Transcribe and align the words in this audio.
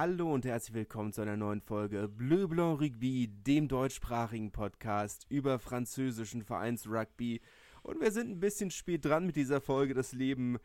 Hallo 0.00 0.32
und 0.32 0.46
herzlich 0.46 0.72
willkommen 0.72 1.12
zu 1.12 1.20
einer 1.20 1.36
neuen 1.36 1.60
Folge 1.60 2.08
Bleu 2.08 2.48
Blanc 2.48 2.80
Rugby, 2.80 3.28
dem 3.28 3.68
deutschsprachigen 3.68 4.50
Podcast 4.50 5.26
über 5.28 5.58
französischen 5.58 6.42
Vereinsrugby. 6.42 7.42
Und 7.82 8.00
wir 8.00 8.10
sind 8.10 8.30
ein 8.30 8.40
bisschen 8.40 8.70
spät 8.70 9.04
dran 9.04 9.26
mit 9.26 9.36
dieser 9.36 9.60
Folge. 9.60 9.92
Das 9.92 10.12
Leben 10.12 10.56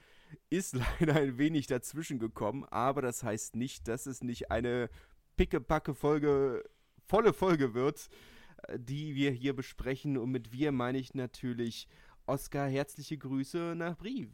ist 0.49 0.79
leider 1.01 1.15
ein 1.15 1.37
wenig 1.37 1.67
dazwischen 1.67 2.17
gekommen, 2.17 2.63
aber 2.69 3.01
das 3.01 3.23
heißt 3.23 3.57
nicht, 3.57 3.89
dass 3.89 4.05
es 4.05 4.23
nicht 4.23 4.51
eine 4.51 4.89
pickepacke 5.35 5.95
Folge, 5.95 6.63
volle 7.05 7.33
Folge 7.33 7.73
wird, 7.73 8.07
äh, 8.69 8.79
die 8.79 9.15
wir 9.15 9.31
hier 9.31 9.53
besprechen. 9.53 10.15
Und 10.15 10.31
mit 10.31 10.53
wir 10.53 10.71
meine 10.71 10.97
ich 10.97 11.13
natürlich 11.13 11.89
Oskar. 12.25 12.69
Herzliche 12.69 13.17
Grüße 13.17 13.73
nach 13.75 13.97
Brief. 13.97 14.29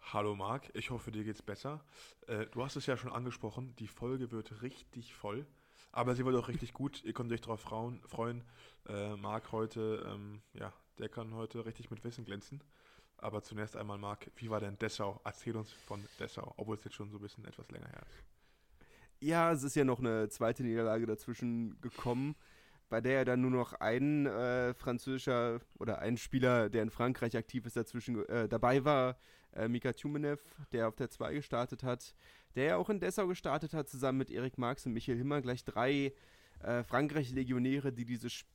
Hallo 0.00 0.34
Marc, 0.34 0.70
ich 0.74 0.90
hoffe, 0.90 1.12
dir 1.12 1.22
geht's 1.22 1.42
besser. 1.42 1.84
Äh, 2.26 2.46
du 2.46 2.64
hast 2.64 2.74
es 2.74 2.86
ja 2.86 2.96
schon 2.96 3.12
angesprochen, 3.12 3.76
die 3.78 3.86
Folge 3.86 4.32
wird 4.32 4.62
richtig 4.62 5.14
voll, 5.14 5.46
aber 5.92 6.16
sie 6.16 6.24
wird 6.24 6.34
auch 6.34 6.48
richtig 6.48 6.72
gut. 6.72 7.04
Ihr 7.04 7.12
könnt 7.12 7.30
euch 7.30 7.40
darauf 7.40 7.60
freuen. 7.60 8.42
Äh, 8.88 9.14
Marc 9.16 9.52
heute, 9.52 10.04
ähm, 10.08 10.42
ja, 10.52 10.72
der 10.98 11.08
kann 11.08 11.34
heute 11.34 11.64
richtig 11.64 11.90
mit 11.90 12.02
Wissen 12.02 12.24
glänzen. 12.24 12.60
Aber 13.18 13.42
zunächst 13.42 13.76
einmal, 13.76 13.98
Marc, 13.98 14.30
wie 14.36 14.50
war 14.50 14.58
denn 14.58 14.78
Dessau? 14.78 15.20
Erzähl 15.24 15.56
uns 15.56 15.70
von 15.72 16.04
Dessau, 16.18 16.54
obwohl 16.56 16.76
es 16.76 16.84
jetzt 16.84 16.94
schon 16.94 17.10
so 17.10 17.18
ein 17.18 17.22
bisschen 17.22 17.44
etwas 17.44 17.70
länger 17.70 17.88
her 17.88 18.02
ist. 18.08 18.24
Ja, 19.20 19.52
es 19.52 19.62
ist 19.62 19.76
ja 19.76 19.84
noch 19.84 19.98
eine 20.00 20.28
zweite 20.30 20.64
Niederlage 20.64 21.06
dazwischen 21.06 21.80
gekommen 21.82 22.34
bei 22.90 23.00
der 23.00 23.12
ja 23.12 23.24
dann 23.24 23.40
nur 23.40 23.52
noch 23.52 23.72
ein 23.74 24.26
äh, 24.26 24.74
französischer 24.74 25.60
oder 25.78 26.00
ein 26.00 26.18
Spieler, 26.18 26.68
der 26.68 26.82
in 26.82 26.90
Frankreich 26.90 27.36
aktiv 27.36 27.64
ist, 27.64 27.76
dazwischen 27.76 28.28
äh, 28.28 28.48
dabei 28.48 28.84
war, 28.84 29.16
äh, 29.54 29.68
Mika 29.68 29.92
Tumenev, 29.92 30.40
der 30.72 30.88
auf 30.88 30.96
der 30.96 31.10
2 31.10 31.34
gestartet 31.34 31.82
hat, 31.82 32.14
der 32.54 32.64
ja 32.64 32.76
auch 32.76 32.90
in 32.90 33.00
Dessau 33.00 33.26
gestartet 33.26 33.74
hat, 33.74 33.88
zusammen 33.88 34.18
mit 34.18 34.30
Erik 34.30 34.58
Marx 34.58 34.86
und 34.86 34.92
Michael 34.92 35.18
Himmer, 35.18 35.40
gleich 35.40 35.64
drei 35.64 36.12
äh, 36.60 36.82
Frankreich-Legionäre, 36.82 37.92
die 37.92 38.04
dieses 38.04 38.32
sch 38.32 38.46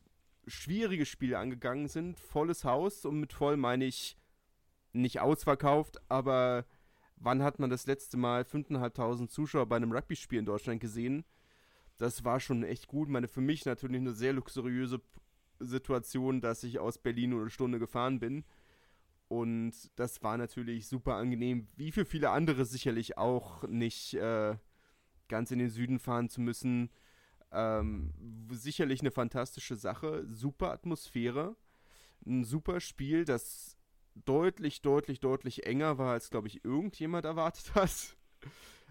schwierige 0.48 1.08
Spiel 1.08 1.34
angegangen 1.34 1.88
sind. 1.88 2.20
Volles 2.20 2.66
Haus 2.66 3.04
und 3.04 3.20
mit 3.20 3.34
voll 3.34 3.58
meine 3.58 3.86
ich 3.86 4.16
nicht 4.94 5.20
ausverkauft, 5.20 6.00
aber 6.08 6.66
wann 7.16 7.42
hat 7.42 7.58
man 7.58 7.72
das 7.72 7.88
letzte 7.88 8.16
Mal 8.18 8.44
5.500 8.44 9.28
Zuschauer 9.28 9.66
bei 9.66 9.78
einem 9.78 9.92
Rugby-Spiel 9.92 10.38
in 10.38 10.46
Deutschland 10.46 10.82
gesehen? 10.82 11.26
das 11.98 12.24
war 12.24 12.40
schon 12.40 12.64
echt 12.64 12.88
gut. 12.88 13.10
Meine, 13.10 13.28
für 13.28 13.42
mich 13.42 13.66
natürlich 13.66 14.02
eine 14.02 14.14
sehr 14.14 14.34
luxuriöse 14.34 15.02
Situation, 15.60 16.42
dass 16.42 16.64
ich 16.64 16.80
aus 16.80 16.98
Berlin 16.98 17.32
nur 17.32 17.42
eine 17.42 17.50
Stunde 17.50 17.80
gefahren 17.80 18.20
bin. 18.20 18.44
Und 19.28 19.74
das 19.96 20.22
war 20.22 20.38
natürlich 20.38 20.88
super 20.88 21.16
angenehm, 21.16 21.68
wie 21.76 21.92
für 21.92 22.06
viele 22.06 22.30
andere 22.30 22.66
sicherlich 22.66 23.18
auch, 23.18 23.64
nicht 23.68 24.14
äh, 24.14 24.56
ganz 25.28 25.52
in 25.52 25.60
den 25.60 25.70
Süden 25.70 26.00
fahren 26.00 26.30
zu 26.30 26.42
müssen. 26.42 26.92
Ähm, 27.52 28.14
sicherlich 28.52 29.02
eine 29.02 29.12
fantastische 29.12 29.76
Sache, 29.76 30.26
super 30.30 30.72
Atmosphäre, 30.72 31.56
ein 32.26 32.44
super 32.44 32.80
Spiel, 32.80 33.26
das 33.26 33.78
deutlich, 34.14 34.82
deutlich, 34.82 35.20
deutlich 35.20 35.66
enger 35.66 35.98
war, 35.98 36.14
als, 36.14 36.30
glaube 36.30 36.48
ich, 36.48 36.64
irgendjemand 36.64 37.26
erwartet 37.26 37.74
hat. 37.76 38.18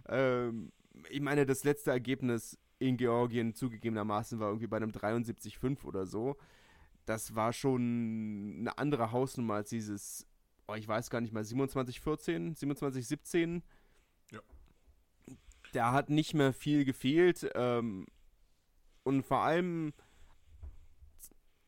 ähm, 0.09 0.73
ich 1.11 1.21
meine, 1.21 1.47
das 1.47 1.65
letzte 1.65 1.91
Ergebnis 1.91 2.59
in 2.79 2.97
Georgien 2.97 3.55
zugegebenermaßen 3.55 4.39
war 4.39 4.49
irgendwie 4.49 4.67
bei 4.67 4.77
einem 4.77 4.91
73,5 4.91 5.85
oder 5.85 6.07
so. 6.07 6.37
Das 7.07 7.35
war 7.35 7.53
schon 7.53 8.57
eine 8.61 8.79
andere 8.79 9.13
Hausnummer 9.13 9.55
als 9.55 9.71
dieses, 9.71 10.27
oh, 10.69 10.75
ich 10.75 10.89
weiß 10.89 11.11
gar 11.11 11.21
nicht 11.21 11.33
mal, 11.33 11.43
27,14, 11.43 12.59
27,17. 12.59 13.63
Ja. 14.33 14.41
Da 15.73 15.93
hat 15.93 16.11
nicht 16.11 16.35
mehr 16.35 16.53
viel 16.53 16.85
gefehlt. 16.85 17.51
Ähm, 17.55 18.07
und 19.03 19.23
vor 19.23 19.41
allem, 19.41 19.93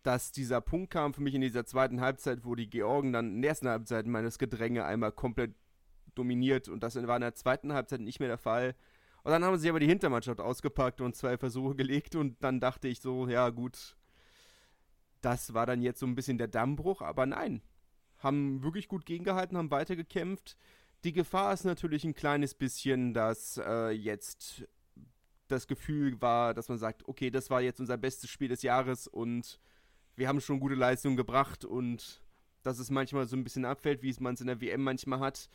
dass 0.03 0.33
dieser 0.33 0.61
Punkt 0.61 0.91
kam 0.91 1.13
für 1.13 1.21
mich 1.21 1.35
in 1.35 1.41
dieser 1.41 1.67
zweiten 1.67 2.01
Halbzeit, 2.01 2.45
wo 2.45 2.55
die 2.55 2.71
Georgen 2.71 3.13
dann 3.13 3.35
in 3.35 3.43
der 3.43 3.51
ersten 3.51 3.69
Halbzeit 3.69 4.07
meines 4.07 4.39
Gedränge 4.39 4.85
einmal 4.85 5.13
komplett 5.13 5.55
dominiert 6.15 6.69
und 6.69 6.83
das 6.83 6.95
war 6.95 7.17
in 7.17 7.23
der 7.23 7.35
zweiten 7.35 7.73
Halbzeit 7.73 8.01
nicht 8.01 8.21
mehr 8.21 8.29
der 8.29 8.39
Fall. 8.39 8.75
Und 9.23 9.33
dann 9.33 9.45
haben 9.45 9.59
sie 9.59 9.69
aber 9.69 9.81
die 9.81 9.89
Hintermannschaft 9.89 10.41
ausgepackt 10.41 11.01
und 11.01 11.17
zwei 11.17 11.37
Versuche 11.37 11.75
gelegt 11.75 12.15
und 12.15 12.43
dann 12.43 12.61
dachte 12.61 12.87
ich 12.87 13.01
so, 13.01 13.29
ja 13.29 13.51
gut, 13.51 13.97
das 15.27 15.55
war 15.55 15.67
dann 15.67 15.83
jetzt 15.83 15.99
so 15.99 16.07
ein 16.07 16.15
bisschen 16.15 16.39
der 16.39 16.47
Dammbruch, 16.47 17.03
aber 17.03 17.27
nein, 17.27 17.61
haben 18.19 18.63
wirklich 18.63 18.87
gut 18.87 19.05
gegengehalten, 19.05 19.59
haben 19.59 19.73
weitergekämpft. 19.73 20.57
Die 21.03 21.13
Gefahr 21.13 21.53
ist 21.53 21.65
natürlich 21.65 22.05
ein 22.05 22.15
kleines 22.15 22.55
bisschen, 22.55 23.13
dass 23.13 23.59
äh, 23.59 23.91
jetzt 23.91 24.69
das 25.49 25.67
Gefühl 25.67 26.23
war, 26.23 26.55
dass 26.55 26.69
man 26.69 26.79
sagt, 26.79 27.09
okay, 27.09 27.33
das 27.33 27.51
war 27.51 27.61
jetzt 27.61 27.81
unser 27.81 27.97
bestes 27.97 28.31
Spiel 28.31 28.47
des 28.47 28.63
Jahres 28.63 29.09
und 29.09 29.59
wir 30.15 30.29
haben 30.29 30.41
schon 30.41 30.61
gute 30.61 30.77
Leistungen 30.77 31.17
gebracht 31.17 31.65
und 31.65 32.23
dass 32.63 32.79
es 32.79 32.91
manchmal 32.93 33.27
so 33.27 33.37
ein 33.37 33.43
bisschen 33.43 33.65
abfällt, 33.65 34.03
wie 34.03 34.11
es 34.11 34.21
man 34.21 34.35
es 34.35 34.41
in 34.41 34.47
der 34.47 34.61
WM 34.61 34.85
manchmal 34.85 35.19
hat, 35.19 35.51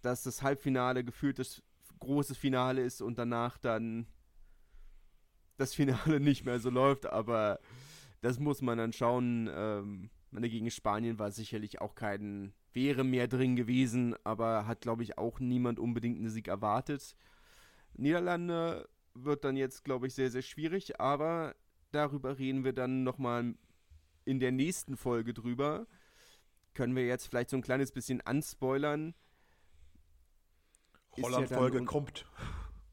dass 0.00 0.22
das 0.22 0.40
Halbfinale 0.40 1.04
gefühlt 1.04 1.38
das 1.38 1.62
großes 2.00 2.38
Finale 2.38 2.80
ist 2.80 3.02
und 3.02 3.18
danach 3.18 3.58
dann 3.58 4.06
das 5.58 5.74
Finale 5.74 6.18
nicht 6.20 6.46
mehr 6.46 6.60
so 6.60 6.70
läuft, 6.70 7.04
aber 7.04 7.60
das 8.22 8.38
muss 8.38 8.62
man 8.62 8.78
dann 8.78 8.92
schauen. 8.92 9.50
Ähm, 9.52 10.10
gegen 10.32 10.70
Spanien 10.70 11.18
war 11.18 11.30
sicherlich 11.30 11.80
auch 11.80 11.94
kein, 11.94 12.54
wäre 12.72 13.04
mehr 13.04 13.28
drin 13.28 13.54
gewesen, 13.56 14.16
aber 14.24 14.66
hat, 14.66 14.80
glaube 14.80 15.02
ich, 15.02 15.18
auch 15.18 15.40
niemand 15.40 15.78
unbedingt 15.78 16.18
einen 16.18 16.30
Sieg 16.30 16.48
erwartet. 16.48 17.14
Niederlande 17.94 18.88
wird 19.14 19.44
dann 19.44 19.56
jetzt, 19.56 19.84
glaube 19.84 20.06
ich, 20.06 20.14
sehr, 20.14 20.30
sehr 20.30 20.40
schwierig, 20.40 20.98
aber 21.00 21.54
darüber 21.90 22.38
reden 22.38 22.64
wir 22.64 22.72
dann 22.72 23.02
nochmal 23.02 23.54
in 24.24 24.40
der 24.40 24.52
nächsten 24.52 24.96
Folge 24.96 25.34
drüber. 25.34 25.86
Können 26.72 26.96
wir 26.96 27.06
jetzt 27.06 27.26
vielleicht 27.26 27.50
so 27.50 27.56
ein 27.56 27.62
kleines 27.62 27.92
bisschen 27.92 28.22
anspoilern. 28.22 29.14
Holland-Folge 31.20 31.80
ja 31.80 31.84
kommt. 31.84 32.24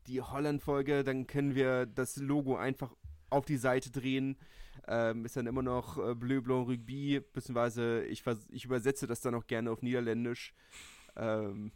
Die 0.07 0.21
Holland-Folge, 0.21 1.05
dann 1.05 1.27
können 1.27 1.55
wir 1.55 1.85
das 1.85 2.17
Logo 2.17 2.57
einfach 2.57 2.93
auf 3.29 3.45
die 3.45 3.57
Seite 3.57 3.91
drehen. 3.91 4.37
Ähm, 4.87 5.25
ist 5.25 5.35
dann 5.35 5.47
immer 5.47 5.61
noch 5.61 5.97
äh, 5.97 6.15
Bleu 6.15 6.41
Blanc 6.41 6.67
Rugby, 6.67 7.19
beziehungsweise 7.19 8.03
ich, 8.05 8.23
ich 8.51 8.65
übersetze 8.65 9.07
das 9.07 9.21
dann 9.21 9.35
auch 9.35 9.47
gerne 9.47 9.71
auf 9.71 9.81
Niederländisch. 9.81 10.53
Ähm, 11.15 11.71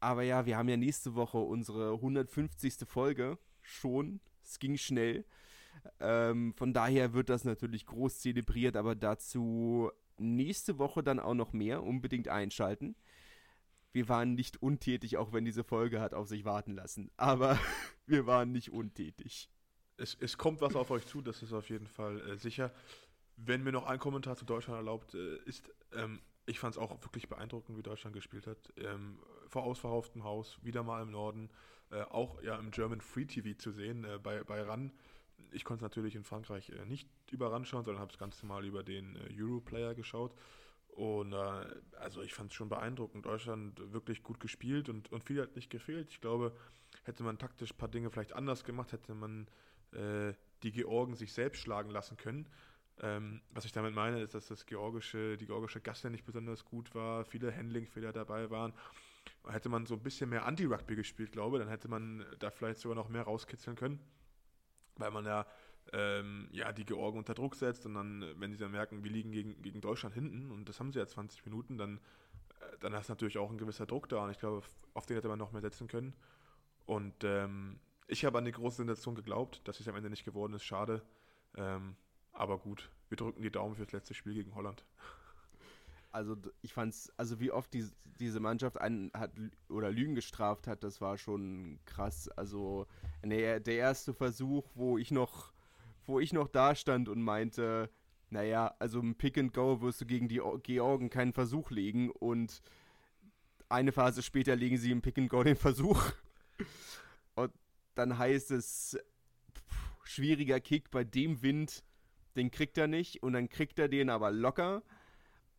aber 0.00 0.22
ja, 0.22 0.46
wir 0.46 0.56
haben 0.56 0.68
ja 0.68 0.76
nächste 0.76 1.14
Woche 1.14 1.38
unsere 1.38 1.92
150. 1.94 2.86
Folge 2.86 3.38
schon. 3.60 4.20
Es 4.42 4.58
ging 4.58 4.76
schnell. 4.76 5.24
Ähm, 6.00 6.54
von 6.56 6.72
daher 6.74 7.12
wird 7.12 7.28
das 7.28 7.44
natürlich 7.44 7.86
groß 7.86 8.20
zelebriert, 8.20 8.76
aber 8.76 8.94
dazu 8.94 9.90
nächste 10.18 10.78
Woche 10.78 11.02
dann 11.02 11.20
auch 11.20 11.34
noch 11.34 11.52
mehr. 11.52 11.82
Unbedingt 11.82 12.28
einschalten 12.28 12.96
wir 13.92 14.08
waren 14.08 14.34
nicht 14.34 14.62
untätig, 14.62 15.16
auch 15.16 15.32
wenn 15.32 15.44
diese 15.44 15.64
Folge 15.64 16.00
hat 16.00 16.14
auf 16.14 16.28
sich 16.28 16.44
warten 16.44 16.72
lassen. 16.72 17.10
Aber 17.16 17.58
wir 18.06 18.26
waren 18.26 18.52
nicht 18.52 18.72
untätig. 18.72 19.50
Es, 20.02 20.16
es 20.18 20.36
kommt 20.36 20.60
was 20.60 20.74
auf 20.74 20.90
euch 20.90 21.06
zu, 21.06 21.22
das 21.22 21.42
ist 21.42 21.52
auf 21.52 21.68
jeden 21.70 21.86
Fall 21.86 22.20
äh, 22.22 22.36
sicher. 22.36 22.72
Wenn 23.36 23.62
mir 23.62 23.70
noch 23.70 23.86
ein 23.86 24.00
Kommentar 24.00 24.36
zu 24.36 24.44
Deutschland 24.44 24.76
erlaubt 24.76 25.14
äh, 25.14 25.36
ist, 25.44 25.72
ähm, 25.92 26.20
ich 26.44 26.58
fand 26.58 26.74
es 26.74 26.78
auch 26.78 26.90
wirklich 27.04 27.28
beeindruckend, 27.28 27.78
wie 27.78 27.84
Deutschland 27.84 28.12
gespielt 28.12 28.48
hat. 28.48 28.58
Ähm, 28.76 29.20
vor 29.46 29.62
ausverkauftem 29.62 30.24
Haus, 30.24 30.58
wieder 30.62 30.82
mal 30.82 31.02
im 31.02 31.12
Norden, 31.12 31.50
äh, 31.92 32.02
auch 32.02 32.42
ja 32.42 32.56
im 32.56 32.72
German 32.72 33.00
Free 33.00 33.26
TV 33.26 33.56
zu 33.56 33.70
sehen, 33.70 34.02
äh, 34.02 34.18
bei, 34.18 34.42
bei 34.42 34.60
RAN. 34.62 34.90
Ich 35.52 35.64
konnte 35.64 35.84
es 35.84 35.88
natürlich 35.88 36.16
in 36.16 36.24
Frankreich 36.24 36.70
äh, 36.70 36.84
nicht 36.84 37.08
über 37.30 37.52
RAN 37.52 37.64
schauen, 37.64 37.84
sondern 37.84 38.00
habe 38.00 38.10
es 38.10 38.18
ganz 38.18 38.42
normal 38.42 38.64
über 38.64 38.82
den 38.82 39.14
äh, 39.14 39.28
Europlayer 39.40 39.94
geschaut. 39.94 40.34
Und 40.88 41.32
äh, 41.32 41.64
also 42.00 42.22
ich 42.22 42.34
fand 42.34 42.50
es 42.50 42.56
schon 42.56 42.68
beeindruckend. 42.68 43.24
Deutschland 43.24 43.92
wirklich 43.92 44.24
gut 44.24 44.40
gespielt 44.40 44.88
und, 44.88 45.12
und 45.12 45.22
viel 45.22 45.40
hat 45.40 45.54
nicht 45.54 45.70
gefehlt. 45.70 46.10
Ich 46.10 46.20
glaube, 46.20 46.56
hätte 47.04 47.22
man 47.22 47.38
taktisch 47.38 47.72
ein 47.72 47.78
paar 47.78 47.88
Dinge 47.88 48.10
vielleicht 48.10 48.32
anders 48.32 48.64
gemacht, 48.64 48.90
hätte 48.90 49.14
man 49.14 49.46
äh, 49.92 50.34
die 50.62 50.72
Georgen 50.72 51.14
sich 51.14 51.32
selbst 51.32 51.60
schlagen 51.60 51.90
lassen 51.90 52.16
können. 52.16 52.48
Ähm, 53.00 53.40
was 53.50 53.64
ich 53.64 53.72
damit 53.72 53.94
meine, 53.94 54.20
ist, 54.20 54.34
dass 54.34 54.46
das 54.46 54.66
georgische, 54.66 55.36
die 55.36 55.46
georgische 55.46 55.80
Gasse 55.80 56.10
nicht 56.10 56.24
besonders 56.24 56.64
gut 56.64 56.94
war, 56.94 57.24
viele 57.24 57.54
Handlingfehler 57.54 58.12
dabei 58.12 58.50
waren. 58.50 58.72
Hätte 59.48 59.68
man 59.68 59.86
so 59.86 59.94
ein 59.94 60.02
bisschen 60.02 60.30
mehr 60.30 60.46
Anti-Rugby 60.46 60.94
gespielt, 60.94 61.32
glaube 61.32 61.58
dann 61.58 61.68
hätte 61.68 61.88
man 61.88 62.24
da 62.38 62.50
vielleicht 62.50 62.80
sogar 62.80 62.94
noch 62.94 63.08
mehr 63.08 63.22
rauskitzeln 63.22 63.76
können. 63.76 63.98
Weil 64.96 65.10
man 65.10 65.24
ja 65.24 65.46
ähm, 65.92 66.48
ja, 66.52 66.72
die 66.72 66.84
Georgen 66.84 67.18
unter 67.18 67.34
Druck 67.34 67.56
setzt 67.56 67.86
und 67.86 67.94
dann, 67.94 68.24
wenn 68.36 68.52
sie 68.52 68.58
dann 68.58 68.70
merken, 68.70 69.02
wir 69.02 69.10
liegen 69.10 69.32
gegen, 69.32 69.60
gegen 69.62 69.80
Deutschland 69.80 70.14
hinten 70.14 70.50
und 70.50 70.68
das 70.68 70.78
haben 70.78 70.92
sie 70.92 70.98
ja 70.98 71.06
20 71.06 71.44
Minuten, 71.44 71.76
dann, 71.76 71.98
äh, 72.60 72.78
dann 72.80 72.92
ist 72.94 73.08
natürlich 73.08 73.38
auch 73.38 73.50
ein 73.50 73.58
gewisser 73.58 73.86
Druck 73.86 74.08
da 74.08 74.24
und 74.24 74.30
ich 74.30 74.38
glaube, 74.38 74.62
auf 74.94 75.06
den 75.06 75.16
hätte 75.16 75.28
man 75.28 75.38
noch 75.38 75.52
mehr 75.52 75.60
setzen 75.60 75.88
können. 75.88 76.14
Und 76.86 77.24
ähm, 77.24 77.78
ich 78.06 78.24
habe 78.24 78.38
an 78.38 78.44
die 78.44 78.52
große 78.52 78.76
Sensation 78.76 79.14
geglaubt, 79.14 79.60
dass 79.64 79.80
es 79.80 79.88
am 79.88 79.96
Ende 79.96 80.10
nicht 80.10 80.24
geworden 80.24 80.54
ist, 80.54 80.64
schade. 80.64 81.02
Ähm, 81.56 81.96
aber 82.32 82.58
gut, 82.58 82.90
wir 83.08 83.16
drücken 83.16 83.42
die 83.42 83.50
Daumen 83.50 83.74
für 83.74 83.84
das 83.84 83.92
letzte 83.92 84.14
Spiel 84.14 84.34
gegen 84.34 84.54
Holland. 84.54 84.84
also 86.12 86.36
ich 86.60 86.72
fand's, 86.72 87.12
also 87.16 87.40
wie 87.40 87.50
oft 87.50 87.72
die, 87.74 87.86
diese 88.20 88.40
Mannschaft 88.40 88.80
einen 88.80 89.10
hat 89.14 89.32
oder 89.68 89.90
Lügen 89.90 90.14
gestraft 90.14 90.66
hat, 90.66 90.84
das 90.84 91.00
war 91.00 91.18
schon 91.18 91.78
krass. 91.84 92.28
Also 92.28 92.86
der, 93.24 93.60
der 93.60 93.76
erste 93.76 94.14
Versuch, 94.14 94.68
wo 94.74 94.98
ich 94.98 95.10
noch, 95.10 95.52
wo 96.06 96.20
ich 96.20 96.32
noch 96.32 96.48
da 96.48 96.74
stand 96.74 97.08
und 97.08 97.22
meinte, 97.22 97.90
naja, 98.30 98.74
also 98.78 99.00
im 99.00 99.14
Pick 99.14 99.36
and 99.38 99.52
Go 99.52 99.80
wirst 99.80 100.00
du 100.00 100.06
gegen 100.06 100.28
die 100.28 100.40
Georgen 100.62 101.10
keinen 101.10 101.32
Versuch 101.32 101.70
legen 101.70 102.10
und 102.10 102.62
eine 103.68 103.92
Phase 103.92 104.22
später 104.22 104.56
legen 104.56 104.76
sie 104.76 104.90
im 104.90 105.02
Pick 105.02 105.18
and 105.18 105.30
Go 105.30 105.42
den 105.42 105.56
Versuch. 105.56 106.02
Dann 107.94 108.18
heißt 108.18 108.50
es, 108.50 108.98
pff, 109.54 109.90
schwieriger 110.04 110.60
Kick 110.60 110.90
bei 110.90 111.04
dem 111.04 111.42
Wind, 111.42 111.84
den 112.36 112.50
kriegt 112.50 112.78
er 112.78 112.86
nicht 112.86 113.22
und 113.22 113.34
dann 113.34 113.48
kriegt 113.48 113.78
er 113.78 113.88
den 113.88 114.10
aber 114.10 114.30
locker. 114.30 114.82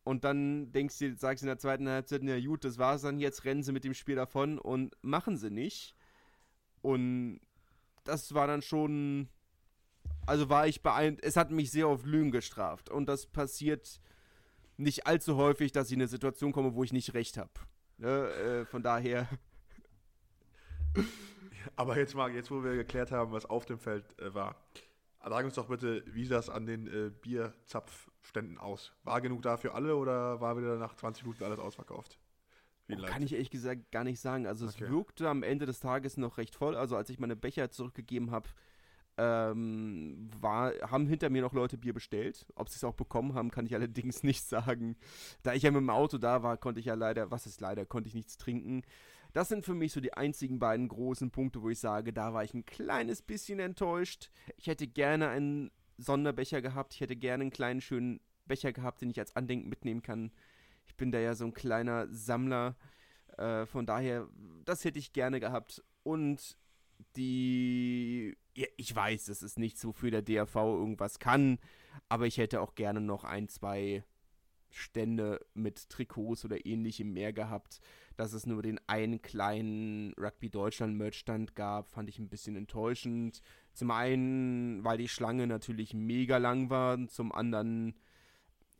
Und 0.02 0.24
dann 0.24 0.70
denkst 0.72 0.98
du, 0.98 1.16
sagst 1.16 1.42
in 1.42 1.46
der 1.46 1.58
zweiten 1.58 1.88
Halbzeit, 1.88 2.20
na 2.22 2.38
gut, 2.38 2.64
das 2.64 2.78
war's 2.78 3.02
dann, 3.02 3.18
jetzt 3.18 3.44
rennen 3.44 3.62
sie 3.62 3.72
mit 3.72 3.84
dem 3.84 3.94
Spiel 3.94 4.16
davon 4.16 4.58
und 4.58 4.94
machen 5.00 5.38
sie 5.38 5.50
nicht. 5.50 5.94
Und 6.82 7.40
das 8.04 8.34
war 8.34 8.46
dann 8.46 8.60
schon, 8.60 9.28
also 10.26 10.50
war 10.50 10.66
ich 10.66 10.82
beeindruckt, 10.82 11.24
es 11.24 11.36
hat 11.36 11.50
mich 11.50 11.70
sehr 11.70 11.86
auf 11.86 12.04
Lügen 12.04 12.30
gestraft. 12.30 12.90
Und 12.90 13.06
das 13.06 13.26
passiert 13.26 14.00
nicht 14.76 15.06
allzu 15.06 15.36
häufig, 15.36 15.72
dass 15.72 15.86
ich 15.86 15.94
in 15.94 16.00
eine 16.00 16.08
Situation 16.08 16.52
komme, 16.52 16.74
wo 16.74 16.84
ich 16.84 16.92
nicht 16.92 17.14
recht 17.14 17.38
habe. 17.38 17.52
Ne? 17.96 18.08
Äh, 18.08 18.66
von 18.66 18.82
daher. 18.82 19.26
Aber 21.76 21.96
jetzt 21.98 22.14
mal, 22.14 22.30
jetzt 22.32 22.50
wo 22.50 22.62
wir 22.62 22.76
geklärt 22.76 23.10
haben, 23.10 23.32
was 23.32 23.46
auf 23.46 23.64
dem 23.64 23.78
Feld 23.78 24.04
äh, 24.20 24.34
war, 24.34 24.56
sag 25.20 25.44
uns 25.44 25.54
doch 25.54 25.68
bitte, 25.68 26.02
wie 26.06 26.24
sah 26.24 26.38
es 26.38 26.50
an 26.50 26.66
den 26.66 26.86
äh, 26.86 27.10
Bierzapfständen 27.10 28.58
aus? 28.58 28.92
War 29.04 29.20
genug 29.20 29.42
da 29.42 29.56
für 29.56 29.74
alle 29.74 29.96
oder 29.96 30.40
war 30.40 30.56
wieder 30.58 30.76
nach 30.76 30.94
20 30.94 31.24
Minuten 31.24 31.44
alles 31.44 31.58
ausverkauft? 31.58 32.18
Oh, 32.90 33.02
kann 33.06 33.22
ich 33.22 33.32
ehrlich 33.32 33.50
gesagt 33.50 33.90
gar 33.92 34.04
nicht 34.04 34.20
sagen. 34.20 34.46
Also 34.46 34.66
okay. 34.66 34.84
es 34.84 34.90
wirkte 34.90 35.28
am 35.28 35.42
Ende 35.42 35.64
des 35.64 35.80
Tages 35.80 36.18
noch 36.18 36.36
recht 36.36 36.54
voll. 36.54 36.76
Also 36.76 36.96
als 36.96 37.08
ich 37.08 37.18
meine 37.18 37.36
Becher 37.36 37.70
zurückgegeben 37.70 38.30
habe, 38.30 38.50
ähm, 39.16 40.28
war, 40.40 40.72
haben 40.82 41.06
hinter 41.06 41.30
mir 41.30 41.40
noch 41.40 41.52
Leute 41.52 41.78
Bier 41.78 41.94
bestellt. 41.94 42.46
Ob 42.56 42.68
sie 42.68 42.76
es 42.76 42.84
auch 42.84 42.94
bekommen 42.94 43.34
haben, 43.34 43.50
kann 43.50 43.64
ich 43.64 43.74
allerdings 43.74 44.22
nicht 44.22 44.44
sagen. 44.44 44.96
Da 45.42 45.54
ich 45.54 45.62
ja 45.62 45.70
mit 45.70 45.80
dem 45.80 45.90
Auto 45.90 46.18
da 46.18 46.42
war, 46.42 46.56
konnte 46.56 46.80
ich 46.80 46.86
ja 46.86 46.94
leider, 46.94 47.30
was 47.30 47.46
ist 47.46 47.60
leider, 47.60 47.86
konnte 47.86 48.08
ich 48.08 48.14
nichts 48.14 48.36
trinken. 48.36 48.82
Das 49.34 49.48
sind 49.48 49.64
für 49.64 49.74
mich 49.74 49.92
so 49.92 50.00
die 50.00 50.14
einzigen 50.14 50.58
beiden 50.58 50.88
großen 50.88 51.30
Punkte, 51.30 51.60
wo 51.60 51.68
ich 51.68 51.80
sage, 51.80 52.12
da 52.12 52.32
war 52.32 52.44
ich 52.44 52.54
ein 52.54 52.64
kleines 52.64 53.20
bisschen 53.20 53.58
enttäuscht. 53.58 54.30
Ich 54.56 54.68
hätte 54.68 54.86
gerne 54.86 55.28
einen 55.28 55.70
Sonderbecher 55.98 56.62
gehabt. 56.62 56.94
Ich 56.94 57.00
hätte 57.00 57.16
gerne 57.16 57.42
einen 57.42 57.50
kleinen 57.50 57.80
schönen 57.80 58.20
Becher 58.46 58.72
gehabt, 58.72 59.02
den 59.02 59.10
ich 59.10 59.18
als 59.18 59.34
Andenken 59.34 59.68
mitnehmen 59.68 60.02
kann. 60.02 60.32
Ich 60.86 60.96
bin 60.96 61.10
da 61.10 61.18
ja 61.18 61.34
so 61.34 61.44
ein 61.44 61.52
kleiner 61.52 62.06
Sammler. 62.08 62.76
Äh, 63.36 63.66
von 63.66 63.86
daher, 63.86 64.28
das 64.64 64.84
hätte 64.84 64.98
ich 64.98 65.12
gerne 65.12 65.40
gehabt. 65.40 65.82
Und 66.04 66.56
die 67.16 68.36
ja, 68.56 68.66
ich 68.76 68.94
weiß, 68.94 69.24
das 69.24 69.42
ist 69.42 69.58
nicht 69.58 69.78
so 69.78 69.92
für 69.92 70.10
der 70.10 70.22
DRV 70.22 70.54
irgendwas 70.54 71.18
kann, 71.18 71.58
aber 72.08 72.26
ich 72.26 72.38
hätte 72.38 72.60
auch 72.60 72.74
gerne 72.74 73.00
noch 73.00 73.24
ein, 73.24 73.48
zwei 73.48 74.04
Stände 74.74 75.44
mit 75.54 75.88
Trikots 75.88 76.44
oder 76.44 76.66
ähnlichem 76.66 77.12
mehr 77.12 77.32
gehabt. 77.32 77.80
Dass 78.16 78.32
es 78.32 78.46
nur 78.46 78.62
den 78.62 78.80
einen 78.86 79.22
kleinen 79.22 80.12
Rugby 80.14 80.50
Deutschland 80.50 80.96
Merchstand 80.96 81.54
gab, 81.54 81.90
fand 81.90 82.08
ich 82.08 82.18
ein 82.18 82.28
bisschen 82.28 82.56
enttäuschend. 82.56 83.40
Zum 83.72 83.90
einen, 83.90 84.84
weil 84.84 84.98
die 84.98 85.08
Schlange 85.08 85.46
natürlich 85.46 85.94
mega 85.94 86.36
lang 86.36 86.70
war, 86.70 87.06
zum 87.08 87.32
anderen 87.32 87.94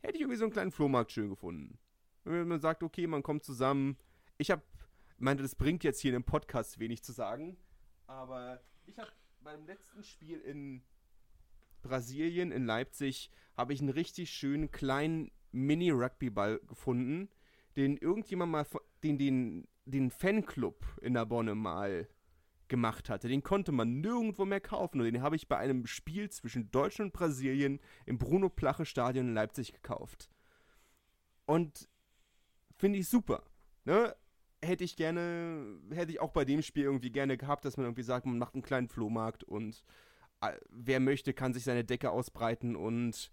hätte 0.03 0.17
ich 0.17 0.21
irgendwie 0.21 0.39
so 0.39 0.45
einen 0.45 0.53
kleinen 0.53 0.71
Flohmarkt 0.71 1.13
schön 1.13 1.31
gefunden. 1.31 1.79
Wenn 2.25 2.49
man 2.49 2.61
sagt, 2.61 2.83
okay, 2.83 3.07
man 3.07 3.23
kommt 3.23 3.45
zusammen. 3.45 3.97
Ich 4.39 4.51
habe, 4.51 4.63
meinte, 5.19 5.43
das 5.43 5.55
bringt 5.55 5.85
jetzt 5.85 6.01
hier 6.01 6.11
in 6.11 6.21
dem 6.21 6.25
Podcast 6.25 6.79
wenig 6.79 7.03
zu 7.03 7.13
sagen, 7.13 7.57
aber 8.07 8.61
ich 8.87 8.99
habe 8.99 9.11
beim 9.43 9.67
letzten 9.67 10.03
Spiel 10.03 10.41
in 10.41 10.83
Brasilien, 11.83 12.51
in 12.51 12.65
Leipzig, 12.65 13.31
habe 13.57 13.73
ich 13.73 13.81
einen 13.81 13.91
richtig 13.91 14.31
schönen 14.31 14.71
kleinen 14.71 15.31
Mini-Rugby-Ball 15.55 16.61
gefunden, 16.67 17.29
den 17.77 17.97
irgendjemand 17.97 18.53
mal, 18.53 18.67
den, 19.03 19.19
den, 19.19 19.69
den 19.85 20.11
Fanclub 20.11 20.85
in 21.01 21.15
der 21.15 21.27
Bonne 21.27 21.55
mal 21.55 22.09
gemacht 22.69 23.11
hatte. 23.11 23.29
Den 23.29 23.43
konnte 23.43 23.73
man 23.73 24.01
nirgendwo 24.01 24.45
mehr 24.45 24.61
kaufen 24.61 25.01
und 25.01 25.07
den 25.07 25.23
habe 25.23 25.37
ich 25.37 25.49
bei 25.49 25.59
einem 25.59 25.87
Spiel 25.87 26.31
zwischen 26.31 26.71
Deutschland 26.71 27.13
und 27.13 27.19
Brasilien 27.19 27.81
im 28.07 28.19
Bruno 28.19 28.49
Plache 28.49 28.85
Stadion 28.85 29.29
in 29.29 29.35
Leipzig 29.35 29.73
gekauft. 29.73 30.31
Und 31.47 31.89
finde 32.77 32.99
ich 32.99 33.09
super. 33.09 33.45
Ne? 33.85 34.15
hätte 34.65 34.85
ich 34.85 34.97
gerne, 34.97 35.79
hätte 35.91 36.11
ich 36.13 36.21
auch 36.21 36.33
bei 36.33 36.45
dem 36.45 36.63
Spiel 36.63 36.85
irgendwie 36.85 37.11
gerne 37.11 37.37
gehabt, 37.37 37.65
dass 37.65 37.77
man 37.77 37.87
irgendwie 37.87 38.03
sagt, 38.03 38.27
man 38.27 38.39
macht 38.39 38.55
einen 38.55 38.63
kleinen 38.63 38.89
Flohmarkt 38.89 39.45
und 39.45 39.85
äh, 40.41 40.53
wer 40.71 41.01
möchte, 41.01 41.33
kann 41.33 41.55
sich 41.55 41.65
seine 41.65 41.85
Decke 41.85 42.11
ausbreiten 42.11 42.75
und 42.75 43.31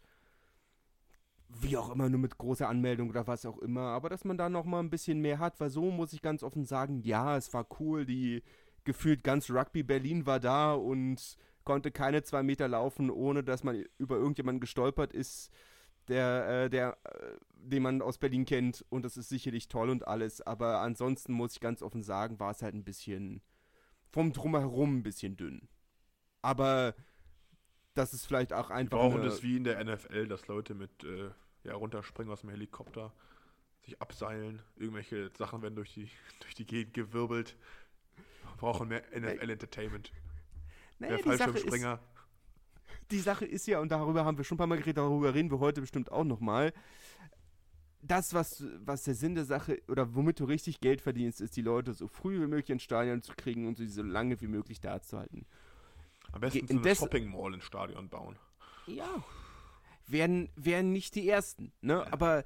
wie 1.60 1.78
auch 1.78 1.92
immer, 1.92 2.10
nur 2.10 2.20
mit 2.20 2.38
großer 2.38 2.68
Anmeldung 2.70 3.10
oder 3.10 3.28
was 3.28 3.46
auch 3.46 3.58
immer, 3.60 3.82
aber 3.82 4.10
dass 4.10 4.24
man 4.26 4.38
da 4.38 4.50
noch 4.50 4.66
mal 4.66 4.80
ein 4.80 4.90
bisschen 4.90 5.20
mehr 5.20 5.40
hat, 5.40 5.60
weil 5.60 5.70
so 5.70 5.92
muss 5.92 6.14
ich 6.14 6.22
ganz 6.22 6.44
offen 6.44 6.66
sagen, 6.66 7.02
ja, 7.04 7.38
es 7.38 7.54
war 7.54 7.68
cool, 7.80 8.06
die 8.06 8.44
gefühlt 8.84 9.24
ganz 9.24 9.50
Rugby 9.50 9.84
Berlin 9.84 10.26
war 10.26 10.40
da 10.40 10.74
und 10.74 11.38
konnte 11.64 11.92
keine 11.92 12.24
zwei 12.24 12.42
Meter 12.42 12.68
laufen, 12.68 13.10
ohne 13.10 13.44
dass 13.44 13.64
man 13.64 13.84
über 13.98 14.16
irgendjemanden 14.16 14.62
gestolpert 14.62 15.14
ist 15.14 15.52
der, 16.08 16.64
äh, 16.66 16.70
der, 16.70 16.98
äh, 17.04 17.38
den 17.54 17.84
man 17.84 18.02
aus 18.02 18.18
Berlin 18.18 18.46
kennt 18.46 18.86
und 18.90 19.06
das 19.06 19.18
ist 19.18 19.30
sicherlich 19.30 19.68
toll 19.68 19.90
und 19.90 20.08
alles, 20.08 20.42
aber 20.42 20.80
ansonsten 20.82 21.34
muss 21.34 21.54
ich 21.54 21.60
ganz 21.60 21.82
offen 21.82 22.04
sagen, 22.04 22.40
war 22.40 22.52
es 22.52 22.62
halt 22.62 22.76
ein 22.76 22.84
bisschen 22.84 23.42
vom 24.10 24.34
Drumherum 24.34 24.98
ein 24.98 25.04
bisschen 25.04 25.38
dünn. 25.38 25.70
Aber 26.42 26.96
das 27.94 28.14
ist 28.14 28.26
vielleicht 28.26 28.54
auch 28.54 28.70
einfach. 28.70 28.98
Wir 28.98 29.10
brauchen 29.10 29.24
das 29.24 29.44
wie 29.44 29.58
in 29.58 29.64
der 29.64 29.84
NFL, 29.84 30.28
dass 30.28 30.48
Leute 30.48 30.74
mit 30.74 31.04
äh, 31.04 31.30
ja, 31.64 31.76
runterspringen 31.76 32.32
aus 32.32 32.42
dem 32.42 32.50
Helikopter, 32.50 33.14
sich 33.84 34.02
abseilen, 34.02 34.62
irgendwelche 34.78 35.32
Sachen 35.38 35.62
werden 35.62 35.76
durch 35.76 35.94
die, 35.94 36.10
durch 36.42 36.56
die 36.56 36.66
Gegend 36.66 36.94
gewirbelt. 36.94 37.56
Wir 38.16 38.58
brauchen 38.58 38.88
mehr 38.88 39.04
NFL-Entertainment. 39.16 40.12
Naja, 41.00 41.18
der 41.18 41.24
Fallschirmspringer 41.24 42.00
die 43.12 43.20
Sache 43.20 43.46
ist 43.46 43.68
ja, 43.68 43.80
und 43.80 43.92
darüber 43.92 44.26
haben 44.26 44.38
wir 44.38 44.44
schon 44.44 44.56
ein 44.56 44.60
paar 44.60 44.68
Mal 44.68 44.78
geredet, 44.78 44.98
darüber 44.98 45.34
reden 45.34 45.52
wir 45.52 45.60
heute 45.60 45.82
bestimmt 45.82 46.12
auch 46.12 46.24
nochmal. 46.24 46.74
Das, 48.02 48.34
was, 48.34 48.64
was 48.84 49.04
der 49.04 49.14
Sinn 49.14 49.36
der 49.36 49.46
Sache 49.46 49.80
oder 49.88 50.16
womit 50.16 50.40
du 50.40 50.46
richtig 50.46 50.80
Geld 50.80 51.02
verdienst, 51.02 51.40
ist, 51.40 51.56
die 51.56 51.62
Leute 51.62 51.94
so 51.94 52.08
früh 52.08 52.42
wie 52.42 52.48
möglich 52.48 52.72
ins 52.72 52.84
Stadion 52.84 53.22
zu 53.22 53.34
kriegen 53.36 53.68
und 53.68 53.78
sie 53.78 53.88
so 53.88 54.02
lange 54.02 54.42
wie 54.42 54.48
möglich 54.48 54.80
da 54.80 55.02
zu 55.02 55.20
halten. 55.20 55.46
Am 56.34 56.42
besten 56.42 56.66
Ge 56.66 56.78
eine 56.78 56.96
Shopping 56.96 57.30
Mall 57.30 57.54
ins 57.54 57.64
Stadion 57.64 58.10
bauen. 58.10 58.38
Ja. 58.88 59.24
Wären, 60.08 60.50
wären 60.56 60.92
nicht 60.92 61.16
die 61.16 61.28
ersten, 61.28 61.72
ne? 61.82 62.12
Aber 62.12 62.44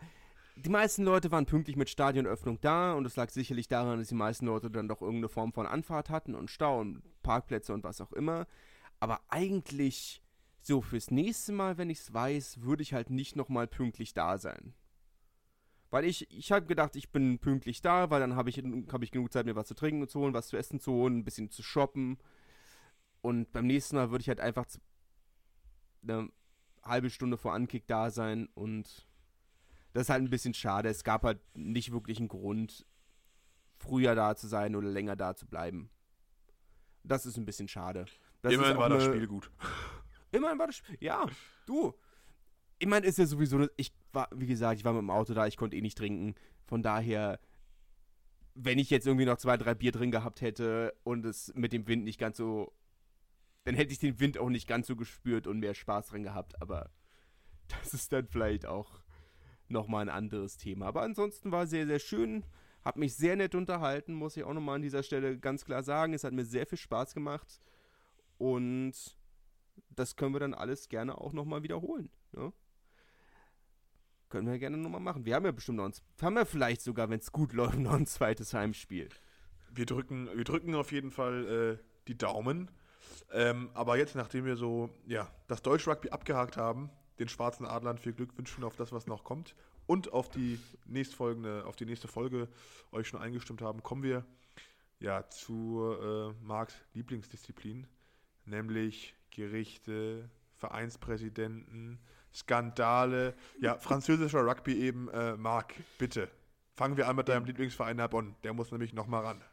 die 0.56 0.70
meisten 0.70 1.04
Leute 1.04 1.32
waren 1.32 1.46
pünktlich 1.46 1.76
mit 1.76 1.90
Stadionöffnung 1.90 2.62
da 2.62 2.94
und 2.94 3.06
es 3.06 3.16
lag 3.16 3.30
sicherlich 3.30 3.68
daran, 3.68 4.00
dass 4.00 4.08
die 4.08 4.16
meisten 4.16 4.46
Leute 4.46 4.72
dann 4.72 4.88
doch 4.88 5.02
irgendeine 5.02 5.30
Form 5.30 5.52
von 5.52 5.66
Anfahrt 5.66 6.10
hatten 6.10 6.36
und 6.36 6.50
Stau 6.50 6.80
und 6.80 7.02
Parkplätze 7.24 7.74
und 7.74 7.84
was 7.84 8.02
auch 8.02 8.14
immer. 8.14 8.48
Aber 9.00 9.20
eigentlich 9.28 10.22
so, 10.62 10.82
fürs 10.82 11.12
nächste 11.12 11.52
Mal, 11.52 11.78
wenn 11.78 11.90
ich 11.90 12.00
es 12.00 12.14
weiß, 12.14 12.62
würde 12.62 12.84
ich 12.84 12.94
halt 12.94 13.10
nicht 13.10 13.36
nochmal 13.36 13.68
pünktlich 13.68 14.14
da 14.14 14.38
sein. 14.38 14.74
Weil 15.92 16.06
ich, 16.06 16.30
ich 16.32 16.52
habe 16.52 16.66
gedacht, 16.66 16.96
ich 16.96 17.12
bin 17.12 17.38
pünktlich 17.40 17.82
da, 17.82 18.10
weil 18.10 18.20
dann 18.20 18.36
habe 18.36 18.50
ich, 18.50 18.64
hab 18.92 19.04
ich 19.04 19.12
genug 19.12 19.32
Zeit, 19.32 19.46
mir 19.46 19.56
was 19.56 19.68
zu 19.68 19.76
trinken 19.76 20.08
zu 20.08 20.20
holen, 20.20 20.34
was 20.34 20.48
zu 20.48 20.58
essen 20.58 20.80
zu 20.80 20.92
holen, 20.92 21.18
ein 21.18 21.24
bisschen 21.24 21.52
zu 21.52 21.62
shoppen. 21.62 22.18
Und 23.26 23.52
beim 23.52 23.66
nächsten 23.66 23.96
Mal 23.96 24.12
würde 24.12 24.22
ich 24.22 24.28
halt 24.28 24.40
einfach 24.40 24.68
eine 26.04 26.30
halbe 26.84 27.10
Stunde 27.10 27.38
vor 27.38 27.54
Ankick 27.54 27.88
da 27.88 28.12
sein 28.12 28.48
und 28.54 29.08
das 29.94 30.04
ist 30.04 30.10
halt 30.12 30.22
ein 30.22 30.30
bisschen 30.30 30.54
schade. 30.54 30.90
Es 30.90 31.04
gab 31.04 31.24
halt 31.24 31.40
nicht 31.56 31.92
wirklich 31.92 32.20
einen 32.20 32.28
Grund, 32.28 32.86
früher 33.80 34.14
da 34.14 34.36
zu 34.36 34.46
sein 34.46 34.76
oder 34.76 34.90
länger 34.90 35.16
da 35.16 35.36
zu 35.36 35.48
bleiben. 35.48 35.90
Das 37.04 37.26
ist 37.26 37.36
ein 37.38 37.46
bisschen 37.46 37.68
schade. 37.68 38.06
Das 38.44 38.54
Immerhin 38.54 38.78
war 38.78 38.90
das 38.90 39.06
Spiel 39.06 39.26
gut. 39.26 39.50
Immerhin 40.32 40.60
war 40.60 40.68
das. 40.68 40.84
Ja, 41.00 41.26
du. 41.66 41.96
Ich 42.78 42.88
meine, 42.88 43.08
ist 43.08 43.18
ja 43.18 43.26
sowieso. 43.26 43.68
Ich 43.76 43.92
war, 44.14 44.30
wie 44.36 44.46
gesagt, 44.46 44.78
ich 44.78 44.86
war 44.86 44.94
mit 44.94 45.02
dem 45.02 45.10
Auto 45.10 45.34
da, 45.34 45.48
ich 45.48 45.58
konnte 45.58 45.76
eh 45.76 45.82
nicht 45.82 45.98
trinken. 45.98 46.36
Von 46.66 46.84
daher, 46.84 47.40
wenn 48.54 48.78
ich 48.78 48.92
jetzt 48.92 49.08
irgendwie 49.08 49.26
noch 49.26 49.38
zwei, 49.38 49.58
drei 49.58 49.74
Bier 49.74 49.92
drin 49.92 50.12
gehabt 50.12 50.42
hätte 50.42 50.94
und 51.04 51.26
es 51.26 51.52
mit 51.56 51.74
dem 51.74 51.88
Wind 51.88 52.04
nicht 52.04 52.20
ganz 52.20 52.38
so. 52.38 52.72
Dann 53.66 53.76
hätte 53.76 53.92
ich 53.92 54.00
den 54.00 54.20
Wind 54.20 54.38
auch 54.38 54.50
nicht 54.50 54.68
ganz 54.68 54.88
so 54.88 54.96
gespürt 54.96 55.48
und 55.48 55.60
mehr 55.60 55.74
Spaß 55.74 56.08
dran 56.08 56.24
gehabt. 56.24 56.62
Aber 56.62 56.92
das 57.68 57.94
ist 57.94 58.14
dann 58.14 58.28
vielleicht 58.28 58.66
auch 58.66 59.02
nochmal 59.68 60.04
ein 60.04 60.16
anderes 60.16 60.58
Thema. 60.58 60.86
Aber 60.88 61.02
ansonsten 61.02 61.52
war 61.52 61.68
sehr, 61.68 61.86
sehr 61.88 62.00
schön. 62.00 62.46
Hat 62.84 62.98
mich 62.98 63.16
sehr 63.16 63.36
nett 63.36 63.56
unterhalten, 63.56 64.14
muss 64.14 64.38
ich 64.38 64.44
auch 64.44 64.54
nochmal 64.54 64.76
an 64.76 64.84
dieser 64.84 65.02
Stelle 65.02 65.40
ganz 65.40 65.66
klar 65.66 65.82
sagen. 65.82 66.14
Es 66.14 66.24
hat 66.24 66.34
mir 66.34 66.46
sehr 66.46 66.68
viel 66.68 66.78
Spaß 66.78 67.16
gemacht. 67.16 67.60
Und 68.38 68.94
das 69.90 70.16
können 70.16 70.36
wir 70.36 70.40
dann 70.40 70.54
alles 70.54 70.88
gerne 70.88 71.18
auch 71.18 71.34
nochmal 71.34 71.64
wiederholen. 71.64 72.12
Ne? 72.34 72.54
Können 74.30 74.48
wir 74.48 74.60
gerne 74.60 74.78
nochmal 74.78 75.02
machen. 75.02 75.26
Wir 75.26 75.36
haben 75.36 75.46
ja 75.46 75.52
bestimmt 75.52 75.78
noch 75.78 75.86
ein, 75.86 75.94
haben 76.22 76.36
wir 76.36 76.46
vielleicht 76.46 76.82
sogar, 76.82 77.10
wenn 77.10 77.20
es 77.20 77.32
gut 77.32 77.54
läuft, 77.54 77.80
noch 77.80 77.94
ein 77.94 78.06
zweites 78.06 78.54
Heimspiel. 78.54 79.10
Wir 79.72 79.88
drücken, 79.88 80.30
wir 80.36 80.44
drücken 80.44 80.76
auf 80.76 80.92
jeden 80.92 81.12
Fall 81.12 81.80
äh, 81.80 81.84
die 82.08 82.18
Daumen. 82.18 82.70
Ähm, 83.32 83.70
aber 83.74 83.98
jetzt, 83.98 84.16
nachdem 84.16 84.46
wir 84.46 84.56
so, 84.56 84.90
ja, 85.06 85.30
das 85.48 85.62
Deutsch 85.62 85.88
Rugby 85.88 86.10
abgehakt 86.10 86.58
haben, 86.58 86.90
den 87.20 87.30
schwarzen 87.30 87.66
Adlern 87.66 87.98
viel 87.98 88.14
Glück 88.14 88.38
wünschen 88.38 88.64
auf 88.64 88.76
das, 88.76 88.92
was 88.92 89.08
noch 89.08 89.24
kommt 89.24 89.56
und 89.88 90.12
auf 90.12 90.30
die 90.30 90.60
nächstfolgende, 90.86 91.66
auf 91.66 91.76
die 91.76 91.86
nächste 91.86 92.08
Folge 92.08 92.48
euch 92.92 93.08
schon 93.08 93.22
eingestimmt 93.22 93.62
haben, 93.62 93.84
kommen 93.84 94.04
wir 94.04 94.26
ja 95.00 95.30
zu 95.30 95.96
äh, 96.02 96.34
Marks 96.44 96.76
Lieblingsdisziplin, 96.94 97.88
nämlich 98.46 99.16
Gerichte, 99.32 100.30
Vereinspräsidenten, 100.56 102.00
Skandale, 102.34 103.34
ja, 103.62 103.78
französischer 103.78 104.46
Rugby 104.46 104.74
eben. 104.76 105.10
Äh, 105.10 105.38
Marc, 105.38 105.74
bitte, 105.98 106.30
fangen 106.74 106.98
wir 106.98 107.08
an 107.08 107.16
mit 107.16 107.30
deinem 107.30 107.46
Lieblingsverein 107.46 107.98
Narbonne. 107.98 108.36
Der 108.44 108.54
muss 108.54 108.72
nämlich 108.72 108.94
nochmal 108.94 109.24
ran. 109.24 109.44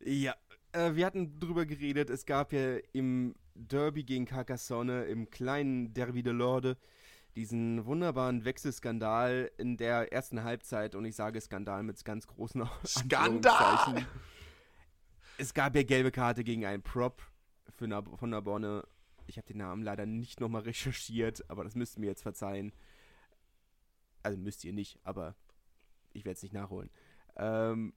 Ja, 0.00 0.34
äh, 0.72 0.94
wir 0.94 1.06
hatten 1.06 1.38
drüber 1.40 1.66
geredet. 1.66 2.10
Es 2.10 2.26
gab 2.26 2.52
ja 2.52 2.78
im 2.92 3.34
Derby 3.54 4.04
gegen 4.04 4.24
Carcassonne, 4.24 5.04
im 5.04 5.30
kleinen 5.30 5.92
Derby 5.92 6.22
de 6.22 6.32
Lorde, 6.32 6.76
diesen 7.36 7.84
wunderbaren 7.86 8.44
Wechselskandal 8.44 9.50
in 9.58 9.76
der 9.76 10.12
ersten 10.12 10.42
Halbzeit. 10.42 10.94
Und 10.94 11.04
ich 11.04 11.16
sage 11.16 11.40
Skandal 11.40 11.82
mit 11.82 12.04
ganz 12.04 12.26
großen 12.26 12.68
Skandal! 12.86 14.06
Es 15.38 15.54
gab 15.54 15.74
ja 15.74 15.82
gelbe 15.82 16.10
Karte 16.10 16.44
gegen 16.44 16.66
einen 16.66 16.82
Prop 16.82 17.22
für 17.70 17.88
Nab 17.88 18.18
von 18.18 18.30
Narbonne 18.30 18.84
ich 19.30 19.38
habe 19.38 19.46
den 19.46 19.58
Namen 19.58 19.82
leider 19.82 20.04
nicht 20.04 20.40
nochmal 20.40 20.62
recherchiert, 20.62 21.48
aber 21.48 21.64
das 21.64 21.74
müsst 21.74 21.96
ihr 21.96 22.00
mir 22.00 22.08
jetzt 22.08 22.22
verzeihen. 22.22 22.72
Also 24.22 24.36
müsst 24.36 24.64
ihr 24.64 24.74
nicht, 24.74 24.98
aber 25.04 25.34
ich 26.12 26.24
werde 26.24 26.36
es 26.36 26.42
nicht 26.42 26.52
nachholen. 26.52 26.90
Ähm, 27.36 27.94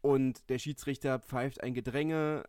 und 0.00 0.48
der 0.48 0.58
Schiedsrichter 0.58 1.18
pfeift 1.18 1.62
ein 1.62 1.74
Gedränge, 1.74 2.44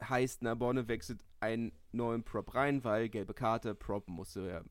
heißt 0.00 0.42
Narbonne 0.42 0.88
wechselt 0.88 1.24
einen 1.40 1.72
neuen 1.92 2.24
Prop 2.24 2.54
rein, 2.54 2.84
weil 2.84 3.08
gelbe 3.08 3.34
Karte, 3.34 3.74
Prop 3.74 4.08
musste 4.08 4.48
ja 4.48 4.64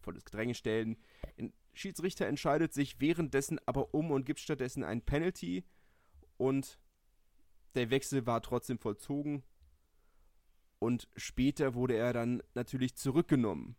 vor 0.00 0.12
das 0.12 0.24
Gedränge 0.24 0.54
stellen. 0.54 0.96
Der 1.38 1.50
Schiedsrichter 1.72 2.26
entscheidet 2.26 2.72
sich 2.72 3.00
währenddessen 3.00 3.58
aber 3.66 3.94
um 3.94 4.10
und 4.10 4.26
gibt 4.26 4.40
stattdessen 4.40 4.84
ein 4.84 5.02
Penalty 5.02 5.64
und 6.36 6.78
der 7.74 7.90
Wechsel 7.90 8.26
war 8.26 8.42
trotzdem 8.42 8.78
vollzogen 8.78 9.42
und 10.78 11.08
später 11.16 11.74
wurde 11.74 11.96
er 11.96 12.12
dann 12.12 12.42
natürlich 12.54 12.94
zurückgenommen. 12.94 13.76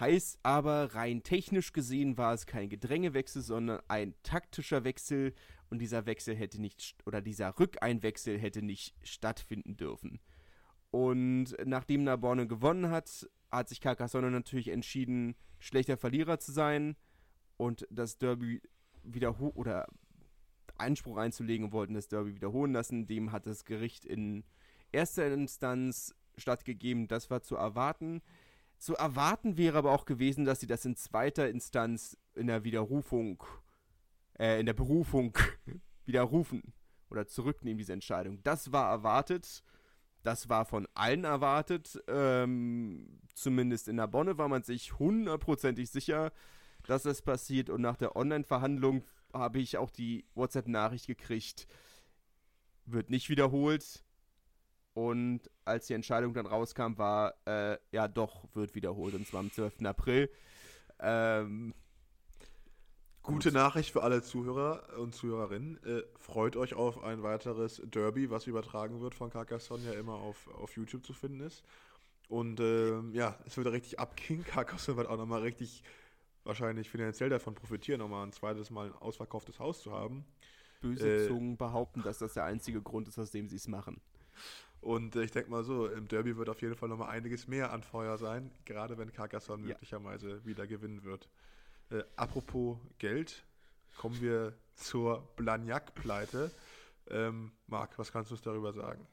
Heißt 0.00 0.38
aber, 0.44 0.94
rein 0.94 1.24
technisch 1.24 1.72
gesehen 1.72 2.16
war 2.16 2.32
es 2.32 2.46
kein 2.46 2.68
Gedrängewechsel, 2.68 3.42
sondern 3.42 3.80
ein 3.88 4.14
taktischer 4.22 4.84
Wechsel 4.84 5.34
und 5.70 5.80
dieser 5.80 6.06
Wechsel 6.06 6.36
hätte 6.36 6.60
nicht, 6.60 6.94
oder 7.04 7.20
dieser 7.20 7.58
Rückeinwechsel 7.58 8.38
hätte 8.38 8.62
nicht 8.62 8.94
stattfinden 9.02 9.76
dürfen. 9.76 10.20
Und 10.90 11.56
nachdem 11.64 12.04
Narbonne 12.04 12.46
gewonnen 12.46 12.90
hat, 12.90 13.28
hat 13.50 13.68
sich 13.68 13.80
Carcassonne 13.80 14.30
natürlich 14.30 14.68
entschieden, 14.68 15.34
schlechter 15.58 15.96
Verlierer 15.96 16.38
zu 16.38 16.52
sein 16.52 16.96
und 17.56 17.86
das 17.90 18.18
Derby 18.18 18.62
wiederholen 19.02 19.52
oder 19.54 19.86
Einspruch 20.76 21.16
einzulegen 21.16 21.66
und 21.66 21.72
wollten 21.72 21.94
das 21.94 22.08
Derby 22.08 22.36
wiederholen 22.36 22.72
lassen. 22.72 23.06
Dem 23.06 23.32
hat 23.32 23.46
das 23.46 23.64
Gericht 23.64 24.04
in 24.04 24.44
erster 24.92 25.30
Instanz 25.32 26.14
stattgegeben. 26.36 27.08
Das 27.08 27.30
war 27.30 27.42
zu 27.42 27.56
erwarten. 27.56 28.22
Zu 28.78 28.94
erwarten 28.94 29.56
wäre 29.56 29.78
aber 29.78 29.92
auch 29.92 30.04
gewesen, 30.04 30.44
dass 30.44 30.60
sie 30.60 30.66
das 30.66 30.84
in 30.84 30.94
zweiter 30.94 31.48
Instanz 31.48 32.16
in 32.34 32.46
der 32.46 32.62
Widerrufung, 32.62 33.42
äh, 34.38 34.60
in 34.60 34.66
der 34.66 34.74
Berufung 34.74 35.36
widerrufen 36.04 36.72
oder 37.10 37.26
zurücknehmen, 37.26 37.78
diese 37.78 37.92
Entscheidung. 37.92 38.42
Das 38.44 38.70
war 38.72 38.90
erwartet. 38.90 39.64
Das 40.22 40.48
war 40.48 40.64
von 40.64 40.86
allen 40.94 41.24
erwartet. 41.24 42.00
Ähm, 42.06 43.20
zumindest 43.34 43.88
in 43.88 43.96
der 43.96 44.06
Bonne 44.06 44.38
war 44.38 44.48
man 44.48 44.62
sich 44.62 44.98
hundertprozentig 44.98 45.90
sicher, 45.90 46.32
dass 46.86 47.02
das 47.02 47.22
passiert. 47.22 47.70
Und 47.70 47.80
nach 47.80 47.96
der 47.96 48.14
Online-Verhandlung 48.14 49.04
habe 49.32 49.58
ich 49.58 49.76
auch 49.76 49.90
die 49.90 50.24
WhatsApp-Nachricht 50.34 51.06
gekriegt. 51.06 51.66
Wird 52.84 53.10
nicht 53.10 53.28
wiederholt. 53.28 54.04
Und 54.98 55.48
als 55.64 55.86
die 55.86 55.94
Entscheidung 55.94 56.34
dann 56.34 56.46
rauskam, 56.46 56.96
war, 56.98 57.34
äh, 57.46 57.78
ja 57.92 58.08
doch, 58.08 58.48
wird 58.54 58.74
wiederholt, 58.74 59.14
und 59.14 59.28
zwar 59.28 59.38
am 59.38 59.52
12. 59.52 59.84
April. 59.84 60.28
Ähm, 60.98 61.72
Gute 63.22 63.52
Nachricht 63.52 63.92
für 63.92 64.02
alle 64.02 64.22
Zuhörer 64.22 64.98
und 64.98 65.14
Zuhörerinnen. 65.14 65.80
Äh, 65.84 66.02
freut 66.18 66.56
euch 66.56 66.74
auf 66.74 67.04
ein 67.04 67.22
weiteres 67.22 67.80
Derby, 67.84 68.28
was 68.28 68.48
übertragen 68.48 69.00
wird 69.00 69.14
von 69.14 69.30
Carcassonne, 69.30 69.84
ja 69.84 69.92
immer 69.92 70.14
auf, 70.14 70.48
auf 70.48 70.74
YouTube 70.74 71.06
zu 71.06 71.12
finden 71.12 71.42
ist. 71.42 71.62
Und 72.28 72.58
äh, 72.58 72.98
ja, 73.12 73.38
es 73.46 73.56
wird 73.56 73.68
richtig 73.68 74.00
abgehen. 74.00 74.42
Carcassonne 74.48 74.96
wird 74.96 75.06
auch 75.08 75.16
nochmal 75.16 75.42
richtig 75.42 75.84
wahrscheinlich 76.42 76.90
finanziell 76.90 77.30
davon 77.30 77.54
profitieren, 77.54 78.00
nochmal 78.00 78.26
ein 78.26 78.32
zweites 78.32 78.70
Mal 78.70 78.88
ein 78.88 78.94
ausverkauftes 78.94 79.60
Haus 79.60 79.80
zu 79.80 79.92
haben. 79.92 80.24
Böse 80.80 81.24
äh, 81.24 81.28
Zungen 81.28 81.56
behaupten, 81.56 82.02
dass 82.02 82.18
das 82.18 82.34
der 82.34 82.46
einzige 82.46 82.82
Grund 82.82 83.06
ist, 83.06 83.18
aus 83.20 83.30
dem 83.30 83.48
sie 83.48 83.56
es 83.56 83.68
machen. 83.68 84.00
Und 84.80 85.16
äh, 85.16 85.24
ich 85.24 85.32
denke 85.32 85.50
mal 85.50 85.64
so, 85.64 85.86
im 85.86 86.08
Derby 86.08 86.36
wird 86.36 86.48
auf 86.48 86.62
jeden 86.62 86.76
Fall 86.76 86.88
nochmal 86.88 87.10
einiges 87.10 87.48
mehr 87.48 87.72
an 87.72 87.82
Feuer 87.82 88.16
sein, 88.18 88.50
gerade 88.64 88.96
wenn 88.98 89.12
Carcassonne 89.12 89.62
ja. 89.62 89.68
möglicherweise 89.68 90.44
wieder 90.44 90.66
gewinnen 90.66 91.04
wird. 91.04 91.28
Äh, 91.90 92.02
apropos 92.16 92.78
Geld, 92.98 93.44
kommen 93.96 94.20
wir 94.20 94.54
zur 94.76 95.28
Blagnac-Pleite. 95.36 96.50
Ähm, 97.10 97.52
Marc, 97.66 97.98
was 97.98 98.12
kannst 98.12 98.30
du 98.30 98.34
uns 98.34 98.42
darüber 98.42 98.72
sagen? 98.72 99.06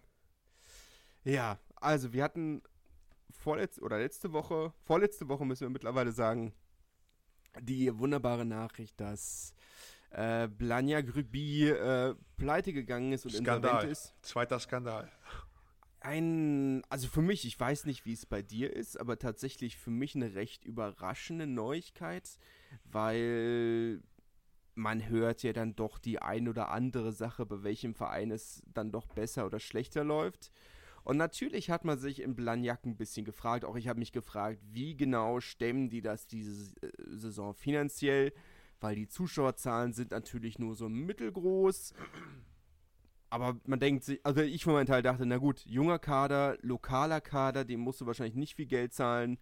Ja, 1.23 1.57
also 1.75 2.13
wir 2.13 2.23
hatten 2.23 2.61
vorletzte 3.31 3.81
oder 3.81 3.97
letzte 3.97 4.33
Woche, 4.33 4.71
vorletzte 4.83 5.27
Woche 5.27 5.45
müssen 5.45 5.61
wir 5.61 5.69
mittlerweile 5.69 6.11
sagen, 6.11 6.53
die 7.59 7.97
wunderbare 7.97 8.45
Nachricht, 8.45 8.99
dass 8.99 9.55
äh, 10.11 10.47
Blagnac 10.47 11.15
Rugby 11.15 11.69
äh, 11.69 12.13
pleite 12.37 12.73
gegangen 12.73 13.13
ist 13.13 13.25
und 13.25 13.31
Skandal. 13.31 13.55
insolvent 13.57 13.91
ist. 13.91 14.13
Zweiter 14.21 14.59
Skandal 14.59 15.09
ein, 16.05 16.83
also 16.89 17.07
für 17.07 17.21
mich, 17.21 17.45
ich 17.45 17.59
weiß 17.59 17.85
nicht, 17.85 18.05
wie 18.05 18.13
es 18.13 18.25
bei 18.25 18.41
dir 18.41 18.73
ist, 18.73 18.99
aber 18.99 19.17
tatsächlich 19.17 19.77
für 19.77 19.91
mich 19.91 20.15
eine 20.15 20.35
recht 20.35 20.63
überraschende 20.63 21.47
Neuigkeit, 21.47 22.37
weil 22.83 24.01
man 24.75 25.07
hört 25.09 25.41
ja 25.43 25.53
dann 25.53 25.75
doch 25.75 25.97
die 25.97 26.21
ein 26.21 26.47
oder 26.47 26.69
andere 26.69 27.11
Sache, 27.11 27.45
bei 27.45 27.63
welchem 27.63 27.95
Verein 27.95 28.31
es 28.31 28.61
dann 28.73 28.91
doch 28.91 29.07
besser 29.07 29.45
oder 29.45 29.59
schlechter 29.59 30.03
läuft. 30.03 30.51
Und 31.03 31.17
natürlich 31.17 31.69
hat 31.69 31.85
man 31.85 31.97
sich 31.97 32.21
in 32.21 32.35
Blagnac 32.35 32.85
ein 32.85 32.97
bisschen 32.97 33.25
gefragt, 33.25 33.63
auch 33.63 33.75
ich 33.75 33.87
habe 33.87 33.99
mich 33.99 34.11
gefragt, 34.11 34.59
wie 34.71 34.95
genau 34.97 35.39
stemmen 35.39 35.89
die 35.89 36.01
das 36.01 36.27
diese 36.27 36.73
äh, 36.81 36.89
Saison 37.07 37.53
finanziell, 37.53 38.33
weil 38.79 38.95
die 38.95 39.07
Zuschauerzahlen 39.07 39.93
sind 39.93 40.11
natürlich 40.11 40.59
nur 40.59 40.75
so 40.75 40.89
mittelgroß 40.89 41.93
aber 43.29 43.59
man 43.65 43.79
denkt 43.79 44.03
sich, 44.03 44.25
also 44.25 44.41
ich 44.41 44.63
für 44.63 44.71
meinen 44.71 44.85
Teil 44.85 45.01
dachte, 45.01 45.25
na 45.25 45.37
gut, 45.37 45.65
junger 45.65 45.99
Kader, 45.99 46.57
lokaler 46.61 47.21
Kader, 47.21 47.65
dem 47.65 47.79
musst 47.79 48.01
du 48.01 48.05
wahrscheinlich 48.05 48.35
nicht 48.35 48.55
viel 48.55 48.67
Geld 48.67 48.93
zahlen. 48.93 49.39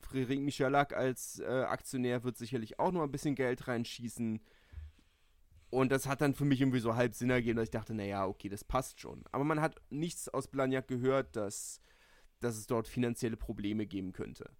Frédéric 0.00 0.40
Michalak 0.40 0.94
als 0.94 1.40
äh, 1.40 1.44
Aktionär 1.44 2.24
wird 2.24 2.36
sicherlich 2.36 2.78
auch 2.78 2.92
noch 2.92 3.02
ein 3.02 3.12
bisschen 3.12 3.34
Geld 3.34 3.68
reinschießen. 3.68 4.40
Und 5.70 5.92
das 5.92 6.08
hat 6.08 6.20
dann 6.20 6.34
für 6.34 6.44
mich 6.44 6.60
irgendwie 6.60 6.80
so 6.80 6.96
halb 6.96 7.14
Sinn 7.14 7.30
ergeben, 7.30 7.56
dass 7.56 7.66
ich 7.66 7.70
dachte, 7.70 7.94
naja, 7.94 8.26
okay, 8.26 8.48
das 8.48 8.64
passt 8.64 9.00
schon. 9.00 9.24
Aber 9.30 9.44
man 9.44 9.60
hat 9.60 9.76
nichts 9.90 10.28
aus 10.28 10.48
Blagnac 10.48 10.88
gehört, 10.88 11.36
dass, 11.36 11.80
dass 12.40 12.56
es 12.56 12.66
dort 12.66 12.88
finanzielle 12.88 13.36
Probleme 13.36 13.86
geben 13.86 14.12
könnte. 14.12 14.50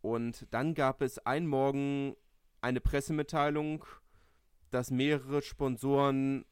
Und 0.00 0.46
dann 0.50 0.74
gab 0.74 1.02
es 1.02 1.18
einen 1.18 1.46
Morgen 1.46 2.16
eine 2.62 2.80
Pressemitteilung, 2.80 3.84
dass 4.70 4.90
mehrere 4.90 5.42
Sponsoren 5.42 6.46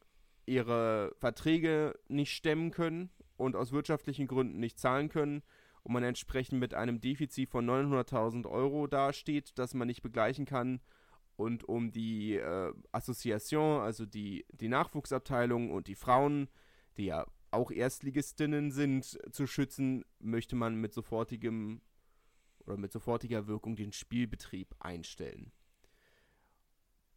ihre 0.49 1.15
Verträge 1.19 1.99
nicht 2.09 2.33
stemmen 2.33 2.71
können 2.71 3.11
und 3.37 3.55
aus 3.55 3.73
wirtschaftlichen 3.73 4.27
Gründen 4.27 4.59
nicht 4.59 4.79
zahlen 4.79 5.09
können 5.09 5.43
und 5.83 5.93
man 5.93 6.03
entsprechend 6.03 6.59
mit 6.59 6.75
einem 6.75 7.01
Defizit 7.01 7.49
von 7.49 7.69
900.000 7.69 8.49
Euro 8.49 8.87
dasteht, 8.87 9.59
das 9.59 9.75
man 9.75 9.87
nicht 9.87 10.03
begleichen 10.03 10.45
kann. 10.45 10.81
Und 11.37 11.65
um 11.65 11.93
die 11.93 12.37
äh, 12.37 12.73
Association, 12.91 13.81
also 13.81 14.05
die, 14.05 14.45
die 14.51 14.69
Nachwuchsabteilung 14.69 15.71
und 15.71 15.87
die 15.87 15.95
Frauen, 15.95 16.49
die 16.97 17.07
ja 17.07 17.27
auch 17.53 17.71
Erstligistinnen 17.71 18.73
sind, 18.73 19.19
zu 19.33 19.47
schützen, 19.47 20.05
möchte 20.19 20.57
man 20.57 20.75
mit 20.75 20.93
sofortigem 20.93 21.81
oder 22.67 22.77
mit 22.77 22.93
sofortiger 22.93 23.47
Wirkung 23.47 23.77
den 23.77 23.93
Spielbetrieb 23.93 24.75
einstellen 24.81 25.53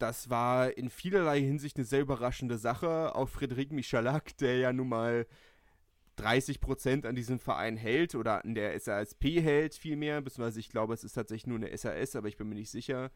das 0.02 0.28
war 0.28 0.76
in 0.76 0.90
vielerlei 0.90 1.40
Hinsicht 1.40 1.76
eine 1.76 1.84
sehr 1.84 2.00
überraschende 2.00 2.58
Sache. 2.58 3.14
Auch 3.14 3.28
Frédéric 3.28 3.72
Michalak, 3.72 4.36
der 4.38 4.58
ja 4.58 4.72
nun 4.72 4.88
mal 4.88 5.28
30 6.16 6.60
Prozent 6.60 7.06
an 7.06 7.14
diesem 7.14 7.38
Verein 7.38 7.76
hält 7.76 8.16
oder 8.16 8.44
an 8.44 8.56
der 8.56 8.78
SASP 8.78 9.40
hält 9.40 9.76
vielmehr, 9.76 10.20
beziehungsweise 10.20 10.58
ich 10.58 10.70
glaube, 10.70 10.92
es 10.92 11.04
ist 11.04 11.12
tatsächlich 11.12 11.46
nur 11.46 11.58
eine 11.58 11.76
SAS, 11.78 12.16
aber 12.16 12.26
ich 12.26 12.36
bin 12.36 12.48
mir 12.48 12.56
nicht 12.56 12.70
sicher, 12.70 13.12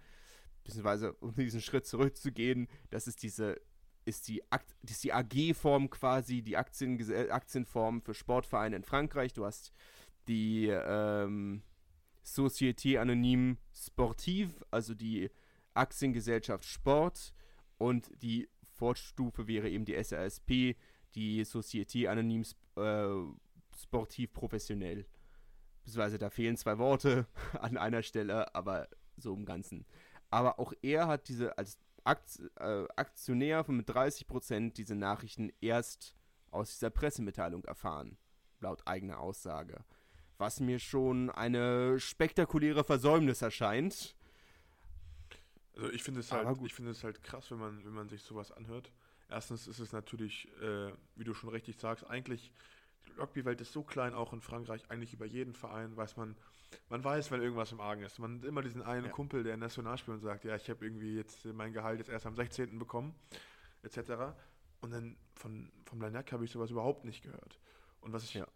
beziehungsweise 0.63 1.15
um 1.15 1.35
diesen 1.35 1.61
Schritt 1.61 1.87
zurückzugehen, 1.87 2.69
das 2.91 3.09
ist 3.09 3.25
diese, 3.25 3.61
ist 4.05 4.29
die, 4.29 4.45
ist 4.89 5.03
die 5.03 5.13
AG-Form 5.13 5.91
quasi, 5.91 6.43
die 6.43 6.57
Aktien, 6.57 7.01
Aktienform 7.31 8.01
für 8.01 8.15
Sportvereine 8.15 8.77
in 8.77 8.85
Frankreich. 8.85 9.33
Du 9.33 9.45
hast 9.45 9.73
die 10.29 10.69
ähm, 10.69 11.63
Société 12.25 12.99
Anonyme 13.01 13.57
Sportive, 13.75 14.55
also 14.71 14.95
die 14.95 15.31
Aktiengesellschaft 15.77 16.65
Sport 16.65 17.35
und 17.79 18.11
die 18.23 18.49
Vorstufe 18.77 19.47
wäre 19.47 19.69
eben 19.69 19.85
die 19.85 20.03
SASP, 20.03 20.77
die 21.15 21.45
Société 21.45 22.09
Anonyme 22.09 22.45
äh, 22.77 23.77
Sportive 23.77 24.29
Professionell. 24.29 25.07
Beziehungsweise 25.85 26.19
da 26.19 26.31
fehlen 26.31 26.57
zwei 26.57 26.79
Worte 26.79 27.27
an 27.61 27.77
einer 27.77 28.03
Stelle, 28.03 28.55
aber 28.55 28.89
so 29.17 29.35
im 29.35 29.45
Ganzen. 29.45 29.87
Aber 30.31 30.59
auch 30.59 30.73
er 30.83 31.07
hat 31.07 31.29
diese 31.29 31.57
als 31.57 31.79
Akt, 32.05 32.41
äh, 32.61 32.85
Aktionär 32.97 33.65
von 33.65 33.77
mit 33.77 33.89
30 33.89 34.27
Prozent 34.27 34.79
diese 34.79 34.95
Nachrichten 34.95 35.51
erst 35.61 36.15
aus 36.51 36.73
dieser 36.73 36.91
Pressemitteilung 36.91 37.65
erfahren, 37.65 38.17
laut 38.61 38.83
eigener 38.87 39.21
Aussage. 39.21 39.85
Was 40.39 40.61
mir 40.61 40.79
schon 40.79 41.31
eine 41.31 41.99
spektakuläre 41.99 42.85
Versäumnis 42.85 43.43
erscheint. 43.43 44.16
Also 45.77 45.91
ich 45.93 46.03
finde 46.03 46.21
es 46.21 46.33
halt, 46.33 46.49
ich 46.63 46.75
finde 46.75 46.91
es 46.93 47.05
halt 47.05 47.23
krass, 47.23 47.51
wenn 47.51 47.59
man, 47.59 47.85
wenn 47.85 47.93
man 47.93 48.09
sich 48.09 48.23
sowas 48.23 48.51
anhört. 48.51 48.91
Erstens 49.29 49.67
ist 49.67 49.79
es 49.79 49.93
natürlich, 49.93 50.49
äh, 50.63 50.93
wie 51.17 51.25
du 51.25 51.35
schon 51.35 51.51
richtig 51.51 51.79
sagst, 51.79 52.09
eigentlich 52.09 52.53
die 53.09 53.21
Rugby-Welt 53.21 53.61
ist 53.61 53.73
so 53.73 53.83
klein, 53.83 54.15
auch 54.15 54.33
in 54.33 54.41
Frankreich, 54.41 54.83
eigentlich 54.91 55.13
über 55.13 55.27
jeden 55.27 55.55
Verein 55.55 55.97
weiß 55.97 56.17
man, 56.17 56.37
man 56.89 57.03
weiß, 57.03 57.31
wenn 57.31 57.43
irgendwas 57.43 57.73
im 57.73 57.81
Argen 57.81 58.03
ist. 58.03 58.19
Man 58.19 58.39
hat 58.39 58.45
immer 58.45 58.63
diesen 58.63 58.83
einen 58.83 59.07
ja. 59.07 59.11
Kumpel, 59.11 59.43
der 59.43 59.57
national 59.57 59.99
spielt 59.99 60.17
und 60.17 60.23
sagt, 60.23 60.45
ja, 60.45 60.57
ich 60.57 60.69
habe 60.71 60.85
irgendwie 60.85 61.17
jetzt 61.17 61.45
mein 61.45 61.73
Gehalt 61.73 61.99
jetzt 61.99 62.09
erst 62.09 62.27
am 62.27 62.37
16. 62.37 62.79
bekommen, 62.79 63.15
etc. 63.83 64.35
Und 64.81 64.93
dann 64.93 65.17
von, 65.35 65.71
vom 65.85 66.01
Lagnac 66.01 66.33
habe 66.33 66.45
ich 66.45 66.51
sowas 66.51 66.71
überhaupt 66.71 67.05
nicht 67.05 67.23
gehört. 67.23 67.59
Und 68.01 68.13
was 68.13 68.25
ich, 68.25 68.35
ja. 68.35 68.47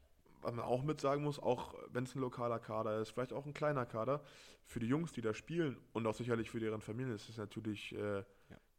Was 0.42 0.54
man 0.54 0.64
auch 0.64 0.82
mit 0.82 1.00
sagen 1.00 1.22
muss, 1.22 1.38
auch 1.38 1.74
wenn 1.92 2.04
es 2.04 2.14
ein 2.14 2.20
lokaler 2.20 2.58
Kader 2.58 3.00
ist, 3.00 3.10
vielleicht 3.10 3.32
auch 3.32 3.46
ein 3.46 3.54
kleiner 3.54 3.86
Kader, 3.86 4.22
für 4.70 4.78
die 4.78 4.86
Jungs, 4.86 5.12
die 5.12 5.20
da 5.20 5.34
spielen 5.34 5.76
und 5.92 6.06
auch 6.06 6.14
sicherlich 6.14 6.50
für 6.50 6.60
deren 6.60 6.80
Familien 6.80 7.14
ist 7.14 7.28
es 7.28 7.36
natürlich 7.36 7.92
äh, 7.94 8.18
ja. 8.18 8.24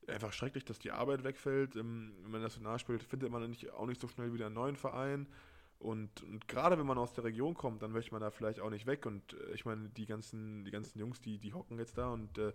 einfach 0.07 0.31
schrecklich, 0.31 0.63
dass 0.63 0.79
die 0.79 0.91
Arbeit 0.91 1.23
wegfällt. 1.25 1.75
Im, 1.75 2.13
wenn 2.23 2.31
man 2.31 2.41
national 2.41 2.79
spielt, 2.79 3.03
findet 3.03 3.29
man 3.29 3.47
nicht, 3.49 3.71
auch 3.71 3.85
nicht 3.85 3.99
so 3.99 4.07
schnell 4.07 4.33
wieder 4.33 4.45
einen 4.45 4.55
neuen 4.55 4.77
Verein. 4.77 5.27
Und, 5.79 6.23
und 6.23 6.47
gerade 6.47 6.77
wenn 6.77 6.85
man 6.85 6.97
aus 6.97 7.11
der 7.13 7.25
Region 7.25 7.55
kommt, 7.55 7.81
dann 7.81 7.91
möchte 7.91 8.11
man 8.11 8.21
da 8.21 8.31
vielleicht 8.31 8.61
auch 8.61 8.69
nicht 8.69 8.85
weg. 8.85 9.05
Und 9.05 9.33
äh, 9.33 9.53
ich 9.53 9.65
meine, 9.65 9.89
die 9.89 10.05
ganzen, 10.05 10.63
die 10.63 10.71
ganzen 10.71 10.97
Jungs, 10.97 11.19
die, 11.19 11.39
die 11.39 11.53
hocken 11.53 11.77
jetzt 11.77 11.97
da 11.97 12.09
und 12.13 12.37
äh, 12.37 12.53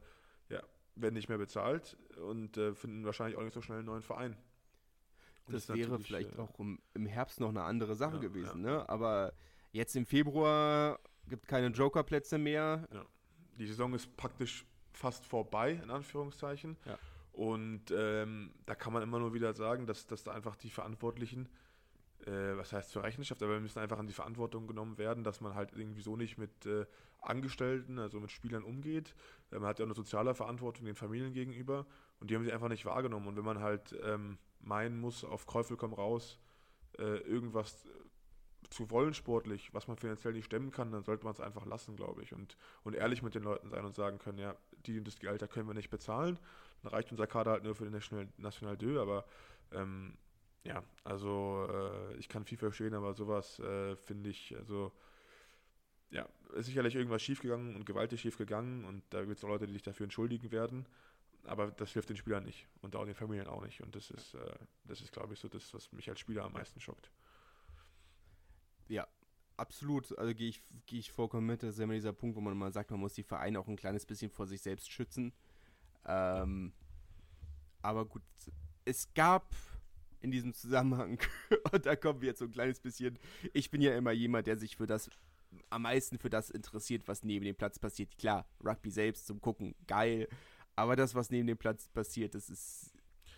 ja, 0.48 0.62
werden 0.94 1.14
nicht 1.14 1.28
mehr 1.28 1.38
bezahlt 1.38 1.98
und 2.16 2.56
äh, 2.56 2.74
finden 2.74 3.04
wahrscheinlich 3.04 3.36
auch 3.36 3.42
nicht 3.42 3.54
so 3.54 3.60
schnell 3.60 3.78
einen 3.78 3.86
neuen 3.86 4.02
Verein. 4.02 4.36
Das, 5.48 5.66
das 5.66 5.76
wäre 5.76 5.98
vielleicht 5.98 6.36
äh, 6.36 6.40
auch 6.40 6.58
im, 6.58 6.78
im, 6.94 7.06
Herbst 7.06 7.40
noch 7.40 7.48
eine 7.48 7.62
andere 7.62 7.94
Sache 7.94 8.18
gewesen, 8.18 8.62
ne? 8.62 8.88
Aber 8.88 9.32
jetzt 9.72 9.94
im 9.94 10.06
Februar 10.06 10.98
gibt 11.28 11.46
keine 11.46 11.68
Jokerplätze 11.68 12.38
mehr. 12.38 12.88
Ja. 12.92 13.04
Die 13.58 13.66
Saison 13.66 13.94
ist 13.94 14.16
praktisch 14.16 14.66
fast 14.92 15.24
vorbei, 15.24 15.80
in 15.82 15.90
Anführungszeichen. 15.90 16.76
Ja. 16.84 16.98
Und 17.32 17.90
ähm, 17.90 18.52
da 18.64 18.74
kann 18.74 18.92
man 18.92 19.02
immer 19.02 19.18
nur 19.18 19.34
wieder 19.34 19.52
sagen, 19.52 19.86
dass, 19.86 20.06
dass 20.06 20.24
da 20.24 20.32
einfach 20.32 20.56
die 20.56 20.70
Verantwortlichen 20.70 21.48
äh, 22.26 22.56
was 22.56 22.72
heißt 22.72 22.90
zur 22.90 23.02
Rechenschaft, 23.02 23.42
aber 23.42 23.52
wir 23.52 23.60
müssen 23.60 23.78
einfach 23.78 23.98
an 23.98 24.06
die 24.06 24.12
Verantwortung 24.12 24.66
genommen 24.66 24.98
werden, 24.98 25.24
dass 25.24 25.40
man 25.40 25.54
halt 25.54 25.72
irgendwie 25.72 26.02
so 26.02 26.16
nicht 26.16 26.38
mit 26.38 26.66
äh, 26.66 26.86
Angestellten, 27.20 27.98
also 27.98 28.20
mit 28.20 28.30
Spielern 28.30 28.64
umgeht. 28.64 29.14
Äh, 29.50 29.58
man 29.58 29.68
hat 29.68 29.78
ja 29.78 29.84
auch 29.84 29.88
eine 29.88 29.94
soziale 29.94 30.34
Verantwortung 30.34 30.86
den 30.86 30.94
Familien 30.94 31.32
gegenüber 31.32 31.86
und 32.20 32.30
die 32.30 32.34
haben 32.34 32.44
sie 32.44 32.52
einfach 32.52 32.68
nicht 32.68 32.84
wahrgenommen. 32.84 33.28
Und 33.28 33.36
wenn 33.36 33.44
man 33.44 33.60
halt 33.60 33.94
ähm, 34.02 34.38
meinen 34.66 35.00
muss, 35.00 35.24
auf 35.24 35.46
Käufel 35.46 35.76
komm 35.76 35.94
raus, 35.94 36.38
äh, 36.98 37.18
irgendwas 37.18 37.86
zu 38.70 38.90
wollen 38.90 39.14
sportlich, 39.14 39.72
was 39.72 39.86
man 39.86 39.96
finanziell 39.96 40.32
nicht 40.32 40.46
stemmen 40.46 40.70
kann, 40.70 40.90
dann 40.90 41.04
sollte 41.04 41.24
man 41.24 41.32
es 41.32 41.40
einfach 41.40 41.66
lassen, 41.66 41.96
glaube 41.96 42.22
ich. 42.22 42.32
Und, 42.32 42.56
und 42.82 42.94
ehrlich 42.94 43.22
mit 43.22 43.34
den 43.34 43.42
Leuten 43.42 43.68
sein 43.68 43.84
und 43.84 43.94
sagen 43.94 44.18
können, 44.18 44.38
ja, 44.38 44.56
die 44.86 44.98
und 44.98 45.06
das 45.06 45.18
Gehalt, 45.18 45.48
können 45.50 45.68
wir 45.68 45.74
nicht 45.74 45.90
bezahlen. 45.90 46.38
Dann 46.82 46.92
reicht 46.92 47.10
unser 47.10 47.26
Kader 47.26 47.52
halt 47.52 47.64
nur 47.64 47.74
für 47.74 47.84
den 47.84 47.92
National, 47.92 48.28
National 48.38 48.76
2, 48.78 49.00
aber 49.00 49.24
ähm, 49.72 50.16
ja, 50.64 50.82
also 51.04 51.68
äh, 51.70 52.16
ich 52.16 52.28
kann 52.28 52.44
viel 52.44 52.58
verstehen, 52.58 52.94
aber 52.94 53.14
sowas 53.14 53.58
äh, 53.60 53.96
finde 53.96 54.30
ich, 54.30 54.56
also 54.56 54.92
ja, 56.10 56.28
ist 56.54 56.66
sicherlich 56.66 56.94
irgendwas 56.94 57.22
schiefgegangen 57.22 57.76
und 57.76 57.84
gewaltig 57.86 58.20
schiefgegangen 58.20 58.84
und 58.84 59.02
da 59.10 59.24
gibt 59.24 59.38
es 59.38 59.44
auch 59.44 59.48
Leute, 59.48 59.66
die 59.66 59.72
sich 59.72 59.82
dafür 59.82 60.04
entschuldigen 60.04 60.50
werden, 60.50 60.86
aber 61.46 61.70
das 61.70 61.92
hilft 61.92 62.08
den 62.08 62.16
Spielern 62.16 62.44
nicht 62.44 62.66
und 62.82 62.96
auch 62.96 63.04
den 63.04 63.14
Familien 63.14 63.48
auch 63.48 63.62
nicht 63.64 63.82
und 63.82 63.94
das 63.94 64.10
ist, 64.10 64.34
äh, 64.34 64.54
das 64.84 65.00
ist 65.00 65.12
glaube 65.12 65.34
ich 65.34 65.40
so 65.40 65.48
das, 65.48 65.72
was 65.74 65.92
mich 65.92 66.08
als 66.08 66.20
Spieler 66.20 66.44
am 66.44 66.52
meisten 66.52 66.80
schockt. 66.80 67.10
Ja, 68.88 69.06
absolut, 69.56 70.16
also 70.18 70.34
gehe 70.34 70.48
ich, 70.48 70.62
geh 70.86 70.98
ich 70.98 71.10
vollkommen 71.10 71.46
mit, 71.46 71.62
das 71.62 71.74
ist 71.74 71.80
immer 71.80 71.94
dieser 71.94 72.12
Punkt, 72.12 72.36
wo 72.36 72.40
man 72.40 72.56
mal 72.56 72.72
sagt, 72.72 72.90
man 72.90 73.00
muss 73.00 73.14
die 73.14 73.24
Vereine 73.24 73.58
auch 73.58 73.68
ein 73.68 73.76
kleines 73.76 74.06
bisschen 74.06 74.30
vor 74.30 74.46
sich 74.46 74.62
selbst 74.62 74.90
schützen, 74.90 75.32
ähm, 76.04 76.72
aber 77.82 78.04
gut, 78.04 78.22
es 78.84 79.12
gab 79.14 79.54
in 80.20 80.30
diesem 80.30 80.52
Zusammenhang. 80.52 81.18
Und 81.72 81.86
da 81.86 81.94
kommen 81.94 82.20
wir 82.20 82.28
jetzt 82.28 82.40
so 82.40 82.46
ein 82.46 82.50
kleines 82.50 82.80
bisschen. 82.80 83.18
Ich 83.52 83.70
bin 83.70 83.80
ja 83.80 83.96
immer 83.96 84.12
jemand, 84.12 84.46
der 84.46 84.56
sich 84.56 84.76
für 84.76 84.86
das 84.86 85.08
am 85.70 85.82
meisten 85.82 86.18
für 86.18 86.30
das 86.30 86.50
interessiert, 86.50 87.06
was 87.08 87.24
neben 87.24 87.44
dem 87.44 87.56
Platz 87.56 87.78
passiert. 87.78 88.16
Klar, 88.18 88.46
Rugby 88.64 88.90
selbst 88.90 89.26
zum 89.26 89.40
Gucken, 89.40 89.74
geil. 89.86 90.28
Aber 90.76 90.94
das, 90.94 91.14
was 91.14 91.30
neben 91.30 91.46
dem 91.46 91.56
Platz 91.56 91.88
passiert, 91.88 92.34
das 92.34 92.50
ist, 92.50 92.92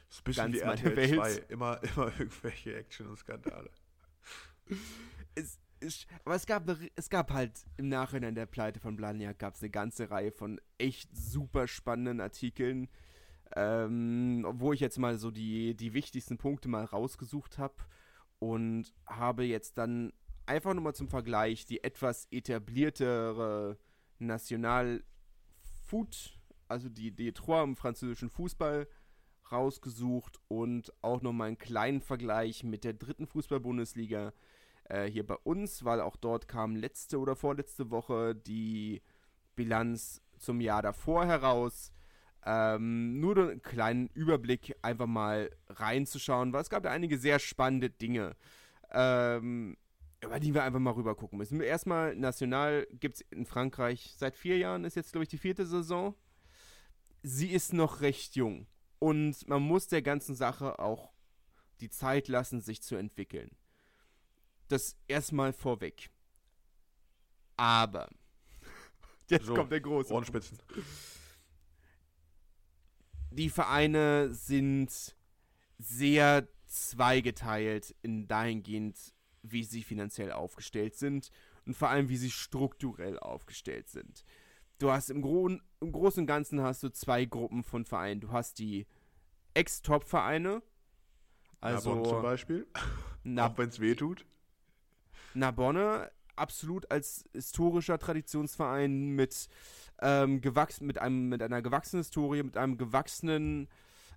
das 0.08 0.18
ist 0.18 0.36
ganz 0.36 0.54
wie 0.54 0.64
meine 0.64 0.96
Welt. 0.96 1.14
2. 1.14 1.32
Immer, 1.48 1.82
immer 1.82 2.12
irgendwelche 2.18 2.76
Action 2.76 3.06
und 3.06 3.16
Skandale. 3.16 3.70
es, 5.34 5.58
es, 5.80 6.06
aber 6.24 6.34
es 6.34 6.46
gab, 6.46 6.64
es 6.96 7.08
gab 7.08 7.30
halt 7.30 7.64
im 7.76 7.88
Nachhinein 7.88 8.34
der 8.34 8.46
Pleite 8.46 8.80
von 8.80 8.96
Blanja 8.96 9.32
gab 9.32 9.54
es 9.54 9.62
eine 9.62 9.70
ganze 9.70 10.10
Reihe 10.10 10.32
von 10.32 10.60
echt 10.78 11.16
super 11.16 11.68
spannenden 11.68 12.20
Artikeln, 12.20 12.88
ähm, 13.56 14.44
wo 14.50 14.72
ich 14.72 14.80
jetzt 14.80 14.98
mal 14.98 15.16
so 15.18 15.30
die, 15.30 15.76
die 15.76 15.94
wichtigsten 15.94 16.38
Punkte 16.38 16.68
mal 16.68 16.84
rausgesucht 16.84 17.58
habe 17.58 17.76
und 18.38 18.92
habe 19.06 19.44
jetzt 19.44 19.78
dann 19.78 20.12
einfach 20.46 20.74
nochmal 20.74 20.94
zum 20.94 21.08
Vergleich 21.08 21.66
die 21.66 21.84
etwas 21.84 22.26
etabliertere 22.30 23.78
National 24.18 25.04
Foot, 25.86 26.37
also 26.68 26.88
die 26.88 27.12
D3 27.12 27.64
im 27.64 27.76
französischen 27.76 28.30
Fußball 28.30 28.88
rausgesucht 29.50 30.38
und 30.48 30.92
auch 31.02 31.22
nochmal 31.22 31.48
einen 31.48 31.58
kleinen 31.58 32.00
Vergleich 32.00 32.64
mit 32.64 32.84
der 32.84 32.92
dritten 32.92 33.26
Fußball-Bundesliga 33.26 34.32
äh, 34.84 35.06
hier 35.06 35.26
bei 35.26 35.36
uns, 35.36 35.84
weil 35.84 36.00
auch 36.00 36.16
dort 36.16 36.48
kam 36.48 36.76
letzte 36.76 37.18
oder 37.18 37.36
vorletzte 37.36 37.90
Woche 37.90 38.34
die 38.34 39.02
Bilanz 39.56 40.22
zum 40.38 40.60
Jahr 40.60 40.82
davor 40.82 41.26
heraus. 41.26 41.92
Ähm, 42.46 43.18
nur 43.20 43.36
einen 43.36 43.62
kleinen 43.62 44.08
Überblick 44.14 44.76
einfach 44.82 45.06
mal 45.06 45.50
reinzuschauen, 45.68 46.52
weil 46.52 46.62
es 46.62 46.70
gab 46.70 46.84
ja 46.84 46.90
einige 46.90 47.18
sehr 47.18 47.38
spannende 47.38 47.90
Dinge, 47.90 48.36
ähm, 48.90 49.76
über 50.22 50.40
die 50.40 50.54
wir 50.54 50.62
einfach 50.62 50.78
mal 50.78 50.92
rüber 50.92 51.14
gucken 51.14 51.38
müssen. 51.38 51.60
Erstmal, 51.60 52.14
National 52.16 52.86
gibt 52.92 53.16
es 53.16 53.20
in 53.30 53.44
Frankreich 53.44 54.14
seit 54.16 54.36
vier 54.36 54.56
Jahren, 54.56 54.84
ist 54.84 54.96
jetzt, 54.96 55.12
glaube 55.12 55.24
ich, 55.24 55.28
die 55.28 55.38
vierte 55.38 55.66
Saison. 55.66 56.14
Sie 57.22 57.50
ist 57.50 57.72
noch 57.72 58.00
recht 58.00 58.36
jung 58.36 58.66
und 58.98 59.46
man 59.48 59.62
muss 59.62 59.88
der 59.88 60.02
ganzen 60.02 60.34
Sache 60.34 60.78
auch 60.78 61.12
die 61.80 61.90
Zeit 61.90 62.28
lassen, 62.28 62.60
sich 62.60 62.82
zu 62.82 62.96
entwickeln. 62.96 63.50
Das 64.68 64.96
erstmal 65.06 65.52
vorweg. 65.52 66.10
Aber, 67.56 68.08
jetzt 69.28 69.46
so, 69.46 69.54
kommt 69.54 69.72
der 69.72 69.80
große. 69.80 70.12
Ohrenspitzen 70.12 70.58
die 73.30 73.50
Vereine 73.50 74.32
sind 74.32 75.16
sehr 75.78 76.48
zweigeteilt 76.66 77.94
in 78.02 78.26
dahingehend, 78.26 79.14
wie 79.42 79.64
sie 79.64 79.82
finanziell 79.82 80.32
aufgestellt 80.32 80.96
sind 80.96 81.30
und 81.64 81.76
vor 81.76 81.88
allem, 81.88 82.08
wie 82.08 82.16
sie 82.16 82.30
strukturell 82.30 83.18
aufgestellt 83.18 83.88
sind. 83.88 84.24
Du 84.78 84.92
hast 84.92 85.10
im, 85.10 85.22
Gro 85.22 85.48
im 85.48 85.92
Großen 85.92 86.20
und 86.20 86.26
Ganzen 86.26 86.62
hast 86.62 86.82
du 86.82 86.88
zwei 86.90 87.24
Gruppen 87.24 87.64
von 87.64 87.84
Vereinen. 87.84 88.20
Du 88.20 88.30
hast 88.30 88.58
die 88.58 88.86
Ex-Top-Vereine. 89.54 90.62
Also 91.60 91.94
Narbonne 91.94 92.08
zum 92.08 92.22
Beispiel. 92.22 92.66
Na, 93.24 93.48
Auch 93.48 93.58
wenn 93.58 93.68
es 93.68 93.80
weh 93.80 93.96
tut. 93.96 94.24
Narbonne 95.34 96.10
absolut 96.36 96.88
als 96.90 97.28
historischer 97.32 97.98
Traditionsverein 97.98 99.10
mit 99.10 99.48
ähm, 100.00 100.40
gewachsen, 100.40 100.86
mit, 100.86 100.98
einem, 100.98 101.28
mit 101.28 101.42
einer 101.42 101.60
gewachsenen 101.60 102.04
Historie, 102.04 102.44
mit 102.44 102.56
einem 102.56 102.78
gewachsenen 102.78 103.68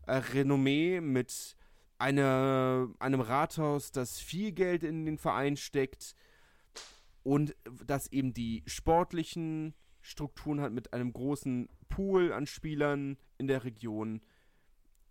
äh, 0.05 0.17
Renommee, 0.17 1.01
mit 1.01 1.55
eine, 1.97 2.93
einem 2.99 3.21
Rathaus, 3.21 3.91
das 3.91 4.19
viel 4.19 4.51
Geld 4.51 4.83
in 4.83 5.05
den 5.05 5.17
Verein 5.17 5.57
steckt 5.57 6.15
und 7.23 7.55
das 7.85 8.11
eben 8.11 8.33
die 8.33 8.63
sportlichen 8.67 9.73
Strukturen 10.01 10.61
hat 10.61 10.71
mit 10.71 10.93
einem 10.93 11.13
großen 11.13 11.69
Pool 11.89 12.33
an 12.33 12.47
Spielern 12.47 13.17
in 13.37 13.47
der 13.47 13.63
Region 13.63 14.21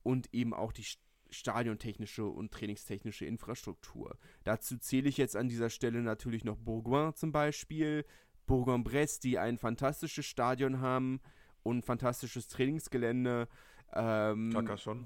und 0.03 0.33
eben 0.35 0.55
auch 0.55 0.73
die 0.73 0.87
stadiontechnische 1.31 2.25
und 2.25 2.53
trainingstechnische 2.53 3.25
Infrastruktur. 3.25 4.19
Dazu 4.45 4.79
zähle 4.79 5.09
ich 5.09 5.17
jetzt 5.17 5.37
an 5.37 5.49
dieser 5.49 5.71
Stelle 5.71 6.03
natürlich 6.03 6.45
noch 6.45 6.57
Bourgoin 6.57 7.15
zum 7.15 7.33
Beispiel, 7.33 8.05
Bourg-en-Bresse, 8.47 9.21
die 9.21 9.39
ein 9.39 9.59
fantastisches 9.59 10.27
Stadion 10.27 10.81
haben 10.81 11.21
und 11.63 11.79
ein 11.79 11.83
fantastisches 11.83 12.49
Trainingsgelände. 12.49 13.49
Ähm, 13.93 14.51
Carcassonne. 14.53 15.05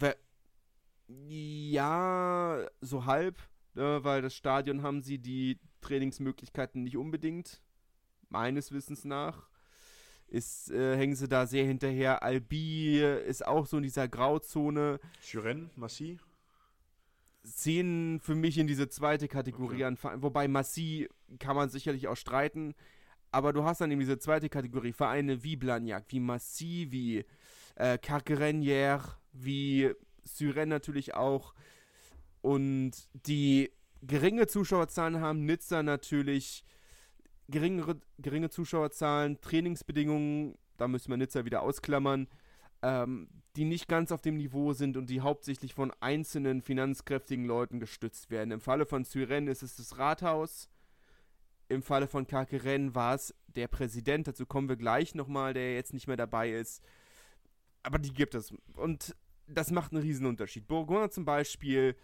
Ja, 1.06 2.66
so 2.80 3.04
halb, 3.04 3.36
ne, 3.74 4.02
weil 4.02 4.22
das 4.22 4.34
Stadion 4.34 4.82
haben 4.82 5.02
sie 5.02 5.18
die 5.18 5.60
Trainingsmöglichkeiten 5.82 6.82
nicht 6.82 6.96
unbedingt, 6.96 7.62
meines 8.30 8.72
Wissens 8.72 9.04
nach. 9.04 9.50
Ist, 10.34 10.72
äh, 10.72 10.96
hängen 10.96 11.14
sie 11.14 11.28
da 11.28 11.46
sehr 11.46 11.64
hinterher. 11.64 12.24
Albi 12.24 12.98
ist 12.98 13.46
auch 13.46 13.66
so 13.66 13.76
in 13.76 13.84
dieser 13.84 14.08
Grauzone. 14.08 14.98
Suren, 15.20 15.70
Massy? 15.76 16.18
Ziehen 17.44 18.18
für 18.18 18.34
mich 18.34 18.58
in 18.58 18.66
diese 18.66 18.88
zweite 18.88 19.28
Kategorie 19.28 19.84
okay. 19.84 19.96
an. 20.02 20.22
Wobei 20.22 20.48
Massy 20.48 21.08
kann 21.38 21.54
man 21.54 21.68
sicherlich 21.68 22.08
auch 22.08 22.16
streiten. 22.16 22.74
Aber 23.30 23.52
du 23.52 23.62
hast 23.62 23.80
dann 23.80 23.92
eben 23.92 24.00
diese 24.00 24.18
zweite 24.18 24.48
Kategorie. 24.48 24.92
Vereine 24.92 25.44
wie 25.44 25.54
Blagnac, 25.54 26.06
wie 26.08 26.18
Massy, 26.18 26.88
wie 26.90 27.24
äh, 27.76 27.96
Carquerenière, 27.98 29.02
wie 29.32 29.92
Suren 30.24 30.68
natürlich 30.68 31.14
auch. 31.14 31.54
Und 32.40 32.90
die 33.12 33.70
geringe 34.02 34.48
Zuschauerzahlen 34.48 35.20
haben. 35.20 35.44
Nizza 35.44 35.84
natürlich 35.84 36.64
geringere, 37.48 38.00
geringe 38.18 38.50
Zuschauerzahlen, 38.50 39.40
Trainingsbedingungen, 39.40 40.56
da 40.76 40.88
müssen 40.88 41.10
wir 41.10 41.16
Nizza 41.16 41.44
wieder 41.44 41.62
ausklammern, 41.62 42.28
ähm, 42.82 43.28
die 43.56 43.64
nicht 43.64 43.88
ganz 43.88 44.10
auf 44.12 44.20
dem 44.20 44.36
Niveau 44.36 44.72
sind 44.72 44.96
und 44.96 45.08
die 45.08 45.20
hauptsächlich 45.20 45.74
von 45.74 45.92
einzelnen 46.00 46.62
finanzkräftigen 46.62 47.44
Leuten 47.44 47.78
gestützt 47.80 48.30
werden. 48.30 48.50
Im 48.50 48.60
Falle 48.60 48.86
von 48.86 49.04
Syren 49.04 49.46
ist 49.46 49.62
es 49.62 49.76
das 49.76 49.98
Rathaus, 49.98 50.68
im 51.68 51.82
Falle 51.82 52.08
von 52.08 52.26
Kakeren 52.26 52.94
war 52.94 53.14
es 53.14 53.34
der 53.46 53.68
Präsident, 53.68 54.26
dazu 54.26 54.44
kommen 54.44 54.68
wir 54.68 54.76
gleich 54.76 55.14
nochmal, 55.14 55.54
der 55.54 55.74
jetzt 55.74 55.94
nicht 55.94 56.06
mehr 56.06 56.16
dabei 56.16 56.50
ist. 56.50 56.82
Aber 57.82 57.98
die 57.98 58.12
gibt 58.12 58.34
es. 58.34 58.52
Und 58.76 59.14
das 59.46 59.70
macht 59.70 59.92
einen 59.92 60.02
riesen 60.02 60.26
Unterschied. 60.26 60.66
Bourgoin 60.66 61.10
zum 61.10 61.24
Beispiel 61.24 61.96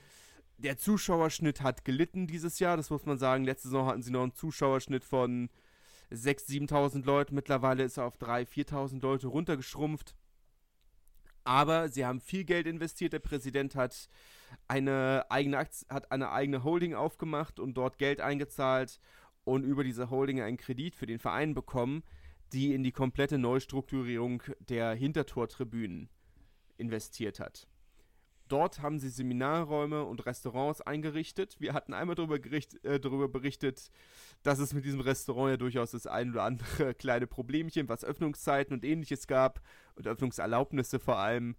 der 0.63 0.77
Zuschauerschnitt 0.77 1.63
hat 1.63 1.85
gelitten 1.85 2.27
dieses 2.27 2.59
Jahr, 2.59 2.77
das 2.77 2.91
muss 2.91 3.07
man 3.07 3.19
sagen. 3.19 3.45
Letzte 3.45 3.69
Saison 3.69 3.87
hatten 3.87 4.03
sie 4.03 4.11
noch 4.11 4.23
einen 4.23 4.35
Zuschauerschnitt 4.35 5.05
von 5.05 5.49
6.000, 6.13 6.71
7.000 6.71 7.05
Leuten. 7.05 7.35
Mittlerweile 7.35 7.85
ist 7.85 7.97
er 7.97 8.05
auf 8.05 8.17
3.000, 8.19 8.69
4.000 8.69 9.03
Leute 9.03 9.27
runtergeschrumpft. 9.29 10.15
Aber 11.45 11.89
sie 11.89 12.05
haben 12.05 12.21
viel 12.21 12.45
Geld 12.45 12.67
investiert. 12.67 13.13
Der 13.13 13.21
Präsident 13.21 13.75
hat 13.75 14.09
eine 14.69 15.25
eigene, 15.31 15.59
Aktie, 15.59 15.87
hat 15.89 16.13
eine 16.13 16.31
eigene 16.31 16.65
Holding 16.65 16.95
aufgemacht 16.95 17.59
und 17.59 17.75
dort 17.75 17.99
Geld 17.99 18.21
eingezahlt 18.21 19.01
und 19.45 19.65
über 19.65 19.83
diese 19.83 20.11
Holding 20.11 20.43
einen 20.43 20.59
Kredit 20.59 20.95
für 20.95 21.07
den 21.07 21.19
Verein 21.19 21.55
bekommen, 21.55 22.03
die 22.53 22.75
in 22.75 22.83
die 22.83 22.93
komplette 22.93 23.39
Neustrukturierung 23.39 24.43
der 24.61 24.93
Hintertortribünen 24.93 26.11
investiert 26.77 27.41
hat. 27.41 27.70
Dort 28.51 28.83
haben 28.83 28.99
sie 28.99 29.11
Seminarräume 29.11 30.05
und 30.05 30.27
Restaurants 30.27 30.81
eingerichtet. 30.81 31.55
Wir 31.61 31.73
hatten 31.73 31.95
einmal 31.95 32.17
darüber, 32.17 32.35
äh, 32.35 32.99
darüber 32.99 33.29
berichtet, 33.29 33.93
dass 34.43 34.59
es 34.59 34.75
mit 34.75 34.85
diesem 34.85 35.01
Restaurant 35.01 35.51
ja 35.51 35.57
durchaus 35.57 35.93
das 35.93 36.09
ein 36.09 36.33
oder 36.33 36.43
andere 36.43 36.95
kleine 36.99 37.29
Problemchen, 37.29 37.89
was 37.89 38.05
Öffnungszeiten 38.05 38.75
und 38.75 38.85
ähnliches 38.85 39.29
gab 39.29 39.63
und 39.95 40.09
Öffnungserlaubnisse 40.09 40.99
vor 40.99 41.19
allem. 41.19 41.55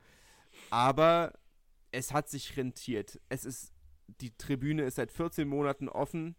Aber 0.69 1.31
es 1.93 2.11
hat 2.11 2.27
sich 2.27 2.57
rentiert. 2.57 3.21
Es 3.29 3.45
ist, 3.45 3.71
die 4.19 4.35
Tribüne 4.35 4.83
ist 4.83 4.95
seit 4.95 5.13
14 5.13 5.47
Monaten 5.47 5.87
offen, 5.87 6.35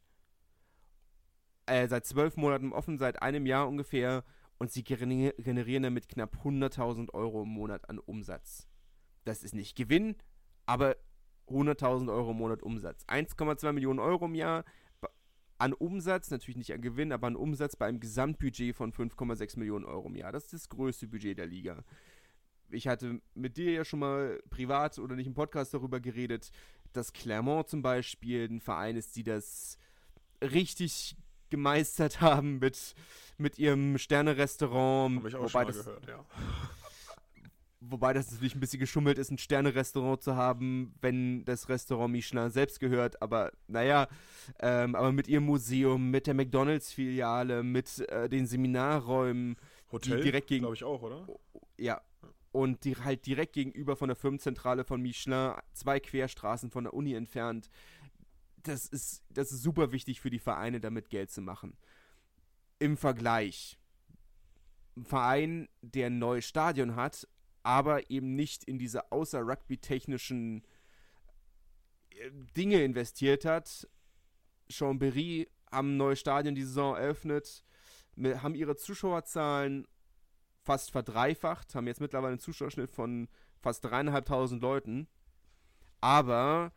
äh, 1.65 1.89
seit 1.89 2.05
12 2.05 2.37
Monaten 2.37 2.75
offen, 2.75 2.99
seit 2.99 3.23
einem 3.23 3.47
Jahr 3.47 3.69
ungefähr 3.69 4.23
und 4.59 4.71
sie 4.71 4.85
generieren 4.85 5.83
damit 5.85 6.11
knapp 6.11 6.37
100.000 6.45 7.15
Euro 7.15 7.45
im 7.45 7.49
Monat 7.49 7.89
an 7.89 7.99
Umsatz. 7.99 8.69
Das 9.25 9.43
ist 9.43 9.55
nicht 9.55 9.77
Gewinn, 9.77 10.17
aber 10.73 10.97
100.000 11.49 12.11
Euro 12.11 12.31
im 12.31 12.39
Monat 12.39 12.63
Umsatz. 12.63 13.05
1,2 13.05 13.73
Millionen 13.73 13.99
Euro 13.99 14.25
im 14.25 14.35
Jahr 14.35 14.65
an 15.59 15.75
Umsatz, 15.75 16.31
natürlich 16.31 16.57
nicht 16.57 16.73
an 16.73 16.81
Gewinn, 16.81 17.13
aber 17.13 17.27
an 17.27 17.37
Umsatz 17.37 17.77
bei 17.77 17.87
einem 17.87 18.01
Gesamtbudget 18.01 18.75
von 18.75 18.91
5,6 18.91 19.59
Millionen 19.59 19.85
Euro 19.85 20.09
im 20.09 20.17
Jahr. 20.17 20.33
Das 20.33 20.45
ist 20.45 20.55
das 20.55 20.69
größte 20.71 21.07
Budget 21.09 21.37
der 21.37 21.47
Liga. 21.47 21.85
Ich 22.71 22.89
hatte 22.89 23.21
mit 23.35 23.59
dir 23.59 23.71
ja 23.71 23.85
schon 23.85 23.99
mal 23.99 24.41
privat 24.49 24.99
oder 24.99 25.15
nicht 25.15 25.27
im 25.27 25.35
Podcast 25.35 25.75
darüber 25.75 26.01
geredet, 26.01 26.51
dass 26.95 27.13
Clermont 27.13 27.69
zum 27.69 27.83
Beispiel 27.83 28.49
ein 28.51 28.61
Verein 28.63 28.97
ist, 28.97 29.15
die 29.15 29.25
das 29.25 29.77
richtig 30.41 31.17
gemeistert 31.51 32.21
haben 32.23 32.61
mit, 32.61 32.95
mit 33.37 33.59
ihrem 33.59 33.99
Sterne-Restaurant. 33.99 35.19
Habe 35.19 35.29
ich 35.29 35.37
auch 35.37 35.51
schon 35.51 35.65
mal 35.65 35.71
gehört, 35.71 36.07
ja. 36.07 36.25
Wobei 37.85 38.13
das 38.13 38.31
natürlich 38.31 38.55
ein 38.55 38.61
bisschen 38.61 38.79
geschummelt 38.79 39.19
ist, 39.19 39.33
ein 39.33 39.39
Sterne-Restaurant 39.39 40.23
zu 40.23 40.37
haben, 40.37 40.95
wenn 41.01 41.45
das 41.45 41.69
Restaurant 41.69 42.13
Michelin 42.13 42.51
selbst 42.51 42.79
gehört. 42.79 43.21
Aber 43.21 43.51
naja, 43.67 44.07
ähm, 44.61 44.95
aber 44.95 45.11
mit 45.11 45.27
ihrem 45.27 45.47
Museum, 45.47 46.11
mit 46.11 46.29
der 46.29 46.35
McDonalds-Filiale, 46.35 47.65
mit 47.65 47.99
äh, 48.09 48.29
den 48.29 48.47
Seminarräumen. 48.47 49.57
Hotel, 49.91 50.23
direkt 50.23 50.47
gegen, 50.47 50.61
glaube 50.61 50.77
ich 50.77 50.85
auch, 50.85 51.03
oder? 51.03 51.27
Ja. 51.77 52.01
Und 52.53 52.85
die 52.85 52.95
halt 52.95 53.27
direkt 53.27 53.55
gegenüber 53.55 53.97
von 53.97 54.09
der 54.09 54.17
Firmenzentrale 54.17 54.85
von 54.85 55.03
Michelin, 55.03 55.55
zwei 55.73 55.99
Querstraßen 55.99 56.71
von 56.71 56.85
der 56.85 56.95
Uni 56.95 57.15
entfernt. 57.15 57.69
Das 58.63 58.87
ist, 58.87 59.25
das 59.29 59.51
ist 59.51 59.63
super 59.63 59.91
wichtig 59.91 60.21
für 60.21 60.31
die 60.31 60.39
Vereine, 60.39 60.79
damit 60.79 61.11
Geld 61.11 61.33
zu 61.33 61.41
machen. 61.41 61.77
Im 62.79 62.97
Vergleich. 62.97 63.77
Ein 64.97 65.05
Verein, 65.05 65.69
der 65.81 66.09
ein 66.09 66.19
neues 66.21 66.47
Stadion 66.47 66.95
hat, 66.95 67.27
aber 67.63 68.11
eben 68.11 68.35
nicht 68.35 68.65
in 68.65 68.79
diese 68.79 69.13
außer 69.13 69.41
Rugby-technischen 69.41 70.65
äh, 72.11 72.31
Dinge 72.57 72.83
investiert 72.83 73.45
hat. 73.45 73.89
Chambéry 74.71 75.49
haben 75.71 75.95
ein 75.95 75.97
neues 75.97 76.21
Stadion 76.21 76.55
die 76.55 76.65
Saison 76.65 76.97
eröffnet, 76.97 77.65
haben 78.17 78.55
ihre 78.55 78.77
Zuschauerzahlen 78.77 79.87
fast 80.63 80.91
verdreifacht, 80.91 81.75
haben 81.75 81.87
jetzt 81.87 82.01
mittlerweile 82.01 82.33
einen 82.33 82.41
Zuschauerschnitt 82.41 82.91
von 82.91 83.29
fast 83.61 83.85
dreieinhalbtausend 83.85 84.63
Leuten, 84.63 85.09
aber 86.01 86.73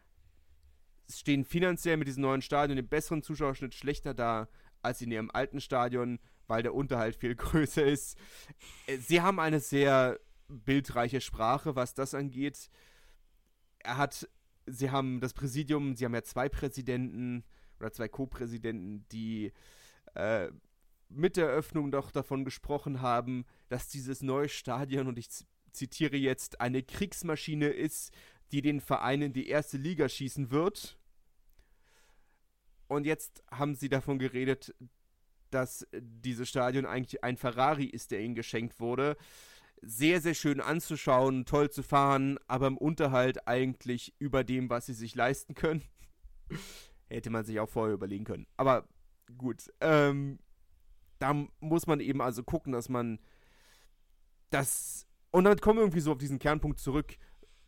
stehen 1.09 1.45
finanziell 1.45 1.97
mit 1.97 2.07
diesem 2.07 2.21
neuen 2.21 2.41
Stadion 2.41 2.77
im 2.77 2.87
besseren 2.87 3.21
Zuschauerschnitt 3.21 3.75
schlechter 3.75 4.13
da 4.13 4.47
als 4.81 5.01
in 5.01 5.11
ihrem 5.11 5.29
alten 5.31 5.61
Stadion, 5.61 6.19
weil 6.47 6.63
der 6.63 6.73
Unterhalt 6.73 7.15
viel 7.15 7.35
größer 7.35 7.85
ist. 7.85 8.17
Äh, 8.87 8.97
sie 8.97 9.21
haben 9.21 9.39
eine 9.39 9.59
sehr 9.59 10.19
bildreiche 10.47 11.21
Sprache, 11.21 11.75
was 11.75 11.93
das 11.93 12.13
angeht. 12.13 12.69
Er 13.79 13.97
hat, 13.97 14.27
sie 14.65 14.91
haben 14.91 15.19
das 15.19 15.33
Präsidium, 15.33 15.95
sie 15.95 16.05
haben 16.05 16.13
ja 16.13 16.23
zwei 16.23 16.49
Präsidenten 16.49 17.43
oder 17.79 17.91
zwei 17.91 18.07
Co-Präsidenten, 18.07 19.05
die 19.11 19.51
äh, 20.15 20.49
mit 21.09 21.37
der 21.37 21.49
Eröffnung 21.49 21.91
doch 21.91 22.11
davon 22.11 22.45
gesprochen 22.45 23.01
haben, 23.01 23.45
dass 23.69 23.89
dieses 23.89 24.21
neue 24.21 24.49
Stadion, 24.49 25.07
und 25.07 25.19
ich 25.19 25.29
zitiere 25.71 26.17
jetzt, 26.17 26.61
eine 26.61 26.83
Kriegsmaschine 26.83 27.67
ist, 27.67 28.11
die 28.51 28.61
den 28.61 28.79
Verein 28.79 29.21
in 29.21 29.33
die 29.33 29.47
erste 29.47 29.77
Liga 29.77 30.07
schießen 30.07 30.51
wird. 30.51 30.97
Und 32.87 33.05
jetzt 33.05 33.43
haben 33.51 33.75
sie 33.75 33.89
davon 33.89 34.19
geredet, 34.19 34.73
dass 35.49 35.87
dieses 35.93 36.49
Stadion 36.49 36.85
eigentlich 36.85 37.23
ein 37.23 37.37
Ferrari 37.37 37.85
ist, 37.85 38.11
der 38.11 38.21
ihnen 38.21 38.35
geschenkt 38.35 38.79
wurde 38.79 39.17
sehr, 39.85 40.19
sehr 40.19 40.33
schön 40.33 40.59
anzuschauen, 40.59 41.45
toll 41.45 41.69
zu 41.69 41.83
fahren, 41.83 42.39
aber 42.47 42.67
im 42.67 42.77
Unterhalt 42.77 43.47
eigentlich 43.47 44.13
über 44.17 44.43
dem, 44.43 44.69
was 44.69 44.87
sie 44.87 44.93
sich 44.93 45.15
leisten 45.15 45.53
können. 45.53 45.83
Hätte 47.07 47.29
man 47.29 47.45
sich 47.45 47.59
auch 47.59 47.69
vorher 47.69 47.93
überlegen 47.93 48.25
können. 48.25 48.47
Aber 48.57 48.87
gut, 49.37 49.71
ähm, 49.81 50.39
da 51.19 51.33
muss 51.59 51.85
man 51.85 51.99
eben 51.99 52.21
also 52.21 52.43
gucken, 52.43 52.73
dass 52.73 52.89
man 52.89 53.19
das. 54.49 55.07
Und 55.31 55.43
dann 55.43 55.59
kommen 55.59 55.77
wir 55.77 55.83
irgendwie 55.83 55.99
so 55.99 56.13
auf 56.13 56.17
diesen 56.17 56.39
Kernpunkt 56.39 56.79
zurück. 56.79 57.17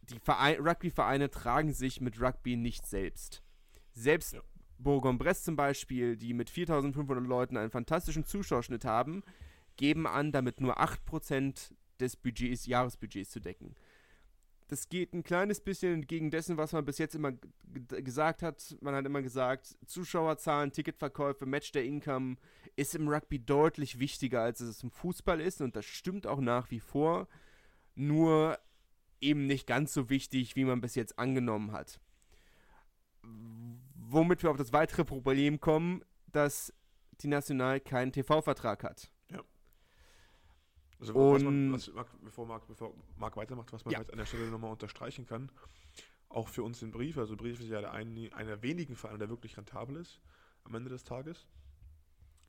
Die 0.01 0.15
Rugby-Vereine 0.15 1.30
tragen 1.30 1.73
sich 1.73 2.01
mit 2.01 2.19
Rugby 2.19 2.56
nicht 2.56 2.88
selbst. 2.88 3.43
Selbst 3.93 4.34
ja. 4.34 4.41
Bourg-en-Bresse 4.80 5.43
zum 5.43 5.56
Beispiel, 5.56 6.17
die 6.17 6.34
mit 6.34 6.49
4500 6.49 7.25
Leuten 7.25 7.58
einen 7.58 7.71
fantastischen 7.71 8.23
Zuschauerschnitt 8.23 8.86
haben, 8.86 9.23
geben 9.75 10.08
an, 10.08 10.32
damit 10.32 10.62
nur 10.62 10.80
8% 10.80 11.73
des 12.00 12.16
Budgets, 12.16 12.66
Jahresbudgets 12.66 13.32
zu 13.32 13.40
decken. 13.40 13.76
das 14.68 14.90
geht 14.90 15.14
ein 15.14 15.24
kleines 15.24 15.62
bisschen 15.62 15.94
entgegen 15.94 16.30
dessen, 16.30 16.58
was 16.58 16.74
man 16.74 16.84
bis 16.84 16.98
jetzt 16.98 17.16
immer 17.16 17.32
gesagt 17.88 18.44
hat. 18.44 18.76
Man 18.82 18.96
hat 18.96 19.06
immer 19.06 19.22
gesagt, 19.22 19.78
Zuschauerzahlen, 19.86 20.74
Ticketverkäufe, 20.74 21.46
Match 21.46 21.72
der 21.72 21.86
Income 21.86 22.36
ist 22.76 22.94
im 22.94 23.08
Rugby 23.08 23.40
deutlich 23.40 24.00
wichtiger, 24.00 24.42
als 24.42 24.60
es 24.60 24.84
im 24.84 24.92
Fußball 24.92 25.40
ist. 25.40 25.62
Und 25.62 25.76
das 25.76 25.86
stimmt 25.86 26.28
auch 26.28 26.42
nach 26.42 26.70
wie 26.70 26.82
vor. 26.82 27.28
Nur 27.96 28.60
eben 29.22 29.48
nicht 29.48 29.68
ganz 29.68 29.94
so 29.94 30.10
wichtig, 30.10 30.56
wie 30.56 30.66
man 30.66 30.82
bis 30.82 30.96
jetzt 30.96 31.18
angenommen 31.18 31.72
hat. 31.72 32.02
Womit 33.96 34.44
wir 34.44 34.52
auf 34.52 34.58
das 34.58 34.74
weitere 34.74 35.06
Problem 35.06 35.62
kommen, 35.62 36.04
dass 36.28 36.74
die 37.22 37.28
National 37.28 37.80
keinen 37.80 38.12
TV-Vertrag 38.12 38.84
hat. 38.84 39.12
Also, 41.00 41.14
was 41.14 41.44
man, 41.44 41.74
was, 41.74 41.92
bevor, 42.24 42.48
Marc, 42.48 42.68
bevor 42.68 42.94
Marc 43.18 43.38
weitermacht, 43.38 43.72
was 43.72 43.86
man 43.86 43.94
ja. 43.94 44.00
an 44.00 44.18
der 44.18 44.26
Stelle 44.26 44.50
nochmal 44.50 44.72
unterstreichen 44.72 45.28
kann, 45.28 45.52
auch 46.30 46.48
für 46.50 46.64
uns 46.64 46.80
den 46.80 46.92
Brief, 46.92 47.18
also 47.18 47.36
Brief 47.36 47.60
ist 47.60 47.70
ja 47.70 47.82
der 47.82 47.94
ein, 47.94 48.32
einer 48.34 48.50
der 48.50 48.64
wenigen 48.64 48.96
Vereine, 48.96 49.20
der 49.20 49.30
wirklich 49.30 49.58
rentabel 49.58 49.98
ist 49.98 50.20
am 50.64 50.76
Ende 50.76 50.90
des 50.90 51.04
Tages. 51.04 51.48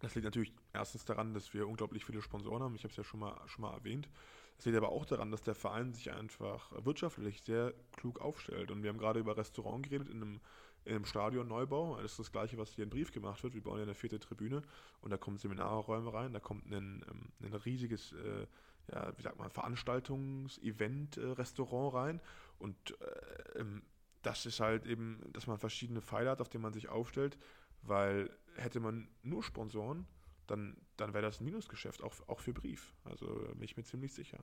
Das 0.01 0.15
liegt 0.15 0.25
natürlich 0.25 0.53
erstens 0.73 1.05
daran, 1.05 1.35
dass 1.35 1.53
wir 1.55 1.67
unglaublich 1.67 2.05
viele 2.05 2.23
Sponsoren 2.23 2.63
haben. 2.63 2.75
Ich 2.75 2.85
habe 2.85 2.91
es 2.91 2.97
ja 2.97 3.05
schon 3.05 3.21
mal, 3.21 3.37
schon 3.47 3.63
mal 3.63 3.75
erwähnt. 3.75 4.09
Es 4.57 4.65
liegt 4.65 4.77
aber 4.77 4.91
auch 4.91 5.05
daran, 5.05 5.31
dass 5.31 5.43
der 5.43 5.55
Verein 5.55 5.93
sich 5.93 6.13
einfach 6.13 6.73
wirtschaftlich 6.85 7.43
sehr 7.43 7.75
klug 7.97 8.21
aufstellt. 8.21 8.71
Und 8.71 8.83
wir 8.83 8.91
haben 8.91 8.99
gerade 8.99 9.21
über 9.21 9.37
Restaurant 9.37 9.85
geredet 9.85 10.09
in 10.09 10.23
einem, 10.23 10.41
in 10.85 10.95
einem 10.95 11.05
Stadion-Neubau. 11.05 12.01
Das 12.01 12.13
ist 12.13 12.19
das 12.19 12.33
Gleiche, 12.33 12.57
was 12.59 12.71
hier 12.71 12.85
in 12.85 12.91
Brief 12.91 13.13
gemacht 13.13 13.43
wird. 13.43 13.55
Wir 13.55 13.63
bauen 13.63 13.79
ja 13.79 13.85
eine 13.85 13.95
vierte 13.95 14.19
Tribüne 14.19 14.63
und 15.01 15.11
da 15.11 15.17
kommen 15.17 15.39
Seminarräume 15.39 16.13
rein, 16.13 16.33
da 16.33 16.41
kommt 16.41 16.67
ein, 16.67 17.05
ähm, 17.09 17.33
ein 17.43 17.55
riesiges, 17.55 18.13
äh, 18.13 18.47
ja, 18.91 19.17
wie 19.17 19.23
sagt 19.23 19.39
man, 19.39 19.51
Veranstaltungs-Event-Restaurant 19.51 21.95
rein. 21.95 22.21
Und 22.59 23.01
äh, 23.01 23.61
ähm, 23.61 23.83
das 24.23 24.47
ist 24.47 24.61
halt 24.61 24.87
eben, 24.87 25.21
dass 25.33 25.47
man 25.47 25.59
verschiedene 25.59 26.01
Pfeile 26.01 26.31
hat, 26.31 26.41
auf 26.41 26.49
denen 26.49 26.63
man 26.63 26.73
sich 26.73 26.89
aufstellt, 26.89 27.39
weil 27.83 28.31
hätte 28.57 28.81
man 28.81 29.09
nur 29.23 29.43
Sponsoren, 29.43 30.07
dann, 30.47 30.77
dann 30.97 31.13
wäre 31.13 31.23
das 31.23 31.41
ein 31.41 31.45
Minusgeschäft, 31.45 32.03
auch, 32.03 32.15
auch 32.27 32.41
für 32.41 32.53
Brief. 32.53 32.95
Also 33.05 33.27
bin 33.27 33.63
ich 33.63 33.77
mir 33.77 33.85
ziemlich 33.85 34.15
sicher. 34.15 34.43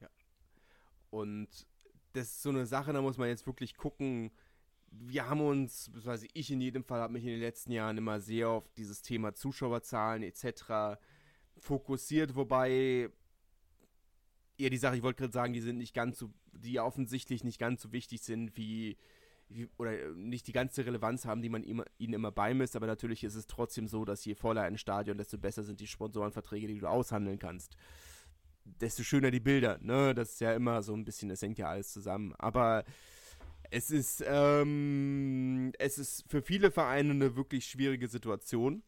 Ja. 0.00 0.08
Und 1.10 1.48
das 2.12 2.26
ist 2.26 2.42
so 2.42 2.50
eine 2.50 2.66
Sache, 2.66 2.92
da 2.92 3.00
muss 3.00 3.18
man 3.18 3.28
jetzt 3.28 3.46
wirklich 3.46 3.76
gucken. 3.76 4.30
Wir 4.94 5.28
haben 5.28 5.40
uns, 5.40 5.86
beziehungsweise 5.86 6.28
ich 6.34 6.50
in 6.50 6.60
jedem 6.60 6.84
Fall, 6.84 7.00
habe 7.00 7.14
mich 7.14 7.24
in 7.24 7.30
den 7.30 7.40
letzten 7.40 7.72
Jahren 7.72 7.96
immer 7.96 8.20
sehr 8.20 8.48
auf 8.48 8.68
dieses 8.74 9.02
Thema 9.02 9.34
Zuschauerzahlen 9.34 10.22
etc. 10.22 11.00
fokussiert, 11.58 12.34
wobei 12.34 13.10
ja 14.58 14.68
die 14.68 14.76
Sache, 14.76 14.96
ich 14.96 15.02
wollte 15.02 15.20
gerade 15.22 15.32
sagen, 15.32 15.52
die 15.52 15.60
sind 15.60 15.78
nicht 15.78 15.94
ganz 15.94 16.18
so, 16.18 16.30
die 16.52 16.78
offensichtlich 16.78 17.42
nicht 17.42 17.58
ganz 17.58 17.82
so 17.82 17.92
wichtig 17.92 18.22
sind 18.22 18.56
wie 18.56 18.98
oder 19.76 19.98
äh, 19.98 20.10
nicht 20.14 20.46
die 20.46 20.52
ganze 20.52 20.86
Relevanz 20.86 21.24
haben, 21.24 21.42
die 21.42 21.48
man 21.48 21.62
ihm, 21.62 21.84
ihnen 21.98 22.14
immer 22.14 22.30
beimisst, 22.30 22.76
aber 22.76 22.86
natürlich 22.86 23.24
ist 23.24 23.34
es 23.34 23.46
trotzdem 23.46 23.88
so, 23.88 24.04
dass 24.04 24.24
je 24.24 24.34
voller 24.34 24.62
ein 24.62 24.78
Stadion, 24.78 25.18
desto 25.18 25.38
besser 25.38 25.62
sind 25.62 25.80
die 25.80 25.86
Sponsorenverträge, 25.86 26.66
die 26.66 26.78
du 26.78 26.86
aushandeln 26.86 27.38
kannst. 27.38 27.76
Desto 28.64 29.02
schöner 29.02 29.30
die 29.30 29.40
Bilder, 29.40 29.78
ne? 29.80 30.14
Das 30.14 30.32
ist 30.32 30.40
ja 30.40 30.54
immer 30.54 30.82
so 30.82 30.94
ein 30.94 31.04
bisschen, 31.04 31.28
das 31.28 31.42
hängt 31.42 31.58
ja 31.58 31.68
alles 31.68 31.92
zusammen. 31.92 32.32
Aber 32.38 32.84
es 33.72 33.90
ist, 33.90 34.22
ähm, 34.26 35.72
es 35.78 35.96
ist 35.96 36.24
für 36.28 36.42
viele 36.42 36.70
Vereine 36.70 37.12
eine 37.12 37.36
wirklich 37.36 37.64
schwierige 37.64 38.06
Situation. 38.06 38.82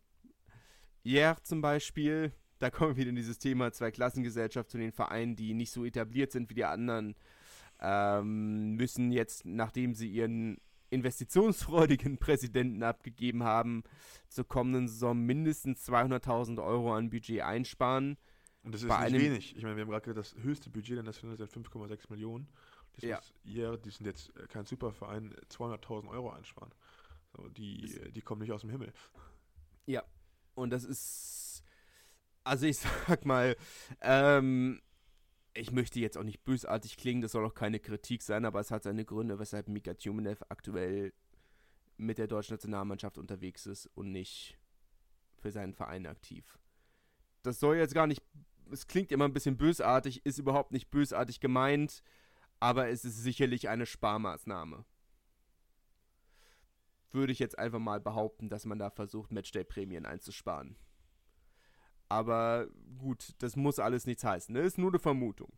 Hier 1.02 1.38
zum 1.42 1.62
Beispiel, 1.62 2.32
da 2.58 2.68
kommen 2.68 2.90
wir 2.90 2.96
wieder 2.98 3.10
in 3.10 3.16
dieses 3.16 3.38
Thema 3.38 3.72
Zweiklassengesellschaft 3.72 4.70
zu 4.70 4.76
den 4.76 4.92
Vereinen, 4.92 5.36
die 5.36 5.54
nicht 5.54 5.72
so 5.72 5.86
etabliert 5.86 6.32
sind 6.32 6.50
wie 6.50 6.54
die 6.54 6.66
anderen 6.66 7.14
ähm, 7.80 8.74
müssen 8.74 9.10
jetzt, 9.10 9.46
nachdem 9.46 9.94
sie 9.94 10.08
ihren 10.08 10.58
investitionsfreudigen 10.90 12.18
Präsidenten 12.18 12.82
abgegeben 12.82 13.42
haben, 13.42 13.84
zur 14.28 14.46
kommenden 14.46 14.88
Saison 14.88 15.18
mindestens 15.18 15.88
200.000 15.88 16.62
Euro 16.62 16.94
an 16.94 17.08
Budget 17.08 17.40
einsparen. 17.40 18.18
Und 18.62 18.74
das 18.74 18.82
ist 18.82 18.88
Bei 18.88 19.08
nicht 19.08 19.20
wenig. 19.20 19.56
Ich 19.56 19.62
meine, 19.62 19.76
wir 19.76 19.84
haben 19.84 19.90
gerade 19.90 20.12
das 20.12 20.34
höchste 20.42 20.68
Budget 20.68 20.98
der 20.98 21.04
National 21.04 21.38
sind 21.38 21.50
5,6 21.50 22.10
Millionen. 22.10 22.48
Das 22.96 23.04
ja. 23.04 23.16
muss 23.16 23.34
ihr, 23.44 23.76
die 23.78 23.90
sind 23.90 24.06
jetzt 24.06 24.32
kein 24.48 24.64
Superverein, 24.66 25.34
200.000 25.50 26.08
Euro 26.08 26.30
einsparen. 26.30 26.72
So, 27.36 27.48
die, 27.48 28.12
die 28.12 28.20
kommen 28.20 28.42
nicht 28.42 28.52
aus 28.52 28.60
dem 28.60 28.70
Himmel. 28.70 28.92
Ja, 29.86 30.02
und 30.54 30.70
das 30.70 30.84
ist, 30.84 31.64
also 32.44 32.66
ich 32.66 32.78
sag 33.08 33.24
mal, 33.24 33.56
ähm, 34.00 34.80
ich 35.54 35.70
möchte 35.72 36.00
jetzt 36.00 36.16
auch 36.16 36.24
nicht 36.24 36.44
bösartig 36.44 36.96
klingen, 36.96 37.22
das 37.22 37.32
soll 37.32 37.44
auch 37.44 37.54
keine 37.54 37.80
Kritik 37.80 38.22
sein, 38.22 38.44
aber 38.44 38.60
es 38.60 38.70
hat 38.70 38.82
seine 38.82 39.04
Gründe, 39.04 39.38
weshalb 39.38 39.68
Mika 39.68 39.94
Tjumenev 39.94 40.42
aktuell 40.48 41.12
mit 41.96 42.18
der 42.18 42.26
deutschen 42.26 42.54
Nationalmannschaft 42.54 43.18
unterwegs 43.18 43.66
ist 43.66 43.86
und 43.94 44.10
nicht 44.10 44.58
für 45.38 45.52
seinen 45.52 45.74
Verein 45.74 46.06
aktiv. 46.06 46.58
Das 47.42 47.60
soll 47.60 47.76
jetzt 47.76 47.94
gar 47.94 48.06
nicht, 48.06 48.22
es 48.70 48.86
klingt 48.86 49.12
immer 49.12 49.26
ein 49.26 49.32
bisschen 49.32 49.56
bösartig, 49.56 50.24
ist 50.24 50.38
überhaupt 50.38 50.72
nicht 50.72 50.90
bösartig 50.90 51.40
gemeint, 51.40 52.02
aber 52.64 52.88
es 52.88 53.04
ist 53.04 53.22
sicherlich 53.22 53.68
eine 53.68 53.84
Sparmaßnahme. 53.84 54.86
Würde 57.12 57.30
ich 57.30 57.38
jetzt 57.38 57.58
einfach 57.58 57.78
mal 57.78 58.00
behaupten, 58.00 58.48
dass 58.48 58.64
man 58.64 58.78
da 58.78 58.88
versucht, 58.88 59.32
Matchday-Prämien 59.32 60.06
einzusparen. 60.06 60.74
Aber 62.08 62.68
gut, 62.98 63.34
das 63.40 63.54
muss 63.56 63.78
alles 63.78 64.06
nichts 64.06 64.24
heißen. 64.24 64.54
Ne? 64.54 64.62
Ist 64.62 64.78
nur 64.78 64.88
eine 64.88 64.98
Vermutung. 64.98 65.52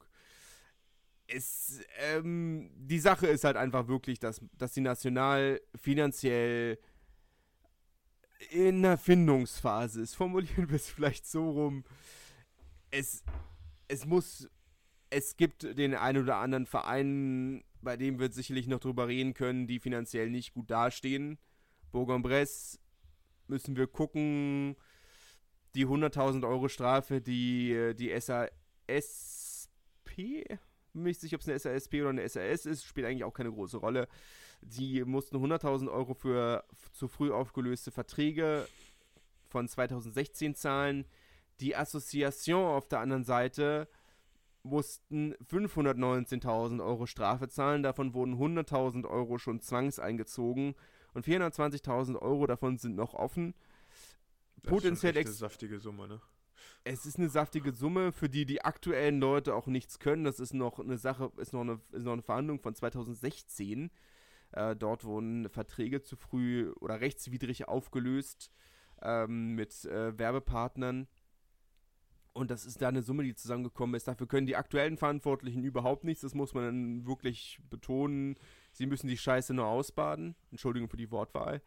Es, 1.28 1.80
ähm, 1.98 2.72
die 2.74 2.98
Sache 2.98 3.28
ist 3.28 3.44
halt 3.44 3.56
einfach 3.56 3.86
wirklich, 3.86 4.18
dass, 4.18 4.40
dass 4.58 4.72
die 4.72 4.80
National 4.80 5.60
finanziell 5.76 6.76
in 8.50 8.84
einer 8.84 8.98
Findungsphase 8.98 10.00
ist. 10.00 10.16
Formulieren 10.16 10.68
wir 10.70 10.74
es 10.74 10.90
vielleicht 10.90 11.24
so 11.24 11.50
rum. 11.50 11.84
Es, 12.90 13.22
es 13.86 14.04
muss, 14.04 14.50
es 15.10 15.36
gibt 15.36 15.62
den 15.78 15.94
einen 15.94 16.22
oder 16.22 16.36
anderen 16.36 16.66
Verein, 16.66 17.64
bei 17.80 17.96
dem 17.96 18.18
wir 18.18 18.30
sicherlich 18.30 18.66
noch 18.66 18.80
drüber 18.80 19.08
reden 19.08 19.34
können, 19.34 19.66
die 19.66 19.78
finanziell 19.78 20.30
nicht 20.30 20.54
gut 20.54 20.70
dastehen. 20.70 21.38
Bourg-en-Bresse 21.92 22.78
müssen 23.48 23.76
wir 23.76 23.86
gucken 23.86 24.76
die 25.74 25.86
100.000 25.86 26.48
Euro 26.48 26.68
Strafe, 26.68 27.20
die 27.20 27.72
äh, 27.72 27.94
die 27.94 28.18
SASP, 28.18 28.48
bin 30.96 31.04
nicht 31.04 31.34
ob 31.34 31.40
es 31.42 31.48
eine 31.48 31.58
SASP 31.58 31.94
oder 32.00 32.08
eine 32.08 32.28
SAS 32.28 32.66
ist, 32.66 32.84
spielt 32.84 33.06
eigentlich 33.06 33.24
auch 33.24 33.34
keine 33.34 33.52
große 33.52 33.76
Rolle. 33.76 34.08
Die 34.62 35.04
mussten 35.04 35.36
100.000 35.36 35.90
Euro 35.92 36.14
für 36.14 36.64
zu 36.92 37.08
früh 37.08 37.30
aufgelöste 37.30 37.90
Verträge 37.90 38.66
von 39.48 39.68
2016 39.68 40.54
zahlen. 40.54 41.04
Die 41.60 41.76
Association 41.76 42.64
auf 42.64 42.88
der 42.88 43.00
anderen 43.00 43.24
Seite 43.24 43.88
mussten 44.66 45.34
519.000 45.50 46.84
Euro 46.84 47.06
Strafe 47.06 47.48
zahlen. 47.48 47.82
Davon 47.82 48.14
wurden 48.14 48.34
100.000 48.34 49.06
Euro 49.08 49.38
schon 49.38 49.60
zwangseingezogen 49.60 50.74
und 51.14 51.26
420.000 51.26 52.16
Euro 52.20 52.46
davon 52.46 52.78
sind 52.78 52.96
noch 52.96 53.14
offen 53.14 53.54
potenziell 54.66 55.16
ist 55.16 55.26
eine 55.26 55.34
saftige 55.34 55.78
Summe, 55.78 56.08
ne? 56.08 56.20
Es 56.84 57.04
ist 57.04 57.18
eine 57.18 57.28
saftige 57.28 57.72
Summe, 57.72 58.12
für 58.12 58.28
die 58.28 58.46
die 58.46 58.62
aktuellen 58.62 59.20
Leute 59.20 59.54
auch 59.54 59.66
nichts 59.66 59.98
können. 59.98 60.24
Das 60.24 60.40
ist 60.40 60.54
noch 60.54 60.78
eine 60.78 60.98
Sache, 60.98 61.32
ist 61.36 61.52
noch 61.52 61.62
eine, 61.62 61.80
ist 61.92 62.04
noch 62.04 62.12
eine 62.12 62.22
Verhandlung 62.22 62.60
von 62.60 62.74
2016. 62.74 63.90
Äh, 64.52 64.76
dort 64.76 65.04
wurden 65.04 65.48
Verträge 65.48 66.02
zu 66.02 66.16
früh 66.16 66.72
oder 66.80 67.00
rechtswidrig 67.00 67.66
aufgelöst 67.66 68.52
ähm, 69.02 69.54
mit 69.54 69.84
äh, 69.84 70.16
Werbepartnern. 70.18 71.08
Und 72.36 72.50
das 72.50 72.66
ist 72.66 72.82
da 72.82 72.88
eine 72.88 73.00
Summe, 73.00 73.22
die 73.24 73.34
zusammengekommen 73.34 73.94
ist. 73.94 74.08
Dafür 74.08 74.26
können 74.26 74.46
die 74.46 74.56
aktuellen 74.56 74.98
Verantwortlichen 74.98 75.64
überhaupt 75.64 76.04
nichts. 76.04 76.20
Das 76.20 76.34
muss 76.34 76.52
man 76.52 76.64
dann 76.64 77.06
wirklich 77.06 77.58
betonen. 77.70 78.34
Sie 78.72 78.84
müssen 78.84 79.08
die 79.08 79.16
Scheiße 79.16 79.54
nur 79.54 79.64
ausbaden. 79.64 80.36
Entschuldigung 80.50 80.90
für 80.90 80.98
die 80.98 81.10
Wortwahl. 81.10 81.62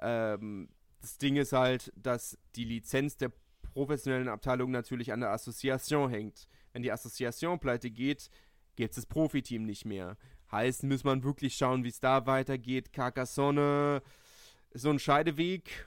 Ähm, 0.00 0.70
das 1.02 1.18
Ding 1.18 1.36
ist 1.36 1.52
halt, 1.52 1.92
dass 1.96 2.38
die 2.54 2.64
Lizenz 2.64 3.18
der 3.18 3.30
professionellen 3.74 4.28
Abteilung 4.28 4.70
natürlich 4.70 5.12
an 5.12 5.20
der 5.20 5.32
Assoziation 5.32 6.08
hängt. 6.08 6.48
Wenn 6.72 6.82
die 6.82 6.92
Assoziation 6.92 7.60
pleite 7.60 7.90
geht, 7.90 8.30
gibt 8.74 8.92
es 8.92 8.96
das 8.96 9.06
Profiteam 9.06 9.64
nicht 9.66 9.84
mehr. 9.84 10.16
Heißt, 10.50 10.84
muss 10.84 11.04
man 11.04 11.24
wirklich 11.24 11.56
schauen, 11.56 11.84
wie 11.84 11.90
es 11.90 12.00
da 12.00 12.24
weitergeht. 12.26 12.94
Carcassonne 12.94 14.00
ist 14.70 14.80
so 14.80 14.88
ein 14.88 14.98
Scheideweg. 14.98 15.86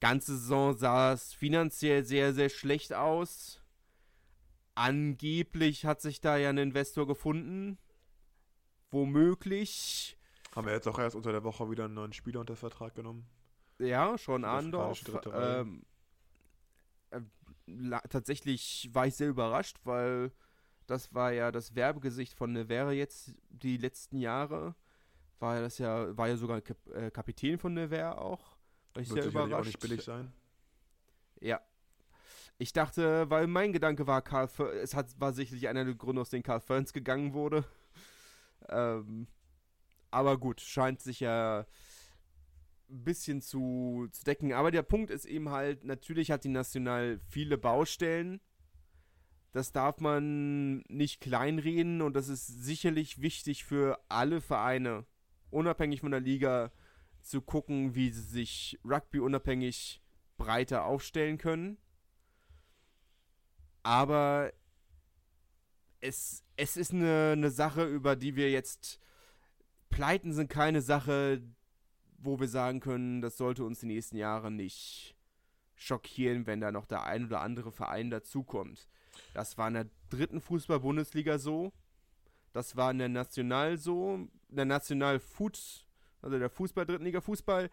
Ganze 0.00 0.36
Saison 0.36 0.76
sah 0.76 1.12
es 1.12 1.32
finanziell 1.32 2.04
sehr, 2.04 2.32
sehr 2.32 2.48
schlecht 2.48 2.92
aus. 2.92 3.62
Angeblich 4.74 5.84
hat 5.86 6.00
sich 6.00 6.20
da 6.20 6.36
ja 6.36 6.50
ein 6.50 6.58
Investor 6.58 7.06
gefunden. 7.06 7.78
Womöglich. 8.90 10.16
Haben 10.54 10.66
wir 10.66 10.74
jetzt 10.74 10.86
auch 10.86 10.98
erst 10.98 11.16
unter 11.16 11.32
der 11.32 11.44
Woche 11.44 11.70
wieder 11.70 11.86
einen 11.86 11.94
neuen 11.94 12.12
Spieler 12.12 12.40
unter 12.40 12.56
Vertrag 12.56 12.94
genommen? 12.94 13.26
Ja, 13.78 14.16
schon 14.18 14.44
Arndorf. 14.44 15.02
Ähm, 15.32 15.84
äh, 17.10 17.20
tatsächlich 18.08 18.88
war 18.92 19.06
ich 19.06 19.14
sehr 19.16 19.28
überrascht, 19.28 19.78
weil 19.84 20.32
Das 20.88 21.14
war 21.14 21.32
ja 21.32 21.52
das 21.52 21.74
Werbegesicht 21.74 22.34
von 22.34 22.52
Nevera 22.52 22.92
jetzt 22.92 23.34
die 23.50 23.76
letzten 23.76 24.18
Jahre. 24.18 24.74
War 25.38 25.56
ja 25.56 25.60
das 25.60 25.76
ja, 25.78 26.16
war 26.16 26.28
ja 26.28 26.36
sogar 26.36 26.62
Kap 26.62 26.78
äh, 26.88 27.10
Kapitän 27.10 27.58
von 27.58 27.74
Nevera 27.74 28.16
auch. 28.16 28.47
Ich 28.96 29.10
Wird 29.10 29.22
sehr 29.22 29.26
überrascht. 29.26 29.52
auch 29.54 29.64
nicht 29.64 29.80
billig 29.80 30.02
sein. 30.02 30.32
Ja. 31.40 31.60
Ich 32.58 32.72
dachte, 32.72 33.30
weil 33.30 33.46
mein 33.46 33.72
Gedanke 33.72 34.06
war, 34.06 34.22
Karl 34.22 34.48
Fer 34.48 34.72
es 34.72 34.94
hat, 34.94 35.20
war 35.20 35.32
sicherlich 35.32 35.68
einer 35.68 35.84
der 35.84 35.94
Gründe, 35.94 36.20
aus 36.20 36.30
denen 36.30 36.42
Karl 36.42 36.60
Ferns 36.60 36.92
gegangen 36.92 37.32
wurde. 37.32 37.64
Ähm, 38.68 39.28
aber 40.10 40.38
gut, 40.38 40.60
scheint 40.60 41.00
sich 41.00 41.20
ja 41.20 41.66
ein 42.90 43.04
bisschen 43.04 43.40
zu, 43.40 44.08
zu 44.10 44.24
decken. 44.24 44.52
Aber 44.52 44.70
der 44.70 44.82
Punkt 44.82 45.10
ist 45.10 45.24
eben 45.24 45.50
halt, 45.50 45.84
natürlich 45.84 46.30
hat 46.30 46.44
die 46.44 46.48
National 46.48 47.20
viele 47.28 47.58
Baustellen. 47.58 48.40
Das 49.52 49.72
darf 49.72 50.00
man 50.00 50.78
nicht 50.88 51.20
kleinreden 51.20 52.02
und 52.02 52.14
das 52.14 52.28
ist 52.28 52.46
sicherlich 52.46 53.22
wichtig 53.22 53.64
für 53.64 53.98
alle 54.08 54.40
Vereine, 54.40 55.06
unabhängig 55.50 56.00
von 56.00 56.10
der 56.10 56.20
Liga, 56.20 56.70
zu 57.28 57.42
gucken, 57.42 57.94
wie 57.94 58.10
sie 58.10 58.22
sich 58.22 58.78
Rugby 58.84 59.20
unabhängig 59.20 60.02
breiter 60.36 60.84
aufstellen 60.84 61.38
können. 61.38 61.78
Aber 63.82 64.52
es, 66.00 66.44
es 66.56 66.76
ist 66.76 66.92
eine, 66.92 67.32
eine 67.32 67.50
Sache, 67.50 67.84
über 67.84 68.16
die 68.16 68.36
wir 68.36 68.50
jetzt. 68.50 69.00
Pleiten 69.90 70.32
sind 70.32 70.50
keine 70.50 70.82
Sache, 70.82 71.42
wo 72.18 72.38
wir 72.40 72.48
sagen 72.48 72.80
können, 72.80 73.20
das 73.20 73.36
sollte 73.36 73.64
uns 73.64 73.80
die 73.80 73.86
nächsten 73.86 74.16
Jahre 74.16 74.50
nicht 74.50 75.16
schockieren, 75.74 76.46
wenn 76.46 76.60
da 76.60 76.72
noch 76.72 76.86
der 76.86 77.04
ein 77.04 77.26
oder 77.26 77.40
andere 77.40 77.72
Verein 77.72 78.10
dazukommt. 78.10 78.88
Das 79.34 79.56
war 79.56 79.68
in 79.68 79.74
der 79.74 79.90
dritten 80.10 80.40
Fußball-Bundesliga 80.40 81.38
so. 81.38 81.72
Das 82.52 82.76
war 82.76 82.90
in 82.90 82.98
der 82.98 83.08
National 83.08 83.76
so. 83.76 84.14
In 84.48 84.56
der 84.56 84.64
National 84.64 85.20
Foot, 85.20 85.86
also 86.22 86.38
der 86.38 86.50
Fußball, 86.50 86.86
dritten 86.86 87.04
Liga 87.04 87.20
Fußball, 87.20 87.70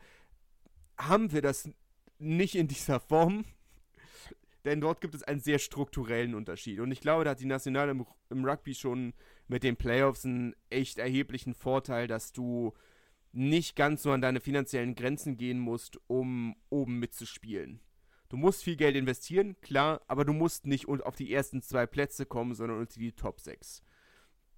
haben 0.97 1.31
wir 1.31 1.41
das 1.41 1.69
nicht 2.17 2.55
in 2.55 2.67
dieser 2.67 2.99
Form. 2.99 3.45
Denn 4.65 4.81
dort 4.81 4.99
gibt 4.99 5.13
es 5.13 5.21
einen 5.21 5.39
sehr 5.39 5.60
strukturellen 5.60 6.34
Unterschied. 6.34 6.79
Und 6.79 6.91
ich 6.91 6.99
glaube, 6.99 7.23
da 7.23 7.31
hat 7.31 7.39
die 7.39 7.45
National 7.45 7.89
im, 7.89 8.05
im 8.31 8.45
Rugby 8.45 8.73
schon 8.73 9.13
mit 9.47 9.63
den 9.63 9.77
Playoffs 9.77 10.25
einen 10.25 10.55
echt 10.71 10.97
erheblichen 10.97 11.53
Vorteil, 11.53 12.08
dass 12.08 12.34
du 12.34 12.73
nicht 13.31 13.75
ganz 13.75 14.01
so 14.01 14.12
an 14.12 14.21
deine 14.21 14.39
finanziellen 14.39 14.95
Grenzen 14.95 15.38
gehen 15.38 15.60
musst, 15.60 15.99
um 16.08 16.55
oben 16.69 16.99
mitzuspielen. 16.99 17.79
Du 18.29 18.38
musst 18.38 18.63
viel 18.63 18.75
Geld 18.75 18.95
investieren, 18.95 19.55
klar, 19.62 20.01
aber 20.08 20.25
du 20.25 20.34
musst 20.34 20.65
nicht 20.65 20.88
auf 20.88 21.15
die 21.15 21.31
ersten 21.31 21.62
zwei 21.62 21.86
Plätze 21.86 22.25
kommen, 22.25 22.55
sondern 22.55 22.79
unter 22.79 22.99
die 22.99 23.12
Top 23.12 23.39
6. 23.39 23.84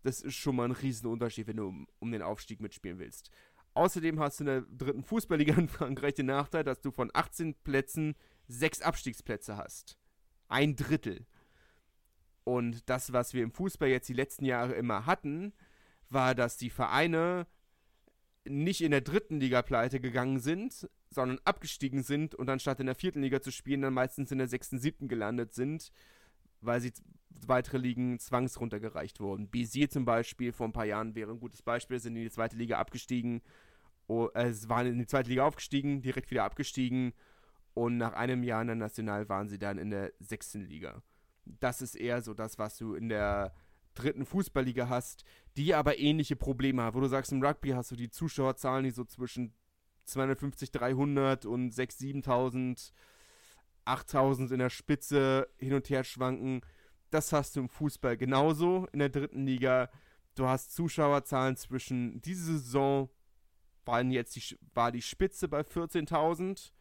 Das 0.04 0.22
ist 0.22 0.36
schon 0.36 0.56
mal 0.56 0.66
ein 0.66 0.72
Riesenunterschied, 0.72 1.48
wenn 1.48 1.58
du 1.58 1.68
um, 1.68 1.88
um 2.00 2.12
den 2.12 2.22
Aufstieg 2.22 2.62
mitspielen 2.62 3.00
willst. 3.00 3.30
Außerdem 3.78 4.20
hast 4.20 4.40
du 4.40 4.44
in 4.44 4.48
der 4.48 4.62
dritten 4.62 5.04
Fußballliga 5.04 5.54
in 5.54 5.68
Frankreich 5.68 6.16
den 6.16 6.26
Nachteil, 6.26 6.64
dass 6.64 6.82
du 6.82 6.90
von 6.90 7.12
18 7.14 7.54
Plätzen 7.64 8.16
sechs 8.48 8.82
Abstiegsplätze 8.82 9.56
hast. 9.56 10.00
Ein 10.48 10.76
Drittel. 10.76 11.28
Und 12.44 12.90
das, 12.90 13.14
was 13.14 13.36
wir 13.36 13.44
im 13.44 13.52
Fußball 13.52 13.90
jetzt 13.90 14.10
die 14.10 14.14
letzten 14.14 14.46
Jahre 14.46 14.74
immer 14.74 15.06
hatten, 15.06 15.54
war, 16.10 16.34
dass 16.34 16.58
die 16.58 16.72
Vereine 16.72 17.46
nicht 18.46 18.82
in 18.82 18.90
der 18.90 19.02
dritten 19.02 19.40
Liga 19.40 19.62
pleite 19.62 20.00
gegangen 20.00 20.40
sind, 20.40 20.90
sondern 21.12 21.40
abgestiegen 21.44 22.02
sind 22.02 22.34
und 22.34 22.50
anstatt 22.50 22.80
in 22.80 22.88
der 22.88 22.96
vierten 22.96 23.22
Liga 23.22 23.42
zu 23.42 23.52
spielen, 23.52 23.84
dann 23.84 23.94
meistens 23.94 24.32
in 24.32 24.40
der 24.40 24.48
sechsten, 24.48 24.80
siebten 24.80 25.08
gelandet 25.08 25.54
sind, 25.54 25.92
weil 26.62 26.82
sie 26.82 26.94
weitere 27.46 27.78
Ligen 27.78 28.18
zwangsruntergereicht 28.18 29.20
wurden. 29.20 29.52
Bézier 29.52 29.90
zum 29.90 30.06
Beispiel 30.06 30.52
vor 30.52 30.68
ein 30.68 30.74
paar 30.74 30.86
Jahren 30.86 31.14
wäre 31.14 31.32
ein 31.32 31.40
gutes 31.40 31.62
Beispiel, 31.62 32.00
sind 32.00 32.16
in 32.16 32.24
die 32.24 32.32
zweite 32.32 32.56
Liga 32.56 32.80
abgestiegen, 32.80 33.44
oh, 34.08 34.30
äh, 34.34 34.48
es 34.48 34.70
waren 34.70 34.88
in 34.88 35.00
die 35.00 35.08
zweite 35.08 35.30
Liga 35.30 35.46
aufgestiegen, 35.46 36.02
direkt 36.02 36.32
wieder 36.32 36.44
abgestiegen 36.44 37.14
und 37.74 37.98
nach 37.98 38.14
einem 38.14 38.44
Jahr 38.44 38.62
in 38.62 38.68
der 38.68 38.76
National 38.76 39.30
waren 39.30 39.50
sie 39.50 39.60
dann 39.60 39.78
in 39.78 39.92
der 39.92 40.12
sechsten 40.20 40.62
Liga. 40.62 41.04
Das 41.46 41.82
ist 41.82 41.96
eher 41.96 42.22
so 42.22 42.34
das, 42.34 42.58
was 42.58 42.78
du 42.78 42.96
in 42.96 43.10
der 43.10 43.54
dritten 43.94 44.26
Fußballliga 44.26 44.90
hast, 44.90 45.24
die 45.58 45.74
aber 45.74 46.00
ähnliche 46.00 46.36
Probleme 46.36 46.84
hat. 46.84 46.96
Wo 46.96 47.00
du 47.00 47.08
sagst, 47.08 47.32
im 47.32 47.44
Rugby 47.44 47.70
hast 47.70 47.92
du 47.92 47.96
die 47.96 48.10
Zuschauerzahlen, 48.10 48.84
die 48.84 48.92
so 48.92 49.04
zwischen 49.06 49.54
250, 50.06 50.72
300 50.72 51.46
und 51.46 51.74
6.000, 51.74 52.24
7.000, 52.26 52.92
8.000 53.86 54.52
in 54.52 54.60
der 54.60 54.70
Spitze 54.70 55.48
hin 55.58 55.74
und 55.74 55.90
her 55.90 56.04
schwanken. 56.04 56.62
Das 57.10 57.32
hast 57.32 57.56
du 57.56 57.62
im 57.62 57.70
Fußball 57.70 58.18
genauso 58.18 58.88
in 58.92 59.00
der 59.00 59.10
dritten 59.10 59.46
Liga. 59.46 59.90
Du 60.36 60.48
hast 60.48 60.74
Zuschauerzahlen 60.74 61.56
zwischen 61.56 62.22
diese 62.22 62.58
Saison 62.58 63.10
waren 63.88 64.12
jetzt 64.12 64.36
die, 64.36 64.58
war 64.74 64.92
die 64.92 65.02
Spitze 65.02 65.48
bei 65.48 65.62
14.000, 65.62 66.72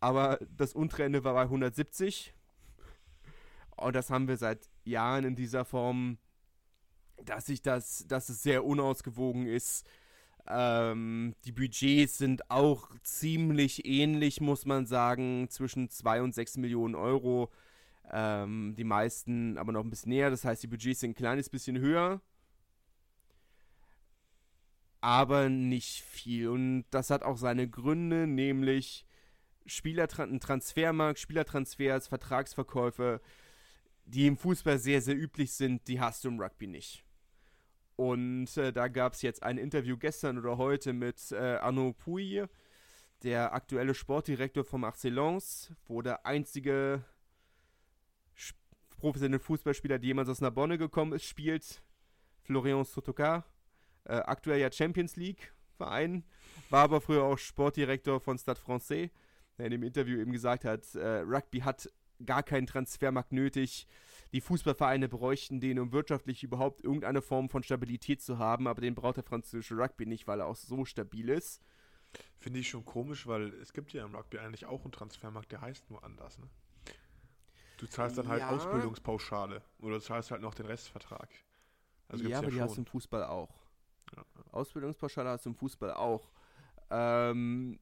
aber 0.00 0.38
das 0.56 0.74
untere 0.74 1.24
war 1.24 1.34
bei 1.34 1.42
170. 1.42 2.34
Und 3.76 3.96
das 3.96 4.10
haben 4.10 4.28
wir 4.28 4.36
seit 4.36 4.68
Jahren 4.84 5.24
in 5.24 5.36
dieser 5.36 5.64
Form, 5.64 6.18
dass 7.24 7.46
sich 7.46 7.62
das, 7.62 8.06
dass 8.08 8.28
es 8.28 8.42
sehr 8.42 8.64
unausgewogen 8.64 9.46
ist. 9.46 9.86
Ähm, 10.48 11.34
die 11.44 11.52
Budgets 11.52 12.18
sind 12.18 12.50
auch 12.50 12.90
ziemlich 13.02 13.86
ähnlich, 13.86 14.40
muss 14.40 14.66
man 14.66 14.86
sagen, 14.86 15.48
zwischen 15.50 15.88
2 15.88 16.22
und 16.22 16.34
6 16.34 16.56
Millionen 16.56 16.94
Euro. 16.94 17.50
Ähm, 18.10 18.74
die 18.76 18.84
meisten 18.84 19.56
aber 19.56 19.72
noch 19.72 19.84
ein 19.84 19.90
bisschen 19.90 20.10
näher, 20.10 20.30
das 20.30 20.44
heißt, 20.44 20.62
die 20.62 20.66
Budgets 20.66 21.00
sind 21.00 21.10
ein 21.10 21.14
kleines 21.14 21.48
bisschen 21.48 21.78
höher. 21.78 22.20
Aber 25.02 25.48
nicht 25.48 26.00
viel. 26.00 26.48
Und 26.48 26.84
das 26.90 27.10
hat 27.10 27.22
auch 27.24 27.36
seine 27.36 27.68
Gründe, 27.68 28.26
nämlich 28.26 29.04
Spielertran 29.66 30.40
Transfermarkt, 30.40 31.18
Spielertransfers, 31.18 32.08
Vertragsverkäufe, 32.08 33.20
die 34.04 34.26
im 34.26 34.36
Fußball 34.36 34.78
sehr, 34.78 35.02
sehr 35.02 35.16
üblich 35.16 35.52
sind, 35.52 35.86
die 35.88 36.00
hast 36.00 36.24
du 36.24 36.28
im 36.28 36.40
Rugby 36.40 36.68
nicht. 36.68 37.04
Und 37.96 38.56
äh, 38.56 38.72
da 38.72 38.88
gab 38.88 39.14
es 39.14 39.22
jetzt 39.22 39.42
ein 39.42 39.58
Interview 39.58 39.96
gestern 39.96 40.38
oder 40.38 40.56
heute 40.56 40.92
mit 40.92 41.32
äh, 41.32 41.56
Arnaud 41.56 41.98
Puy, 41.98 42.44
der 43.22 43.52
aktuelle 43.52 43.94
Sportdirektor 43.94 44.64
vom 44.64 44.84
Arcelons, 44.84 45.72
wo 45.86 46.00
der 46.00 46.26
einzige 46.26 47.04
professionelle 48.98 49.40
Fußballspieler, 49.40 49.98
der 49.98 50.06
jemals 50.06 50.28
aus 50.28 50.40
Narbonne 50.40 50.78
gekommen 50.78 51.12
ist, 51.12 51.24
spielt. 51.24 51.82
Florian 52.44 52.84
Sotoka, 52.84 53.44
äh, 54.04 54.14
aktuell 54.14 54.60
ja 54.60 54.70
Champions 54.70 55.16
League 55.16 55.52
Verein, 55.76 56.24
war 56.70 56.84
aber 56.84 57.00
früher 57.00 57.24
auch 57.24 57.38
Sportdirektor 57.38 58.20
von 58.20 58.38
Stade 58.38 58.60
Francais, 58.60 59.10
der 59.58 59.66
in 59.66 59.72
dem 59.72 59.82
Interview 59.82 60.18
eben 60.18 60.32
gesagt 60.32 60.64
hat, 60.64 60.94
äh, 60.94 61.20
Rugby 61.20 61.60
hat 61.60 61.90
gar 62.24 62.42
keinen 62.42 62.66
Transfermarkt 62.66 63.32
nötig. 63.32 63.86
Die 64.32 64.40
Fußballvereine 64.40 65.08
bräuchten 65.08 65.60
den, 65.60 65.78
um 65.78 65.92
wirtschaftlich 65.92 66.42
überhaupt 66.42 66.82
irgendeine 66.82 67.20
Form 67.20 67.50
von 67.50 67.62
Stabilität 67.62 68.22
zu 68.22 68.38
haben, 68.38 68.66
aber 68.66 68.80
den 68.80 68.94
braucht 68.94 69.16
der 69.18 69.24
französische 69.24 69.76
Rugby 69.76 70.06
nicht, 70.06 70.26
weil 70.26 70.40
er 70.40 70.46
auch 70.46 70.56
so 70.56 70.84
stabil 70.84 71.28
ist. 71.28 71.60
Finde 72.38 72.60
ich 72.60 72.68
schon 72.68 72.84
komisch, 72.84 73.26
weil 73.26 73.52
es 73.54 73.72
gibt 73.72 73.92
ja 73.92 74.04
im 74.04 74.14
Rugby 74.14 74.38
eigentlich 74.38 74.66
auch 74.66 74.82
einen 74.82 74.92
Transfermarkt, 74.92 75.52
der 75.52 75.60
heißt 75.60 75.90
nur 75.90 76.02
anders. 76.04 76.38
Ne? 76.38 76.48
Du 77.78 77.86
zahlst 77.86 78.16
dann 78.16 78.28
halt 78.28 78.40
Ja. 78.40 78.50
Ausbildungspauschale 78.50 79.62
oder 79.80 79.96
du 79.96 80.00
zahlst 80.00 80.30
halt 80.30 80.40
noch 80.40 80.54
den 80.54 80.66
Restvertrag. 80.66 81.28
Also 82.08 82.24
ja, 82.24 82.38
aber 82.38 82.50
die 82.50 82.60
hast 82.60 82.76
du 82.76 82.80
im 82.80 82.86
Fußball 82.86 83.24
auch. 83.24 83.61
Ja. 84.16 84.24
Ausbildungspauschale 84.52 85.30
hast 85.30 85.46
du 85.46 85.50
im 85.50 85.56
Fußball 85.56 85.92
auch. 85.92 86.30
Ähm, 86.90 87.78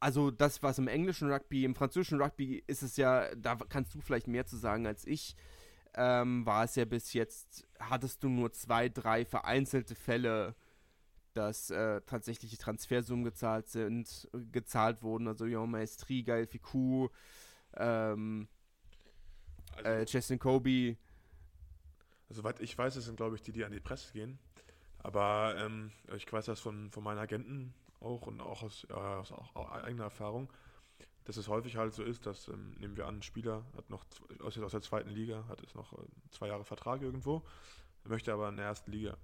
also 0.00 0.30
das, 0.30 0.62
was 0.62 0.78
im 0.78 0.88
englischen 0.88 1.30
Rugby, 1.30 1.64
im 1.64 1.74
französischen 1.74 2.20
Rugby 2.20 2.62
ist 2.66 2.82
es 2.82 2.96
ja, 2.96 3.34
da 3.34 3.56
kannst 3.56 3.94
du 3.94 4.00
vielleicht 4.00 4.28
mehr 4.28 4.46
zu 4.46 4.56
sagen 4.56 4.86
als 4.86 5.06
ich, 5.06 5.36
ähm, 5.94 6.46
war 6.46 6.64
es 6.64 6.74
ja 6.74 6.84
bis 6.84 7.12
jetzt, 7.12 7.66
hattest 7.78 8.22
du 8.22 8.28
nur 8.28 8.52
zwei, 8.52 8.88
drei 8.88 9.24
vereinzelte 9.24 9.94
Fälle, 9.94 10.54
dass 11.34 11.70
äh, 11.70 12.00
tatsächliche 12.02 12.58
Transfersummen 12.58 13.24
gezahlt 13.24 13.68
sind, 13.68 14.28
gezahlt 14.50 15.02
wurden, 15.02 15.28
also 15.28 15.46
Jean 15.46 15.70
Maestri, 15.70 16.22
Gael 16.22 16.46
Ficou, 16.46 17.08
ähm, 17.76 18.48
Also, 19.76 19.88
äh, 19.88 20.04
Justin 20.04 20.38
Kobe, 20.38 20.96
Soweit 22.32 22.60
ich 22.60 22.76
weiß, 22.76 22.96
es 22.96 23.04
sind, 23.04 23.16
glaube 23.16 23.36
ich, 23.36 23.42
die, 23.42 23.52
die 23.52 23.64
an 23.64 23.72
die 23.72 23.80
Presse 23.80 24.12
gehen. 24.12 24.38
Aber 25.02 25.54
ähm, 25.58 25.90
ich 26.14 26.30
weiß 26.32 26.46
das 26.46 26.60
von, 26.60 26.90
von 26.90 27.02
meinen 27.02 27.18
Agenten 27.18 27.74
auch 28.00 28.26
und 28.26 28.40
auch 28.40 28.62
aus, 28.62 28.86
äh, 28.88 28.92
aus 28.92 29.32
auch, 29.32 29.54
eigener 29.72 30.04
Erfahrung, 30.04 30.52
dass 31.24 31.36
es 31.36 31.48
häufig 31.48 31.76
halt 31.76 31.92
so 31.92 32.02
ist, 32.02 32.26
dass, 32.26 32.48
ähm, 32.48 32.72
nehmen 32.78 32.96
wir 32.96 33.06
an, 33.06 33.18
ein 33.18 33.22
Spieler 33.22 33.64
hat 33.76 33.90
noch 33.90 34.04
aus, 34.40 34.58
aus 34.58 34.72
der 34.72 34.82
zweiten 34.82 35.10
Liga, 35.10 35.44
hat 35.48 35.60
jetzt 35.60 35.74
noch 35.74 35.92
äh, 35.92 36.06
zwei 36.30 36.48
Jahre 36.48 36.64
Vertrag 36.64 37.02
irgendwo, 37.02 37.42
möchte 38.04 38.32
aber 38.32 38.48
in 38.48 38.56
der 38.56 38.66
ersten 38.66 38.90
Liga. 38.90 39.16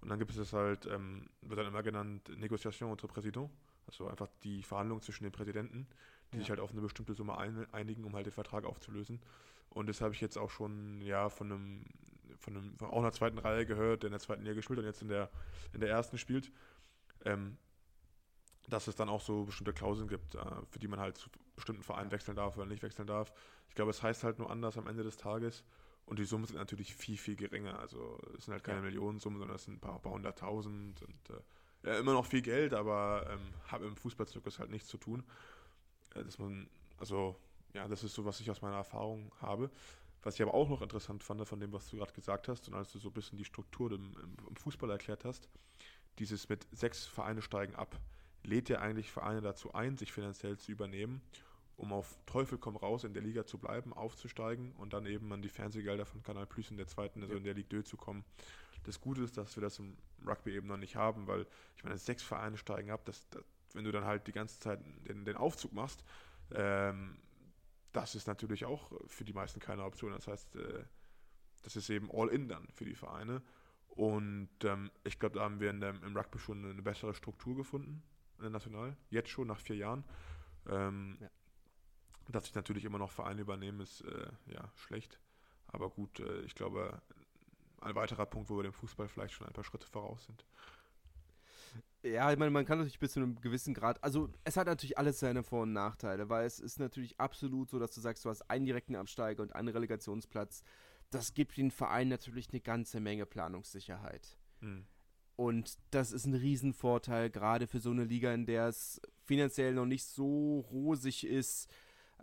Und 0.00 0.08
dann 0.08 0.18
gibt 0.18 0.32
es 0.32 0.36
das 0.36 0.52
halt, 0.52 0.86
ähm, 0.86 1.28
wird 1.42 1.60
dann 1.60 1.66
immer 1.66 1.82
genannt, 1.82 2.28
Negociation 2.36 2.90
entre 2.90 3.06
Président, 3.08 3.48
also 3.86 4.08
einfach 4.08 4.28
die 4.42 4.62
Verhandlung 4.62 5.00
zwischen 5.00 5.24
den 5.24 5.32
Präsidenten, 5.32 5.86
die 6.32 6.36
Ja. 6.36 6.40
sich 6.42 6.50
halt 6.50 6.60
auf 6.60 6.72
eine 6.72 6.80
bestimmte 6.80 7.14
Summe 7.14 7.36
ein, 7.38 7.72
einigen, 7.72 8.04
um 8.04 8.14
halt 8.14 8.26
den 8.26 8.32
Vertrag 8.32 8.64
aufzulösen. 8.64 9.20
Und 9.70 9.88
das 9.88 10.00
habe 10.00 10.14
ich 10.14 10.20
jetzt 10.20 10.36
auch 10.36 10.50
schon, 10.50 11.00
ja, 11.00 11.28
von 11.28 11.50
einem, 11.52 11.84
von 12.42 12.56
einem, 12.56 12.78
von 12.78 12.90
auch 12.90 12.98
einer 12.98 13.12
zweiten 13.12 13.38
Reihe 13.38 13.64
gehört, 13.64 14.02
der 14.02 14.08
in 14.08 14.12
der 14.12 14.20
zweiten 14.20 14.42
Liga 14.42 14.54
gespielt 14.54 14.78
und 14.78 14.84
jetzt 14.84 15.02
in 15.02 15.08
der, 15.08 15.30
in 15.72 15.80
der 15.80 15.88
ersten 15.88 16.18
spielt. 16.18 16.50
Ähm, 17.24 17.56
dass 18.68 18.86
es 18.86 18.94
dann 18.94 19.08
auch 19.08 19.20
so 19.20 19.44
bestimmte 19.44 19.72
Klauseln 19.72 20.08
gibt, 20.08 20.34
äh, 20.34 20.44
für 20.70 20.78
die 20.78 20.88
man 20.88 21.00
halt 21.00 21.16
zu 21.16 21.28
bestimmten 21.56 21.82
Vereinen 21.82 22.10
wechseln 22.10 22.36
darf 22.36 22.56
oder 22.56 22.66
nicht 22.66 22.82
wechseln 22.82 23.06
darf. 23.06 23.32
Ich 23.68 23.74
glaube, 23.74 23.90
es 23.90 24.02
heißt 24.02 24.24
halt 24.24 24.38
nur 24.38 24.50
anders 24.50 24.76
am 24.78 24.86
Ende 24.86 25.02
des 25.02 25.16
Tages. 25.16 25.64
Und 26.04 26.18
die 26.18 26.24
Summen 26.24 26.46
sind 26.46 26.56
natürlich 26.56 26.94
viel, 26.94 27.16
viel 27.16 27.36
geringer. 27.36 27.78
Also 27.78 28.18
es 28.36 28.44
sind 28.44 28.52
halt 28.52 28.64
keine 28.64 28.78
ja. 28.78 28.84
Millionensummen, 28.84 29.38
sondern 29.38 29.56
es 29.56 29.64
sind 29.64 29.74
ein 29.74 29.80
paar, 29.80 30.00
paar 30.00 30.12
hunderttausend 30.12 31.00
und 31.02 31.30
äh, 31.30 31.88
ja, 31.88 31.98
immer 31.98 32.12
noch 32.12 32.26
viel 32.26 32.42
Geld, 32.42 32.74
aber 32.74 33.26
ähm, 33.30 33.40
hat 33.66 33.82
im 33.82 33.96
Fußballzirkus 33.96 34.58
halt 34.58 34.70
nichts 34.70 34.88
zu 34.88 34.98
tun. 34.98 35.24
Äh, 36.14 36.24
dass 36.24 36.38
man, 36.38 36.68
also 36.98 37.36
ja, 37.72 37.88
das 37.88 38.04
ist 38.04 38.14
so, 38.14 38.24
was 38.24 38.40
ich 38.40 38.50
aus 38.50 38.62
meiner 38.62 38.76
Erfahrung 38.76 39.32
habe. 39.40 39.70
Was 40.22 40.36
ich 40.36 40.42
aber 40.42 40.54
auch 40.54 40.68
noch 40.68 40.82
interessant 40.82 41.24
fand 41.24 41.46
von 41.46 41.60
dem, 41.60 41.72
was 41.72 41.88
du 41.88 41.96
gerade 41.96 42.12
gesagt 42.12 42.48
hast 42.48 42.68
und 42.68 42.74
als 42.74 42.92
du 42.92 42.98
so 42.98 43.08
ein 43.08 43.14
bisschen 43.14 43.38
die 43.38 43.44
Struktur 43.44 43.90
im, 43.92 44.14
im 44.48 44.56
Fußball 44.56 44.90
erklärt 44.90 45.24
hast, 45.24 45.48
dieses 46.18 46.48
mit 46.48 46.66
sechs 46.72 47.06
Vereine 47.06 47.42
steigen 47.42 47.74
ab 47.74 47.98
lädt 48.44 48.68
ja 48.68 48.80
eigentlich 48.80 49.10
Vereine 49.10 49.40
dazu 49.40 49.72
ein, 49.74 49.96
sich 49.96 50.12
finanziell 50.12 50.58
zu 50.58 50.72
übernehmen, 50.72 51.22
um 51.76 51.92
auf 51.92 52.18
Teufel 52.26 52.58
komm 52.58 52.76
raus 52.76 53.04
in 53.04 53.14
der 53.14 53.22
Liga 53.22 53.44
zu 53.44 53.58
bleiben, 53.58 53.92
aufzusteigen 53.92 54.72
und 54.72 54.92
dann 54.92 55.06
eben 55.06 55.32
an 55.32 55.42
die 55.42 55.48
Fernsehgelder 55.48 56.06
von 56.06 56.22
Kanal 56.22 56.46
Plus 56.46 56.70
in 56.70 56.76
der 56.76 56.86
zweiten, 56.86 57.22
also 57.22 57.34
in 57.34 57.44
der 57.44 57.54
Ligue 57.54 57.82
2 57.82 57.88
zu 57.88 57.96
kommen. 57.96 58.24
Das 58.84 59.00
Gute 59.00 59.22
ist, 59.22 59.36
dass 59.36 59.56
wir 59.56 59.60
das 59.60 59.78
im 59.78 59.96
Rugby 60.26 60.54
eben 60.54 60.66
noch 60.66 60.76
nicht 60.76 60.96
haben, 60.96 61.26
weil 61.26 61.46
ich 61.76 61.84
meine, 61.84 61.96
sechs 61.98 62.22
Vereine 62.22 62.56
steigen 62.56 62.90
ab, 62.90 63.04
das, 63.04 63.28
das, 63.30 63.42
wenn 63.74 63.84
du 63.84 63.92
dann 63.92 64.04
halt 64.04 64.26
die 64.26 64.32
ganze 64.32 64.58
Zeit 64.58 64.80
den, 65.08 65.24
den 65.24 65.36
Aufzug 65.36 65.72
machst, 65.72 66.04
ähm, 66.52 67.16
das 67.92 68.14
ist 68.14 68.26
natürlich 68.26 68.64
auch 68.64 68.92
für 69.06 69.24
die 69.24 69.32
meisten 69.32 69.60
keine 69.60 69.84
Option. 69.84 70.12
Das 70.12 70.26
heißt, 70.26 70.56
äh, 70.56 70.84
das 71.62 71.76
ist 71.76 71.90
eben 71.90 72.10
all 72.12 72.28
in 72.28 72.48
dann 72.48 72.68
für 72.72 72.84
die 72.84 72.94
Vereine. 72.94 73.42
Und 73.88 74.50
ähm, 74.64 74.90
ich 75.04 75.18
glaube, 75.18 75.36
da 75.36 75.44
haben 75.44 75.60
wir 75.60 75.72
dem, 75.72 76.02
im 76.02 76.16
Rugby 76.16 76.38
schon 76.38 76.64
eine 76.64 76.82
bessere 76.82 77.14
Struktur 77.14 77.56
gefunden 77.56 78.02
national, 78.50 78.96
jetzt 79.10 79.28
schon 79.28 79.48
nach 79.48 79.60
vier 79.60 79.76
Jahren. 79.76 80.04
Ähm, 80.66 81.18
ja. 81.20 81.30
Dass 82.28 82.44
sich 82.44 82.54
natürlich 82.54 82.84
immer 82.84 82.98
noch 82.98 83.10
Vereine 83.10 83.42
übernehmen, 83.42 83.80
ist 83.80 84.02
äh, 84.02 84.30
ja 84.46 84.70
schlecht. 84.76 85.18
Aber 85.66 85.90
gut, 85.90 86.20
äh, 86.20 86.40
ich 86.42 86.54
glaube, 86.54 87.02
ein 87.80 87.94
weiterer 87.94 88.26
Punkt, 88.26 88.48
wo 88.48 88.56
wir 88.56 88.62
dem 88.62 88.72
Fußball 88.72 89.08
vielleicht 89.08 89.34
schon 89.34 89.46
ein 89.46 89.52
paar 89.52 89.64
Schritte 89.64 89.86
voraus 89.86 90.24
sind. 90.26 90.44
Ja, 92.02 92.32
ich 92.32 92.38
meine, 92.38 92.50
man 92.50 92.64
kann 92.64 92.78
natürlich 92.78 92.98
bis 92.98 93.12
zu 93.12 93.20
einem 93.20 93.40
gewissen 93.40 93.74
Grad, 93.74 94.02
also 94.02 94.28
es 94.42 94.56
hat 94.56 94.66
natürlich 94.66 94.98
alles 94.98 95.20
seine 95.20 95.44
Vor- 95.44 95.62
und 95.62 95.72
Nachteile, 95.72 96.28
weil 96.28 96.46
es 96.46 96.58
ist 96.58 96.80
natürlich 96.80 97.20
absolut 97.20 97.70
so, 97.70 97.78
dass 97.78 97.94
du 97.94 98.00
sagst, 98.00 98.24
du 98.24 98.28
hast 98.28 98.42
einen 98.50 98.64
direkten 98.64 98.96
Absteiger 98.96 99.42
und 99.42 99.54
einen 99.54 99.68
Relegationsplatz. 99.68 100.64
Das 101.10 101.34
gibt 101.34 101.56
den 101.56 101.70
Verein 101.70 102.08
natürlich 102.08 102.48
eine 102.50 102.60
ganze 102.60 102.98
Menge 102.98 103.24
Planungssicherheit. 103.24 104.36
Hm. 104.60 104.84
Und 105.36 105.78
das 105.90 106.12
ist 106.12 106.26
ein 106.26 106.34
Riesenvorteil, 106.34 107.30
gerade 107.30 107.66
für 107.66 107.78
so 107.78 107.90
eine 107.90 108.04
Liga, 108.04 108.34
in 108.34 108.46
der 108.46 108.66
es 108.66 109.00
finanziell 109.24 109.74
noch 109.74 109.86
nicht 109.86 110.04
so 110.04 110.60
rosig 110.72 111.24
ist, 111.24 111.70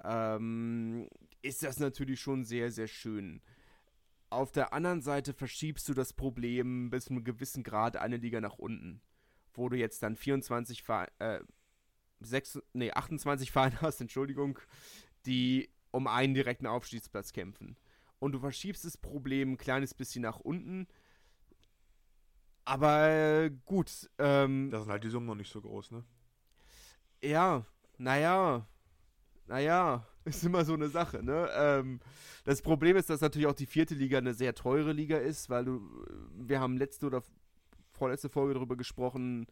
ähm, 0.03 1.07
ist 1.41 1.63
das 1.63 1.79
natürlich 1.79 2.19
schon 2.19 2.43
sehr, 2.43 2.71
sehr 2.71 2.87
schön. 2.87 3.41
Auf 4.29 4.51
der 4.51 4.73
anderen 4.73 5.01
Seite 5.01 5.33
verschiebst 5.33 5.87
du 5.89 5.93
das 5.93 6.13
Problem 6.13 6.89
bis 6.89 7.05
zu 7.05 7.11
einem 7.11 7.23
gewissen 7.23 7.63
Grad 7.63 7.97
eine 7.97 8.17
Liga 8.17 8.41
nach 8.41 8.59
unten, 8.59 9.01
wo 9.53 9.69
du 9.69 9.77
jetzt 9.77 10.03
dann 10.03 10.15
24 10.15 10.83
äh, 11.19 11.39
6, 12.19 12.59
nee, 12.73 12.91
28 12.91 13.51
Vereine 13.51 13.79
hast, 13.81 14.01
Entschuldigung, 14.01 14.59
die 15.25 15.69
um 15.91 16.07
einen 16.07 16.33
direkten 16.33 16.67
Aufstiegsplatz 16.67 17.33
kämpfen. 17.33 17.77
Und 18.19 18.33
du 18.33 18.39
verschiebst 18.39 18.85
das 18.85 18.97
Problem 18.97 19.53
ein 19.53 19.57
kleines 19.57 19.93
bisschen 19.93 20.23
nach 20.23 20.39
unten, 20.39 20.87
aber 22.69 23.09
äh, 23.09 23.51
gut. 23.65 24.09
Ähm, 24.19 24.69
da 24.69 24.79
sind 24.79 24.91
halt 24.91 25.03
die 25.03 25.09
Summen 25.09 25.25
noch 25.25 25.33
nicht 25.33 25.51
so 25.51 25.59
groß, 25.59 25.89
ne? 25.89 26.03
Ja, 27.23 27.65
naja. 27.97 28.67
Naja, 29.47 30.05
ist 30.25 30.43
immer 30.43 30.63
so 30.63 30.75
eine 30.75 30.89
Sache, 30.89 31.23
ne? 31.23 31.49
Ähm, 31.55 31.99
das 32.43 32.61
Problem 32.61 32.95
ist, 32.95 33.09
dass 33.09 33.21
natürlich 33.21 33.47
auch 33.47 33.55
die 33.55 33.65
vierte 33.65 33.95
Liga 33.95 34.19
eine 34.19 34.35
sehr 34.35 34.53
teure 34.53 34.93
Liga 34.93 35.17
ist, 35.17 35.49
weil 35.49 35.65
du, 35.65 35.81
wir 36.37 36.59
haben 36.59 36.77
letzte 36.77 37.07
oder 37.07 37.23
vorletzte 37.99 38.29
Folge 38.29 38.55
darüber 38.55 38.75
gesprochen, 38.75 39.45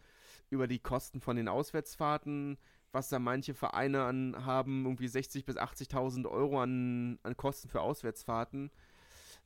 über 0.49 0.67
die 0.67 0.79
Kosten 0.79 1.21
von 1.21 1.35
den 1.35 1.47
Auswärtsfahrten, 1.47 2.57
was 2.91 3.09
da 3.09 3.19
manche 3.19 3.53
Vereine 3.53 4.03
an, 4.03 4.45
haben, 4.45 4.85
irgendwie 4.85 5.07
60.000 5.07 5.45
bis 5.45 5.57
80.000 5.57 6.27
Euro 6.27 6.61
an, 6.61 7.19
an 7.23 7.37
Kosten 7.37 7.69
für 7.69 7.81
Auswärtsfahrten. 7.81 8.71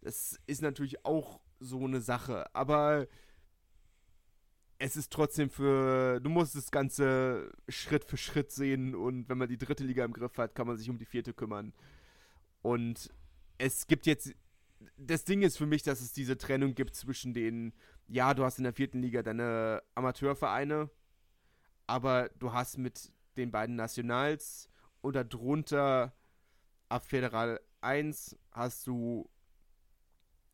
Das 0.02 0.40
ist 0.48 0.62
natürlich 0.62 1.06
auch 1.06 1.42
so 1.60 1.84
eine 1.84 2.02
Sache, 2.02 2.46
aber 2.56 3.08
es 4.80 4.96
ist 4.96 5.12
trotzdem 5.12 5.50
für, 5.50 6.20
du 6.22 6.30
musst 6.30 6.56
das 6.56 6.72
Ganze 6.72 7.52
Schritt 7.70 8.04
für 8.04 8.18
Schritt 8.18 8.52
sehen 8.52 8.96
und 8.96 9.30
wenn 9.30 9.38
man 9.38 9.48
die 9.48 9.60
dritte 9.60 9.84
Liga 9.84 10.04
im 10.04 10.14
Griff 10.14 10.38
hat, 10.38 10.56
kann 10.56 10.66
man 10.66 10.78
sich 10.78 10.90
um 10.90 10.98
die 10.98 11.06
vierte 11.06 11.34
kümmern. 11.34 11.72
Und 12.64 13.12
es 13.60 13.86
gibt 13.86 14.08
jetzt, 14.08 14.34
das 14.98 15.24
Ding 15.24 15.44
ist 15.44 15.58
für 15.58 15.68
mich, 15.68 15.84
dass 15.84 16.02
es 16.02 16.14
diese 16.14 16.36
Trennung 16.36 16.74
gibt 16.74 16.96
zwischen 16.96 17.34
den, 17.36 17.74
ja, 18.12 18.34
du 18.34 18.44
hast 18.44 18.58
in 18.58 18.66
der 18.66 18.74
vierten 18.74 19.02
Liga 19.02 19.24
deine 19.24 19.82
Amateurvereine, 19.96 20.90
aber 21.88 22.30
du 22.40 22.52
hast 22.52 22.78
mit 22.78 23.12
den 23.38 23.52
beiden 23.52 23.76
Nationals 23.76 24.70
und 25.02 25.16
darunter 25.16 26.14
ab 26.90 27.06
Federal 27.06 27.62
1 27.80 28.38
hast 28.52 28.86
du 28.86 29.30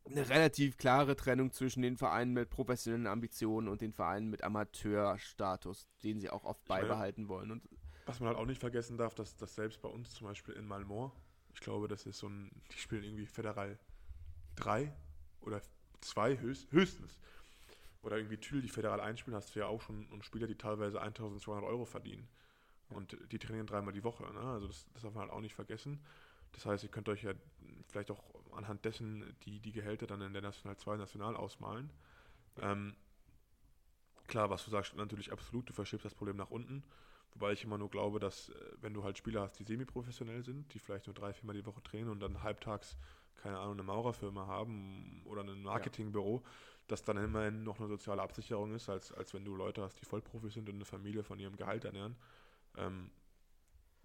eine 0.04 0.28
relativ 0.30 0.78
klare 0.78 1.16
Trennung 1.16 1.52
zwischen 1.52 1.82
den 1.82 1.96
Vereinen 1.96 2.32
mit 2.32 2.48
professionellen 2.48 3.08
Ambitionen 3.08 3.68
und 3.68 3.82
den 3.82 3.92
Vereinen 3.92 4.30
mit 4.30 4.42
Amateurstatus, 4.42 5.88
den 6.02 6.20
sie 6.20 6.30
auch 6.30 6.44
oft 6.44 6.62
ich 6.62 6.68
beibehalten 6.68 7.22
meine, 7.22 7.28
wollen. 7.28 7.50
Und 7.50 7.68
was 8.06 8.20
man 8.20 8.28
halt 8.28 8.38
auch 8.38 8.46
nicht 8.46 8.60
vergessen 8.60 8.96
darf, 8.96 9.14
dass, 9.14 9.36
dass 9.36 9.56
selbst 9.56 9.82
bei 9.82 9.88
uns 9.88 10.14
zum 10.14 10.28
Beispiel 10.28 10.54
in 10.54 10.66
Malmort, 10.66 11.12
ich 11.52 11.60
glaube, 11.60 11.88
das 11.88 12.06
ist 12.06 12.18
so 12.18 12.28
ein, 12.28 12.50
die 12.70 12.78
spielen 12.78 13.02
irgendwie 13.02 13.26
Federal 13.26 13.78
3 14.56 14.92
oder 15.40 15.60
2 16.00 16.38
höchst, 16.38 16.70
höchstens. 16.70 17.18
Oder 18.02 18.16
irgendwie 18.16 18.38
Thül, 18.38 18.62
die 18.62 18.68
Federal 18.68 19.00
1 19.00 19.20
spielen, 19.20 19.36
hast 19.36 19.54
du 19.54 19.60
ja 19.60 19.66
auch 19.66 19.82
schon 19.82 20.06
und 20.06 20.24
Spieler, 20.24 20.46
die 20.46 20.56
teilweise 20.56 21.00
1200 21.00 21.64
Euro 21.64 21.84
verdienen. 21.84 22.28
Und 22.90 23.16
die 23.32 23.38
trainieren 23.38 23.66
dreimal 23.66 23.92
die 23.92 24.04
Woche. 24.04 24.24
Ne? 24.32 24.40
Also 24.40 24.68
das, 24.68 24.86
das 24.94 25.02
darf 25.02 25.14
man 25.14 25.22
halt 25.22 25.32
auch 25.32 25.40
nicht 25.40 25.54
vergessen. 25.54 26.00
Das 26.52 26.64
heißt, 26.64 26.84
ihr 26.84 26.90
könnt 26.90 27.08
euch 27.08 27.22
ja 27.22 27.32
vielleicht 27.88 28.10
auch 28.10 28.22
anhand 28.52 28.84
dessen 28.84 29.36
die, 29.44 29.60
die 29.60 29.72
Gehälter 29.72 30.06
dann 30.06 30.22
in 30.22 30.32
der 30.32 30.42
National 30.42 30.76
2 30.76 30.96
national 30.96 31.36
ausmalen. 31.36 31.90
Ähm, 32.60 32.96
klar, 34.26 34.48
was 34.50 34.64
du 34.64 34.70
sagst, 34.70 34.94
natürlich 34.96 35.32
absolut, 35.32 35.68
du 35.68 35.72
verschiebst 35.72 36.04
das 36.04 36.14
Problem 36.14 36.36
nach 36.36 36.50
unten. 36.50 36.82
Wobei 37.32 37.52
ich 37.52 37.64
immer 37.64 37.78
nur 37.78 37.90
glaube, 37.90 38.18
dass, 38.20 38.48
äh, 38.48 38.54
wenn 38.80 38.94
du 38.94 39.04
halt 39.04 39.18
Spieler 39.18 39.42
hast, 39.42 39.58
die 39.58 39.64
semi-professionell 39.64 40.42
sind, 40.42 40.72
die 40.72 40.78
vielleicht 40.78 41.06
nur 41.06 41.14
drei, 41.14 41.32
viermal 41.32 41.54
die 41.54 41.66
Woche 41.66 41.82
trainen 41.82 42.08
und 42.08 42.20
dann 42.20 42.42
halbtags, 42.42 42.96
keine 43.36 43.58
Ahnung, 43.58 43.74
eine 43.74 43.82
Maurerfirma 43.82 44.46
haben 44.46 45.22
oder 45.24 45.42
ein 45.42 45.62
Marketingbüro, 45.62 46.42
ja. 46.44 46.50
Dass 46.88 47.04
dann 47.04 47.18
immerhin 47.18 47.62
noch 47.62 47.78
eine 47.78 47.88
soziale 47.88 48.22
Absicherung 48.22 48.74
ist, 48.74 48.88
als, 48.88 49.12
als 49.12 49.34
wenn 49.34 49.44
du 49.44 49.54
Leute 49.54 49.82
hast, 49.82 50.00
die 50.00 50.06
Vollprofis 50.06 50.54
sind 50.54 50.68
und 50.68 50.76
eine 50.76 50.84
Familie 50.84 51.22
von 51.22 51.38
ihrem 51.38 51.56
Gehalt 51.56 51.84
ernähren. 51.84 52.16
Ähm, 52.76 53.10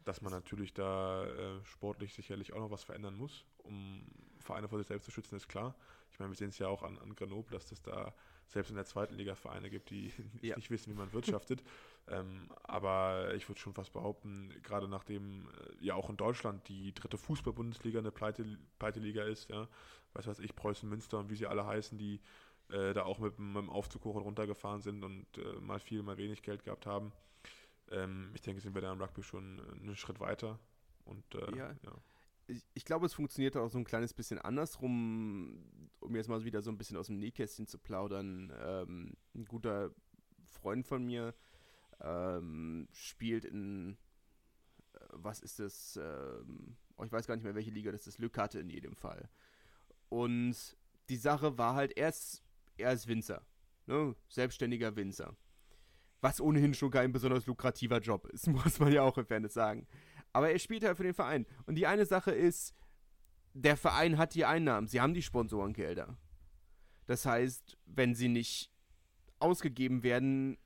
dass 0.03 0.21
man 0.21 0.33
natürlich 0.33 0.73
da 0.73 1.25
äh, 1.25 1.63
sportlich 1.63 2.13
sicherlich 2.13 2.53
auch 2.53 2.59
noch 2.59 2.71
was 2.71 2.83
verändern 2.83 3.15
muss, 3.15 3.45
um 3.59 4.05
Vereine 4.39 4.67
vor 4.67 4.77
sich 4.77 4.87
selbst 4.87 5.05
zu 5.05 5.11
schützen, 5.11 5.35
ist 5.35 5.47
klar. 5.47 5.75
Ich 6.11 6.19
meine, 6.19 6.31
wir 6.31 6.35
sehen 6.35 6.49
es 6.49 6.59
ja 6.59 6.67
auch 6.67 6.83
an, 6.83 6.97
an 6.99 7.15
Grenoble, 7.15 7.57
dass 7.57 7.71
es 7.71 7.81
da 7.81 8.13
selbst 8.47 8.69
in 8.69 8.75
der 8.75 8.85
zweiten 8.85 9.15
Liga 9.15 9.35
Vereine 9.35 9.69
gibt, 9.69 9.89
die 9.89 10.11
ja. 10.41 10.55
nicht 10.55 10.69
wissen, 10.69 10.91
wie 10.93 10.97
man 10.97 11.11
wirtschaftet. 11.13 11.63
ähm, 12.07 12.49
aber 12.63 13.33
ich 13.33 13.47
würde 13.47 13.59
schon 13.59 13.73
fast 13.73 13.93
behaupten, 13.93 14.53
gerade 14.61 14.87
nachdem 14.87 15.47
äh, 15.47 15.85
ja 15.85 15.95
auch 15.95 16.09
in 16.09 16.17
Deutschland 16.17 16.67
die 16.67 16.93
dritte 16.93 17.17
Fußball-Bundesliga 17.17 17.99
eine 17.99 18.11
Pleite, 18.11 18.45
Pleite-Liga 18.79 19.23
ist, 19.23 19.49
ja, 19.49 19.67
weiß 20.13 20.27
was 20.27 20.39
ich, 20.39 20.55
Preußen, 20.55 20.87
Münster 20.87 21.17
und 21.17 21.29
wie 21.29 21.35
sie 21.35 21.47
alle 21.47 21.65
heißen, 21.65 21.97
die 21.97 22.19
äh, 22.73 22.93
da 22.93 23.03
auch 23.03 23.19
mit, 23.19 23.39
mit 23.39 23.55
dem 23.57 23.69
Aufzug 23.69 24.03
hoch 24.03 24.15
und 24.15 24.23
runter 24.23 24.47
gefahren 24.47 24.81
sind 24.81 25.03
und 25.03 25.25
äh, 25.37 25.59
mal 25.61 25.79
viel, 25.79 26.03
mal 26.03 26.17
wenig 26.17 26.41
Geld 26.41 26.63
gehabt 26.63 26.85
haben. 26.85 27.13
Ähm, 27.91 28.31
ich 28.33 28.41
denke, 28.41 28.61
sind 28.61 28.73
wir 28.73 28.81
da 28.81 28.91
im 28.91 29.01
Rugby 29.01 29.23
schon 29.23 29.61
einen 29.81 29.95
Schritt 29.95 30.19
weiter. 30.19 30.59
Und 31.05 31.35
äh, 31.35 31.57
ja. 31.57 31.71
ja 31.83 31.93
ich, 32.47 32.63
ich 32.73 32.85
glaube, 32.85 33.05
es 33.05 33.13
funktioniert 33.13 33.55
auch 33.55 33.69
so 33.69 33.77
ein 33.77 33.85
kleines 33.85 34.13
bisschen 34.13 34.39
andersrum, 34.39 35.89
um 35.99 36.15
jetzt 36.15 36.29
mal 36.29 36.43
wieder 36.43 36.61
so 36.61 36.71
ein 36.71 36.77
bisschen 36.77 36.97
aus 36.97 37.07
dem 37.07 37.19
Nähkästchen 37.19 37.67
zu 37.67 37.77
plaudern. 37.77 38.51
Ähm, 38.59 39.13
ein 39.35 39.45
guter 39.45 39.91
Freund 40.45 40.87
von 40.87 41.05
mir 41.05 41.33
ähm, 42.01 42.87
spielt 42.91 43.45
in, 43.45 43.97
äh, 44.93 44.99
was 45.11 45.39
ist 45.39 45.59
das? 45.59 45.99
Ähm, 46.01 46.75
oh, 46.97 47.03
ich 47.03 47.11
weiß 47.11 47.27
gar 47.27 47.35
nicht 47.35 47.43
mehr, 47.43 47.55
welche 47.55 47.71
Liga 47.71 47.91
das 47.91 48.07
ist. 48.07 48.19
Lück 48.19 48.37
hatte 48.37 48.59
in 48.59 48.69
jedem 48.69 48.95
Fall. 48.95 49.29
Und 50.09 50.75
die 51.09 51.17
Sache 51.17 51.57
war 51.57 51.75
halt, 51.75 51.97
er 51.97 52.09
ist, 52.09 52.42
er 52.77 52.93
ist 52.93 53.07
Winzer. 53.07 53.45
Ne? 53.85 54.15
Selbstständiger 54.27 54.95
Winzer. 54.95 55.35
Was 56.21 56.39
ohnehin 56.39 56.73
schon 56.73 56.91
kein 56.91 57.11
besonders 57.11 57.45
lukrativer 57.45 57.99
Job 57.99 58.27
ist, 58.27 58.47
muss 58.47 58.79
man 58.79 58.91
ja 58.91 59.01
auch 59.01 59.17
in 59.17 59.25
Fairness 59.25 59.53
sagen. 59.53 59.87
Aber 60.31 60.49
er 60.49 60.59
spielt 60.59 60.83
halt 60.83 60.97
für 60.97 61.03
den 61.03 61.13
Verein. 61.13 61.45
Und 61.65 61.75
die 61.75 61.87
eine 61.87 62.05
Sache 62.05 62.31
ist, 62.31 62.73
der 63.53 63.77
Verein 63.77 64.17
hat 64.17 64.33
die 64.33 64.45
Einnahmen, 64.45 64.87
sie 64.87 64.99
haben 64.99 65.13
die 65.13 65.21
Sponsorengelder. 65.21 66.17
Das 67.05 67.25
heißt, 67.25 67.77
wenn 67.85 68.15
sie 68.15 68.29
nicht 68.29 68.71
ausgegeben 69.39 70.03
werden, 70.03 70.57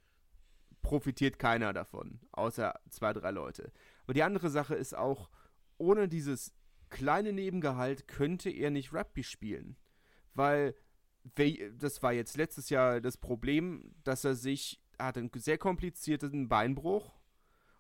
profitiert 0.82 1.40
keiner 1.40 1.74
davon, 1.74 2.20
außer 2.32 2.80
zwei, 2.90 3.12
drei 3.12 3.32
Leute. 3.32 3.74
Aber 4.04 4.14
die 4.14 4.24
andere 4.24 4.50
Sache 4.50 4.76
ist 4.76 4.96
auch, 4.96 5.30
ohne 5.78 6.08
dieses 6.08 6.54
kleine 6.90 7.34
Nebengehalt 7.34 8.08
könnte 8.08 8.50
er 8.50 8.70
nicht 8.70 8.94
Rugby 8.94 9.24
spielen. 9.24 9.76
Weil 10.34 10.76
das 11.36 12.04
war 12.04 12.14
jetzt 12.14 12.38
letztes 12.38 12.70
Jahr 12.70 13.02
das 13.02 13.18
Problem, 13.18 13.94
dass 14.04 14.24
er 14.24 14.36
sich, 14.36 14.82
hatte 15.00 15.20
einen 15.20 15.32
sehr 15.36 15.58
komplizierten 15.58 16.48
Beinbruch 16.48 17.14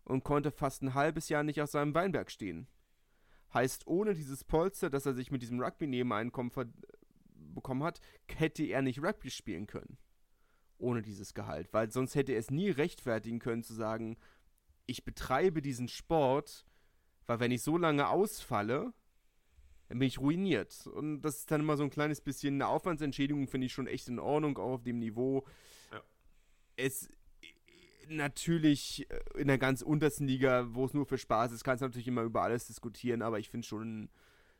und 0.04 0.24
konnte 0.24 0.52
fast 0.52 0.84
ein 0.84 0.93
halbes 0.93 1.30
Jahr 1.30 1.43
nicht 1.43 1.62
auf 1.62 1.70
seinem 1.70 1.93
Weinberg 1.93 2.32
stehen. 2.32 2.68
Heißt, 3.54 3.88
ohne 3.88 4.14
dieses 4.14 4.43
Polster, 4.43 4.89
dass 4.89 5.06
er 5.06 5.14
sich 5.14 5.32
mit 5.32 5.41
diesem 5.41 5.62
Rugby-Nebeneinkommen 5.62 6.52
bekommen 7.54 7.84
hat, 7.84 8.00
hätte 8.28 8.64
er 8.64 8.82
nicht 8.82 9.02
Rugby 9.02 9.30
spielen 9.30 9.68
können. 9.68 9.98
Ohne 10.78 11.02
dieses 11.02 11.34
Gehalt. 11.34 11.74
Weil 11.74 11.91
sonst 11.91 12.16
hätte 12.16 12.34
er 12.34 12.39
es 12.39 12.52
nie 12.52 12.70
rechtfertigen 12.70 13.39
können 13.39 13.64
zu 13.64 13.74
sagen, 13.74 14.18
ich 14.86 15.04
betreibe 15.04 15.62
diesen 15.62 15.88
Sport, 15.88 16.66
weil 17.26 17.39
wenn 17.39 17.52
ich 17.52 17.64
so 17.64 17.78
lange 17.78 18.08
ausfalle, 18.08 18.93
dann 19.90 20.00
bin 20.00 20.08
ich 20.08 20.20
ruiniert. 20.20 20.88
Und 20.88 21.22
das 21.22 21.40
ist 21.40 21.52
dann 21.52 21.62
immer 21.62 21.78
so 21.78 21.84
ein 21.84 21.90
kleines 21.90 22.22
bisschen 22.22 22.56
eine 22.56 22.68
Aufwandsentschädigung, 22.68 23.48
finde 23.48 23.68
ich 23.68 23.74
schon 23.74 23.88
echt 23.88 24.08
in 24.08 24.20
Ordnung, 24.20 24.58
auch 24.58 24.74
auf 24.74 24.84
dem 24.84 25.00
Niveau. 25.00 25.46
Ja. 25.92 26.02
Es 26.76 27.10
natürlich 28.10 29.10
äh, 29.10 29.42
in 29.42 29.48
der 29.48 29.58
ganz 29.58 29.82
untersten 29.82 30.28
Liga, 30.28 30.68
wo 30.74 30.86
es 30.86 30.94
nur 30.94 31.06
für 31.06 31.18
Spaß 31.18 31.52
ist, 31.52 31.64
kannst 31.64 31.82
du 31.82 31.86
natürlich 31.86 32.08
immer 32.08 32.24
über 32.24 32.42
alles 32.42 32.68
diskutieren, 32.68 33.22
aber 33.22 33.40
ich 33.40 33.50
finde 33.50 33.68
schon, 33.68 34.10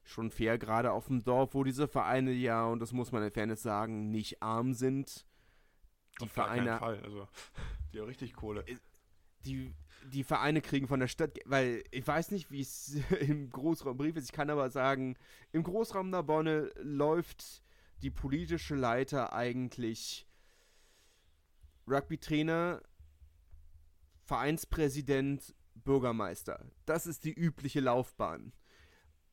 schon 0.04 0.32
fair, 0.32 0.58
gerade 0.58 0.92
auf 0.92 1.08
dem 1.08 1.24
Dorf, 1.24 1.54
wo 1.54 1.64
diese 1.64 1.88
Vereine 1.88 2.32
ja, 2.32 2.66
und 2.66 2.80
das 2.80 2.92
muss 2.92 3.12
man 3.12 3.24
in 3.24 3.32
Fairness 3.32 3.62
sagen, 3.62 4.10
nicht 4.10 4.42
arm 4.42 4.74
sind. 4.74 5.26
Die 6.20 6.26
auf 6.26 6.32
Vereine. 6.32 6.78
Fall. 6.78 7.00
Also, 7.04 7.28
die 7.94 8.00
haben 8.00 8.08
richtig 8.08 8.34
Kohle. 8.34 8.68
Äh, 8.68 8.78
die, 9.46 9.74
die 10.10 10.24
Vereine 10.24 10.62
kriegen 10.62 10.88
von 10.88 11.00
der 11.00 11.08
Stadt, 11.08 11.38
weil 11.46 11.84
ich 11.92 12.06
weiß 12.08 12.32
nicht, 12.32 12.52
wie 12.52 12.62
es 12.62 12.98
im 13.20 13.50
Großraumbrief 13.50 14.16
ist, 14.16 14.26
ich 14.26 14.32
kann 14.32 14.50
aber 14.50 14.70
sagen, 14.70 15.16
im 15.52 15.64
Großraum 15.64 16.10
Narbonne 16.10 16.72
läuft 16.82 17.64
die 18.02 18.12
politische 18.12 18.76
Leiter 18.76 19.34
eigentlich 19.34 20.28
Rugby-Trainer, 21.88 22.82
Vereinspräsident, 24.24 25.56
Bürgermeister. 25.76 26.66
Das 26.86 27.08
ist 27.08 27.24
die 27.24 27.34
übliche 27.34 27.80
Laufbahn. 27.80 28.54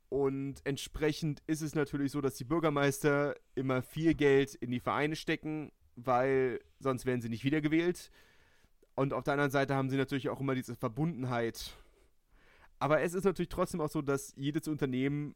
Und 0.09 0.65
entsprechend 0.65 1.43
ist 1.47 1.63
es 1.63 1.75
natürlich 1.75 2.13
so, 2.13 2.21
dass 2.21 2.37
die 2.37 2.45
Bürgermeister 2.45 3.35
immer 3.57 3.83
viel 3.83 4.15
Geld 4.15 4.55
in 4.55 4.71
die 4.71 4.81
Vereine 4.81 5.17
stecken, 5.17 5.73
weil 5.97 6.61
sonst 6.79 7.07
werden 7.07 7.21
sie 7.21 7.29
nicht 7.29 7.45
wiedergewählt. 7.45 8.11
Und 8.95 9.13
auf 9.13 9.25
der 9.25 9.33
anderen 9.35 9.51
Seite 9.51 9.75
haben 9.75 9.91
sie 9.91 9.97
natürlich 9.97 10.29
auch 10.29 10.41
immer 10.41 10.55
diese 10.55 10.77
Verbundenheit. 10.77 11.77
Aber 12.79 13.01
es 13.01 13.15
ist 13.15 13.25
natürlich 13.25 13.49
trotzdem 13.49 13.81
auch 13.81 13.91
so, 13.91 14.03
dass 14.03 14.35
jedes 14.37 14.69
Unternehmen, 14.69 15.35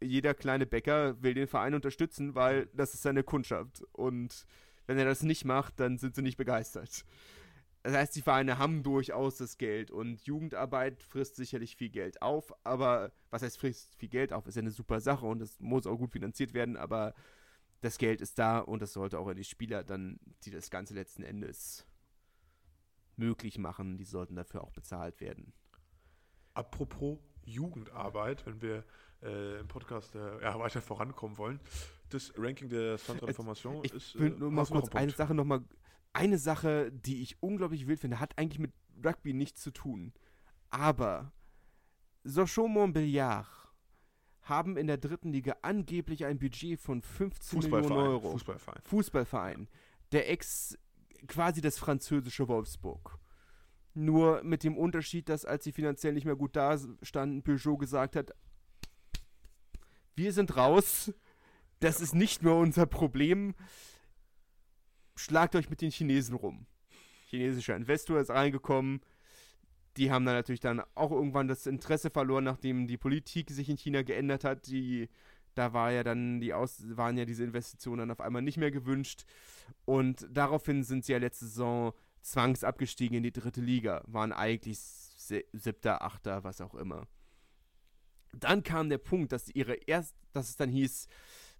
jeder 0.00 0.34
kleine 0.34 0.66
Bäcker 0.66 1.20
will 1.22 1.34
den 1.34 1.48
Verein 1.48 1.74
unterstützen, 1.74 2.34
weil 2.34 2.66
das 2.74 2.94
ist 2.94 3.02
seine 3.02 3.24
Kundschaft. 3.24 3.82
Und 3.92 4.46
wenn 4.86 4.98
er 4.98 5.04
das 5.04 5.22
nicht 5.22 5.44
macht, 5.44 5.80
dann 5.80 5.98
sind 5.98 6.14
sie 6.14 6.22
nicht 6.22 6.36
begeistert. 6.36 7.04
Das 7.82 7.94
heißt, 7.94 8.16
die 8.16 8.22
Vereine 8.22 8.58
haben 8.58 8.82
durchaus 8.82 9.36
das 9.36 9.58
Geld 9.58 9.92
und 9.92 10.20
Jugendarbeit 10.22 11.04
frisst 11.04 11.36
sicherlich 11.36 11.76
viel 11.76 11.88
Geld 11.88 12.20
auf, 12.20 12.52
aber 12.64 13.12
was 13.30 13.42
heißt 13.42 13.58
frisst 13.58 13.94
viel 13.94 14.08
Geld 14.08 14.32
auf, 14.32 14.48
ist 14.48 14.56
ja 14.56 14.62
eine 14.62 14.72
super 14.72 14.98
Sache 15.00 15.24
und 15.24 15.38
das 15.38 15.60
muss 15.60 15.86
auch 15.86 15.96
gut 15.96 16.10
finanziert 16.10 16.52
werden, 16.52 16.76
aber 16.76 17.14
das 17.82 17.98
Geld 17.98 18.20
ist 18.20 18.40
da 18.40 18.58
und 18.58 18.82
das 18.82 18.92
sollte 18.92 19.20
auch 19.20 19.28
an 19.28 19.36
die 19.36 19.44
Spieler 19.44 19.84
dann, 19.84 20.18
die 20.42 20.50
das 20.50 20.68
Ganze 20.70 20.94
letzten 20.94 21.22
Endes 21.22 21.86
möglich 23.16 23.58
machen, 23.58 23.96
die 23.96 24.04
sollten 24.04 24.36
dafür 24.36 24.62
auch 24.62 24.70
bezahlt 24.70 25.20
werden. 25.20 25.52
Apropos 26.54 27.18
Jugendarbeit, 27.44 28.44
wenn 28.46 28.60
wir 28.60 28.84
äh, 29.22 29.60
im 29.60 29.68
Podcast 29.68 30.14
äh, 30.14 30.42
ja, 30.42 30.58
weiter 30.58 30.82
vorankommen 30.82 31.38
wollen, 31.38 31.60
das 32.10 32.32
Ranking 32.36 32.68
der 32.68 32.98
Centre 32.98 33.26
Information 33.26 33.84
ist. 33.84 33.94
Ich 33.94 34.18
will 34.18 34.32
äh, 34.32 34.38
nur 34.38 34.50
mal 34.50 34.66
kurz 34.66 34.88
eine 34.94 35.12
Sache 35.12 35.34
nochmal 35.34 35.64
eine 36.12 36.38
Sache, 36.38 36.90
die 36.92 37.20
ich 37.20 37.42
unglaublich 37.42 37.86
wild 37.86 38.00
finde, 38.00 38.20
hat 38.20 38.38
eigentlich 38.38 38.58
mit 38.58 38.72
Rugby 39.04 39.34
nichts 39.34 39.60
zu 39.60 39.70
tun. 39.70 40.14
Aber 40.70 41.32
Sochaux 42.24 42.68
Montbéliard 42.68 43.46
haben 44.42 44.76
in 44.76 44.86
der 44.86 44.96
dritten 44.96 45.32
Liga 45.32 45.56
angeblich 45.62 46.24
ein 46.24 46.38
Budget 46.38 46.80
von 46.80 47.02
15 47.02 47.58
Millionen 47.58 47.92
Euro. 47.92 48.30
Fußballverein. 48.30 48.82
Fußballverein. 48.82 49.68
Der 50.12 50.30
Ex, 50.30 50.78
quasi 51.26 51.60
das 51.60 51.78
französische 51.78 52.48
Wolfsburg. 52.48 53.18
Nur 53.94 54.42
mit 54.42 54.62
dem 54.62 54.76
Unterschied, 54.76 55.28
dass 55.28 55.44
als 55.44 55.64
sie 55.64 55.72
finanziell 55.72 56.12
nicht 56.12 56.26
mehr 56.26 56.36
gut 56.36 56.54
da 56.54 56.78
standen, 57.02 57.42
Peugeot 57.42 57.78
gesagt 57.78 58.16
hat, 58.16 58.32
wir 60.14 60.32
sind 60.32 60.56
raus, 60.56 61.12
das 61.80 61.98
ja. 61.98 62.04
ist 62.04 62.14
nicht 62.14 62.42
mehr 62.42 62.54
unser 62.54 62.86
Problem 62.86 63.54
schlagt 65.16 65.56
euch 65.56 65.70
mit 65.70 65.80
den 65.80 65.90
Chinesen 65.90 66.36
rum. 66.36 66.66
Chinesischer 67.28 67.74
Investor 67.74 68.20
ist 68.20 68.30
reingekommen. 68.30 69.00
Die 69.96 70.10
haben 70.10 70.26
dann 70.26 70.34
natürlich 70.34 70.60
dann 70.60 70.82
auch 70.94 71.10
irgendwann 71.10 71.48
das 71.48 71.66
Interesse 71.66 72.10
verloren, 72.10 72.44
nachdem 72.44 72.86
die 72.86 72.98
Politik 72.98 73.50
sich 73.50 73.68
in 73.68 73.78
China 73.78 74.02
geändert 74.02 74.44
hat. 74.44 74.66
Die, 74.66 75.08
da 75.56 75.72
war 75.72 75.90
ja 75.90 76.04
dann 76.04 76.40
die 76.40 76.52
Aus, 76.52 76.82
waren 76.96 77.16
ja 77.16 77.24
diese 77.24 77.44
Investitionen 77.44 78.00
dann 78.00 78.10
auf 78.10 78.20
einmal 78.20 78.42
nicht 78.42 78.58
mehr 78.58 78.70
gewünscht. 78.70 79.24
Und 79.84 80.26
daraufhin 80.30 80.84
sind 80.84 81.04
sie 81.04 81.12
ja 81.12 81.18
letzte 81.18 81.46
Saison 81.46 81.92
zwangsabgestiegen 82.20 83.16
in 83.16 83.22
die 83.22 83.32
dritte 83.32 83.60
Liga. 83.60 84.02
Waren 84.06 84.32
eigentlich 84.32 84.78
siebter, 84.78 86.02
achter, 86.02 86.44
was 86.44 86.60
auch 86.60 86.74
immer. 86.74 87.06
Dann 88.32 88.62
kam 88.62 88.90
der 88.90 88.98
Punkt, 88.98 89.32
dass 89.32 89.48
ihre 89.48 89.74
erst, 89.74 90.14
dass 90.32 90.50
es 90.50 90.56
dann 90.56 90.68
hieß, 90.68 91.08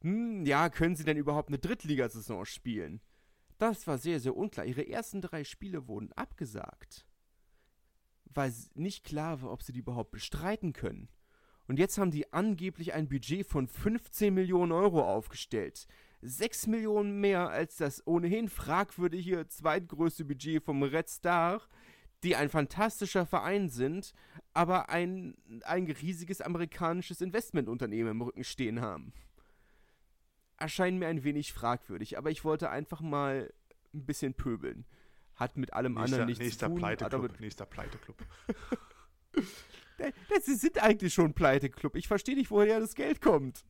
hm, 0.03 0.45
ja, 0.45 0.69
können 0.69 0.95
sie 0.95 1.05
denn 1.05 1.17
überhaupt 1.17 1.49
eine 1.49 1.59
Drittligasaison 1.59 2.45
spielen? 2.45 3.01
Das 3.59 3.87
war 3.87 3.97
sehr, 3.97 4.21
sehr 4.21 4.37
unklar. 4.37 4.67
Ihre 4.67 4.87
ersten 4.87 5.23
drei 5.23 5.43
Spiele 5.43 5.89
wurden 5.89 6.13
abgesagt, 6.13 7.07
weil 8.27 8.53
nicht 8.75 9.05
klar 9.05 9.41
war, 9.41 9.51
ob 9.51 9.63
sie 9.63 9.73
die 9.73 9.79
überhaupt 9.79 10.11
bestreiten 10.11 10.75
können. 10.75 11.09
Und 11.69 11.79
jetzt 11.79 11.99
haben 11.99 12.11
die 12.11 12.33
angeblich 12.33 12.95
ein 12.95 13.09
Budget 13.09 13.47
von 13.47 13.67
15 13.67 14.33
Millionen 14.33 14.73
Euro 14.73 15.03
aufgestellt. 15.03 15.87
6 16.23 16.69
Millionen 16.69 17.21
mehr 17.21 17.51
als 17.51 17.77
das 17.77 18.07
ohnehin 18.07 18.49
fragwürdige 18.49 19.47
zweitgrößte 19.49 20.25
Budget 20.25 20.63
vom 20.63 20.83
Red 20.83 21.09
Star, 21.09 21.63
die 22.23 22.37
ein 22.37 22.49
fantastischer 22.49 23.27
Verein 23.27 23.69
sind, 23.69 24.13
aber 24.55 24.89
ein, 24.89 25.37
ein 25.65 25.91
riesiges 25.91 26.41
amerikanisches 26.41 27.21
Investmentunternehmen 27.21 28.13
im 28.13 28.23
Rücken 28.23 28.45
stehen 28.45 28.81
haben 28.81 29.13
erscheinen 30.59 30.99
mir 30.99 31.09
ein 31.09 31.25
wenig 31.25 31.53
fragwürdig, 31.53 32.19
aber 32.19 32.31
ich 32.31 32.45
wollte 32.45 32.71
einfach 32.71 33.01
mal 33.01 33.53
ein 33.95 34.07
bisschen 34.07 34.35
pöbeln. 34.35 34.85
Hat 35.35 35.57
mit 35.57 35.73
allem 35.73 35.95
nächster, 35.95 36.21
anderen 36.21 36.39
nichts 36.39 36.59
zu 36.59 36.67
tun. 36.67 36.77
Pleite 36.77 37.31
nächster 37.41 37.67
Pleiteclub. 37.67 38.17
Sie 40.43 40.55
sind 40.55 40.83
eigentlich 40.83 41.15
schon 41.15 41.35
Pleiteclub. 41.35 41.97
Ich 41.97 42.09
verstehe 42.09 42.37
nicht, 42.37 42.51
woher 42.51 42.81
das 42.81 42.95
Geld 42.95 43.21
kommt. 43.21 43.65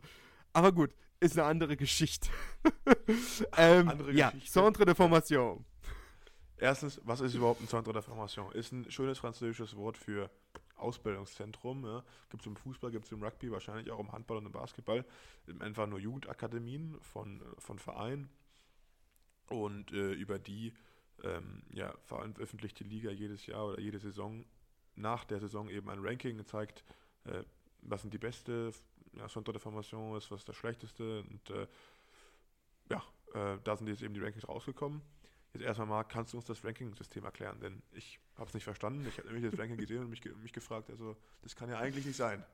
Aber 0.52 0.72
gut, 0.72 0.94
ist 1.20 1.38
eine 1.38 1.46
andere 1.46 1.76
Geschichte. 1.76 2.28
ähm, 3.56 3.88
andere 3.88 4.12
ja, 4.12 4.30
Geschichte. 4.30 4.52
Centre 4.52 4.84
de 4.84 4.94
Formation. 4.94 5.64
Erstens, 6.58 7.00
was 7.04 7.20
ist 7.20 7.34
überhaupt 7.34 7.60
ein 7.60 7.68
Centre 7.68 7.92
de 7.92 8.02
Formation? 8.02 8.50
Ist 8.52 8.72
ein 8.72 8.90
schönes 8.90 9.18
französisches 9.18 9.76
Wort 9.76 9.98
für 9.98 10.30
Ausbildungszentrum. 10.76 11.84
Ja. 11.84 12.02
Gibt 12.30 12.42
es 12.42 12.46
im 12.46 12.56
Fußball, 12.56 12.90
gibt 12.90 13.06
es 13.06 13.12
im 13.12 13.22
Rugby, 13.22 13.50
wahrscheinlich 13.50 13.90
auch 13.90 14.00
im 14.00 14.12
Handball 14.12 14.38
und 14.38 14.46
im 14.46 14.52
Basketball. 14.52 15.04
Einfach 15.60 15.86
nur 15.86 15.98
Jugendakademien 15.98 16.98
von, 17.00 17.42
von 17.58 17.78
Vereinen. 17.78 18.30
Und 19.48 19.92
äh, 19.92 20.12
über 20.12 20.38
die 20.38 20.74
ähm, 21.22 21.62
ja, 21.70 21.94
veröffentlicht 22.04 22.78
die 22.80 22.84
Liga 22.84 23.10
jedes 23.10 23.46
Jahr 23.46 23.66
oder 23.68 23.80
jede 23.80 23.98
Saison 23.98 24.44
nach 24.96 25.24
der 25.24 25.40
Saison 25.40 25.68
eben 25.68 25.88
ein 25.90 25.98
Ranking 26.00 26.44
zeigt, 26.46 26.84
äh, 27.24 27.42
was 27.82 28.02
sind 28.02 28.12
die 28.12 28.18
beste 28.18 28.72
ja, 29.12 29.28
Centre 29.28 29.52
de 29.52 29.60
Formation 29.60 30.16
ist, 30.16 30.30
was 30.30 30.40
ist 30.40 30.48
das 30.48 30.56
schlechteste. 30.56 31.20
Und 31.22 31.50
äh, 31.50 31.66
ja, 32.90 33.02
äh, 33.34 33.58
da 33.62 33.76
sind 33.76 33.88
jetzt 33.88 34.02
eben 34.02 34.14
die 34.14 34.20
Rankings 34.20 34.48
rausgekommen. 34.48 35.02
Jetzt 35.52 35.62
erstmal 35.62 35.86
mal, 35.86 36.04
kannst 36.04 36.32
du 36.32 36.36
uns 36.36 36.46
das 36.46 36.64
Ranking-System 36.64 37.24
erklären? 37.24 37.60
Denn 37.60 37.82
ich 37.92 38.18
habe 38.36 38.48
es 38.48 38.54
nicht 38.54 38.64
verstanden. 38.64 39.06
Ich 39.08 39.18
habe 39.18 39.28
nämlich 39.28 39.50
das 39.50 39.58
Ranking 39.58 39.78
gesehen 39.78 40.00
und 40.00 40.10
mich, 40.10 40.22
mich 40.24 40.52
gefragt, 40.52 40.90
also 40.90 41.16
das 41.42 41.56
kann 41.56 41.70
ja 41.70 41.78
eigentlich 41.78 42.04
nicht 42.04 42.16
sein. 42.16 42.44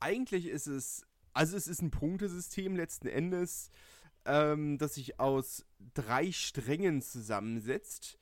Eigentlich 0.00 0.46
ist 0.46 0.66
es, 0.66 1.06
also 1.32 1.56
es 1.56 1.66
ist 1.66 1.82
ein 1.82 1.90
Punktesystem 1.90 2.76
letzten 2.76 3.08
Endes, 3.08 3.70
ähm, 4.24 4.78
das 4.78 4.94
sich 4.94 5.18
aus 5.18 5.66
drei 5.94 6.32
Strängen 6.32 7.02
zusammensetzt. 7.02 8.18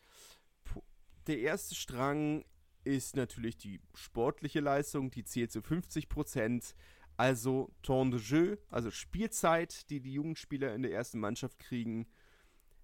Der 1.27 1.39
erste 1.41 1.75
Strang 1.75 2.45
ist 2.87 3.17
natürlich 3.17 3.59
die 3.59 3.81
sportliche 3.95 4.61
Leistung, 4.61 5.11
die 5.11 5.25
zählt 5.25 5.51
zu 5.53 5.61
50 5.61 6.09
Prozent. 6.09 6.75
Also 7.19 7.73
Temps 7.83 8.11
de 8.15 8.21
Jeu, 8.21 8.57
also 8.69 8.91
Spielzeit, 8.91 9.89
die 9.91 10.01
die 10.01 10.13
Jugendspieler 10.13 10.75
in 10.75 10.83
der 10.83 10.93
ersten 10.93 11.19
Mannschaft 11.19 11.59
kriegen, 11.59 12.07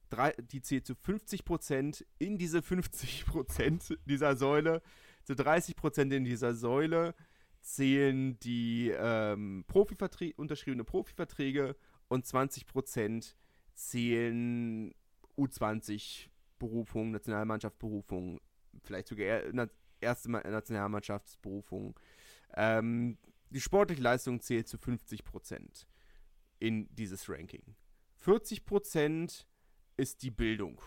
drei, 0.08 0.32
die 0.32 0.62
zählt 0.62 0.86
zu 0.86 0.94
50% 0.94 2.04
in 2.18 2.38
diese 2.38 2.60
50% 2.60 3.98
dieser 4.06 4.36
Säule. 4.36 4.82
Zu 5.24 5.34
30% 5.34 6.14
in 6.14 6.24
dieser 6.24 6.54
Säule 6.54 7.14
zählen 7.60 8.38
die 8.40 8.90
ähm, 8.96 9.64
Profiverträ 9.68 10.32
unterschriebene 10.36 10.84
Profiverträge 10.84 11.76
und 12.08 12.26
20% 12.26 13.34
zählen 13.74 14.94
U20-Berufungen, 15.36 17.12
Nationalmannschaftsberufungen, 17.12 18.40
vielleicht 18.82 19.08
sogar 19.08 19.52
erste 20.02 20.30
Nationalmannschaftsberufungen. 20.30 21.94
Ähm, 22.54 23.18
die 23.50 23.60
sportliche 23.60 24.02
Leistung 24.02 24.40
zählt 24.40 24.68
zu 24.68 24.76
50% 24.76 25.86
in 26.58 26.88
dieses 26.94 27.28
Ranking. 27.28 27.76
40% 28.24 29.44
ist 29.96 30.22
die 30.22 30.30
Bildung. 30.30 30.80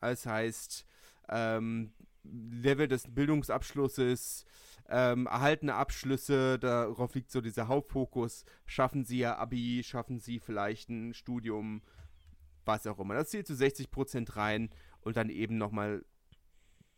Das 0.00 0.26
heißt, 0.26 0.86
ähm, 1.28 1.92
Level 2.22 2.88
des 2.88 3.12
Bildungsabschlusses, 3.12 4.44
ähm, 4.88 5.26
erhaltene 5.26 5.74
Abschlüsse, 5.74 6.58
darauf 6.58 7.14
liegt 7.14 7.30
so 7.30 7.40
dieser 7.40 7.68
Hauptfokus. 7.68 8.44
Schaffen 8.66 9.04
sie 9.04 9.18
ja 9.18 9.36
Abi, 9.36 9.82
schaffen 9.84 10.20
sie 10.20 10.38
vielleicht 10.38 10.88
ein 10.90 11.14
Studium, 11.14 11.82
was 12.64 12.86
auch 12.86 12.98
immer. 12.98 13.14
Das 13.14 13.30
zählt 13.30 13.46
zu 13.46 13.54
60% 13.54 14.36
rein 14.36 14.70
und 15.00 15.16
dann 15.16 15.28
eben 15.28 15.56
nochmal 15.56 16.04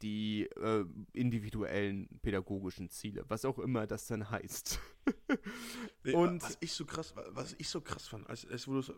die 0.02 0.44
äh, 0.56 0.84
individuellen 1.12 2.08
pädagogischen 2.22 2.90
Ziele, 2.90 3.24
was 3.28 3.44
auch 3.44 3.58
immer 3.58 3.86
das 3.86 4.06
dann 4.06 4.30
heißt. 4.30 4.78
und 6.12 6.42
was 6.42 6.58
ich 6.60 6.72
so 6.72 6.84
krass, 6.84 7.14
was 7.30 7.54
ich 7.58 7.68
so 7.68 7.80
krass 7.80 8.06
fand, 8.06 8.28
als, 8.28 8.46
als 8.46 8.68
wo 8.68 8.74
du 8.74 8.80
es 8.80 8.90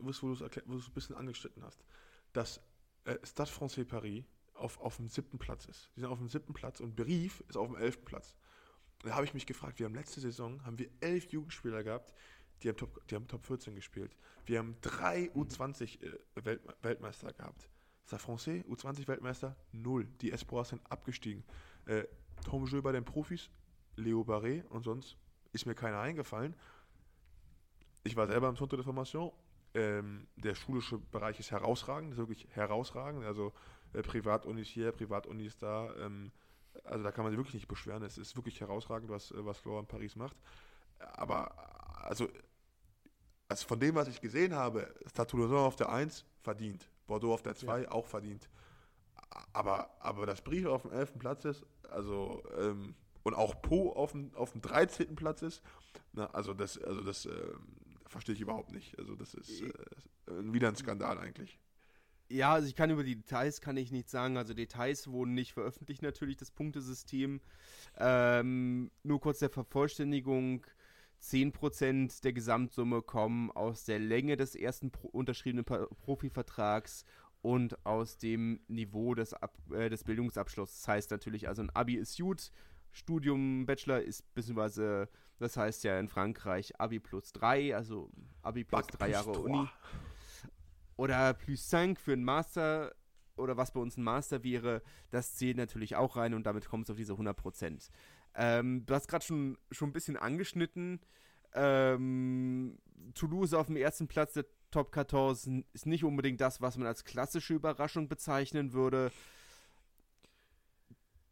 ein 0.42 0.92
bisschen 0.94 1.16
angeschnitten 1.16 1.62
hast, 1.64 1.82
dass 2.32 2.60
äh, 3.04 3.16
Stade 3.24 3.50
Francais 3.50 3.86
Paris 3.86 4.24
auf, 4.54 4.78
auf 4.80 4.96
dem 4.96 5.08
siebten 5.08 5.38
Platz 5.38 5.66
ist. 5.66 5.90
Die 5.96 6.00
sind 6.00 6.10
auf 6.10 6.18
dem 6.18 6.28
siebten 6.28 6.52
Platz 6.52 6.80
und 6.80 6.94
Brief 6.96 7.42
ist 7.48 7.56
auf 7.56 7.68
dem 7.68 7.76
elften 7.76 8.04
Platz. 8.04 8.34
Da 9.02 9.14
habe 9.14 9.24
ich 9.24 9.34
mich 9.34 9.46
gefragt, 9.46 9.78
wir 9.78 9.86
haben 9.86 9.94
letzte 9.94 10.20
Saison 10.20 10.64
haben 10.64 10.78
wir 10.78 10.90
elf 11.00 11.32
Jugendspieler 11.32 11.82
gehabt, 11.82 12.12
die 12.62 12.68
haben 12.68 12.76
Top, 12.76 13.06
die 13.08 13.14
haben 13.14 13.26
Top 13.26 13.46
14 13.46 13.74
gespielt. 13.74 14.14
Wir 14.44 14.58
haben 14.58 14.76
drei 14.82 15.30
U20 15.34 16.02
äh, 16.02 16.44
Welt, 16.44 16.60
Weltmeister 16.82 17.32
gehabt. 17.32 17.70
Stade 18.10 18.22
Francais, 18.24 18.64
U20-Weltmeister, 18.64 19.54
null. 19.70 20.04
Die 20.20 20.32
Espoirs 20.32 20.70
sind 20.70 20.82
abgestiegen. 20.90 21.44
Äh, 21.86 22.02
Tom 22.44 22.66
Jeu 22.66 22.82
bei 22.82 22.90
den 22.90 23.04
Profis, 23.04 23.50
Leo 23.94 24.22
Barré 24.22 24.66
und 24.66 24.82
sonst 24.82 25.16
ist 25.52 25.64
mir 25.64 25.76
keiner 25.76 26.00
eingefallen. 26.00 26.56
Ich 28.02 28.16
war 28.16 28.26
selber 28.26 28.48
im 28.48 28.56
Centre 28.56 28.76
de 28.76 28.84
Formation. 28.84 29.30
Ähm, 29.74 30.26
der 30.34 30.56
schulische 30.56 30.98
Bereich 30.98 31.38
ist 31.38 31.52
herausragend, 31.52 32.10
ist 32.10 32.18
wirklich 32.18 32.48
herausragend. 32.50 33.24
Also 33.24 33.52
äh, 33.92 34.02
Privatunis 34.02 34.66
hier, 34.66 34.90
Privatunis 34.90 35.56
da. 35.56 35.94
Ähm, 35.98 36.32
also 36.82 37.04
da 37.04 37.12
kann 37.12 37.22
man 37.22 37.30
sich 37.30 37.38
wirklich 37.38 37.54
nicht 37.54 37.68
beschweren. 37.68 38.02
Es 38.02 38.18
ist 38.18 38.34
wirklich 38.34 38.60
herausragend, 38.60 39.08
was, 39.08 39.30
äh, 39.30 39.44
was 39.44 39.58
Florian 39.58 39.86
Paris 39.86 40.16
macht. 40.16 40.36
Aber 40.98 41.56
also, 42.04 42.28
also 43.46 43.68
von 43.68 43.78
dem, 43.78 43.94
was 43.94 44.08
ich 44.08 44.20
gesehen 44.20 44.56
habe, 44.56 44.92
Stade 45.08 45.56
auf 45.56 45.76
der 45.76 45.90
1 45.90 46.24
verdient. 46.40 46.90
Bordeaux 47.10 47.34
auf 47.34 47.42
der 47.42 47.54
2 47.54 47.82
ja. 47.82 47.90
auch 47.90 48.06
verdient. 48.06 48.48
Aber, 49.52 49.90
aber 50.00 50.26
das 50.26 50.40
Brief 50.42 50.66
auf 50.66 50.82
dem 50.82 50.92
11. 50.92 51.18
Platz 51.18 51.44
ist, 51.44 51.66
also, 51.90 52.42
ähm, 52.56 52.94
und 53.22 53.34
auch 53.34 53.60
Po 53.60 53.90
auf 53.90 54.12
dem, 54.12 54.34
auf 54.34 54.52
dem 54.52 54.62
13. 54.62 55.14
Platz 55.16 55.42
ist, 55.42 55.62
na, 56.12 56.26
also 56.30 56.54
das, 56.54 56.78
also 56.78 57.02
das 57.02 57.26
äh, 57.26 57.52
verstehe 58.06 58.34
ich 58.34 58.40
überhaupt 58.40 58.72
nicht. 58.72 58.98
Also 58.98 59.14
das 59.14 59.34
ist 59.34 59.60
äh, 59.60 59.72
wieder 60.26 60.68
ein 60.68 60.76
Skandal 60.76 61.18
eigentlich. 61.18 61.58
Ja, 62.28 62.52
also 62.52 62.68
ich 62.68 62.76
kann 62.76 62.90
über 62.90 63.02
die 63.02 63.16
Details 63.16 63.60
kann 63.60 63.76
ich 63.76 63.90
nichts 63.90 64.12
sagen. 64.12 64.36
Also 64.36 64.54
Details 64.54 65.08
wurden 65.08 65.34
nicht 65.34 65.52
veröffentlicht 65.52 66.02
natürlich, 66.02 66.36
das 66.36 66.52
Punktesystem. 66.52 67.40
Ähm, 67.98 68.90
nur 69.02 69.20
kurz 69.20 69.40
der 69.40 69.50
Vervollständigung. 69.50 70.64
10% 71.22 72.22
der 72.22 72.32
Gesamtsumme 72.32 73.02
kommen 73.02 73.50
aus 73.50 73.84
der 73.84 73.98
Länge 73.98 74.36
des 74.36 74.54
ersten 74.54 74.90
pro 74.90 75.08
unterschriebenen 75.08 75.64
Profivertrags 75.64 77.04
und 77.42 77.84
aus 77.86 78.18
dem 78.18 78.60
Niveau 78.68 79.14
des, 79.14 79.34
Ab 79.34 79.56
äh, 79.72 79.88
des 79.88 80.04
Bildungsabschlusses. 80.04 80.80
Das 80.80 80.88
heißt 80.88 81.10
natürlich, 81.10 81.48
also 81.48 81.62
ein 81.62 81.70
Abi 81.70 81.94
ist 81.94 82.18
gut, 82.18 82.50
Studium, 82.92 83.66
Bachelor 83.66 84.00
ist 84.00 84.32
beziehungsweise, 84.34 85.08
das 85.38 85.56
heißt 85.56 85.84
ja 85.84 85.98
in 85.98 86.08
Frankreich 86.08 86.78
Abi 86.80 86.98
plus 86.98 87.32
3, 87.32 87.74
also 87.74 88.10
Abi 88.42 88.64
plus 88.64 88.86
3 88.88 89.10
Jahre 89.10 89.32
plus 89.32 89.44
Uni. 89.44 89.68
Oder 90.96 91.34
plus 91.34 91.66
5 91.68 91.98
für 91.98 92.12
einen 92.12 92.24
Master 92.24 92.92
oder 93.36 93.56
was 93.56 93.72
bei 93.72 93.80
uns 93.80 93.96
ein 93.96 94.02
Master 94.02 94.44
wäre, 94.44 94.82
das 95.10 95.34
zählt 95.34 95.56
natürlich 95.56 95.96
auch 95.96 96.16
rein 96.16 96.34
und 96.34 96.44
damit 96.44 96.68
kommt 96.68 96.84
es 96.84 96.90
auf 96.90 96.96
diese 96.96 97.14
100%. 97.14 97.90
Ähm, 98.34 98.84
du 98.86 98.94
hast 98.94 99.08
gerade 99.08 99.24
schon, 99.24 99.58
schon 99.70 99.90
ein 99.90 99.92
bisschen 99.92 100.16
angeschnitten. 100.16 101.00
Ähm, 101.54 102.78
Toulouse 103.14 103.54
auf 103.54 103.66
dem 103.66 103.76
ersten 103.76 104.08
Platz 104.08 104.34
der 104.34 104.46
Top 104.70 104.94
14 104.94 105.64
ist 105.72 105.86
nicht 105.86 106.04
unbedingt 106.04 106.40
das, 106.40 106.60
was 106.60 106.76
man 106.76 106.86
als 106.86 107.04
klassische 107.04 107.54
Überraschung 107.54 108.08
bezeichnen 108.08 108.72
würde. 108.72 109.10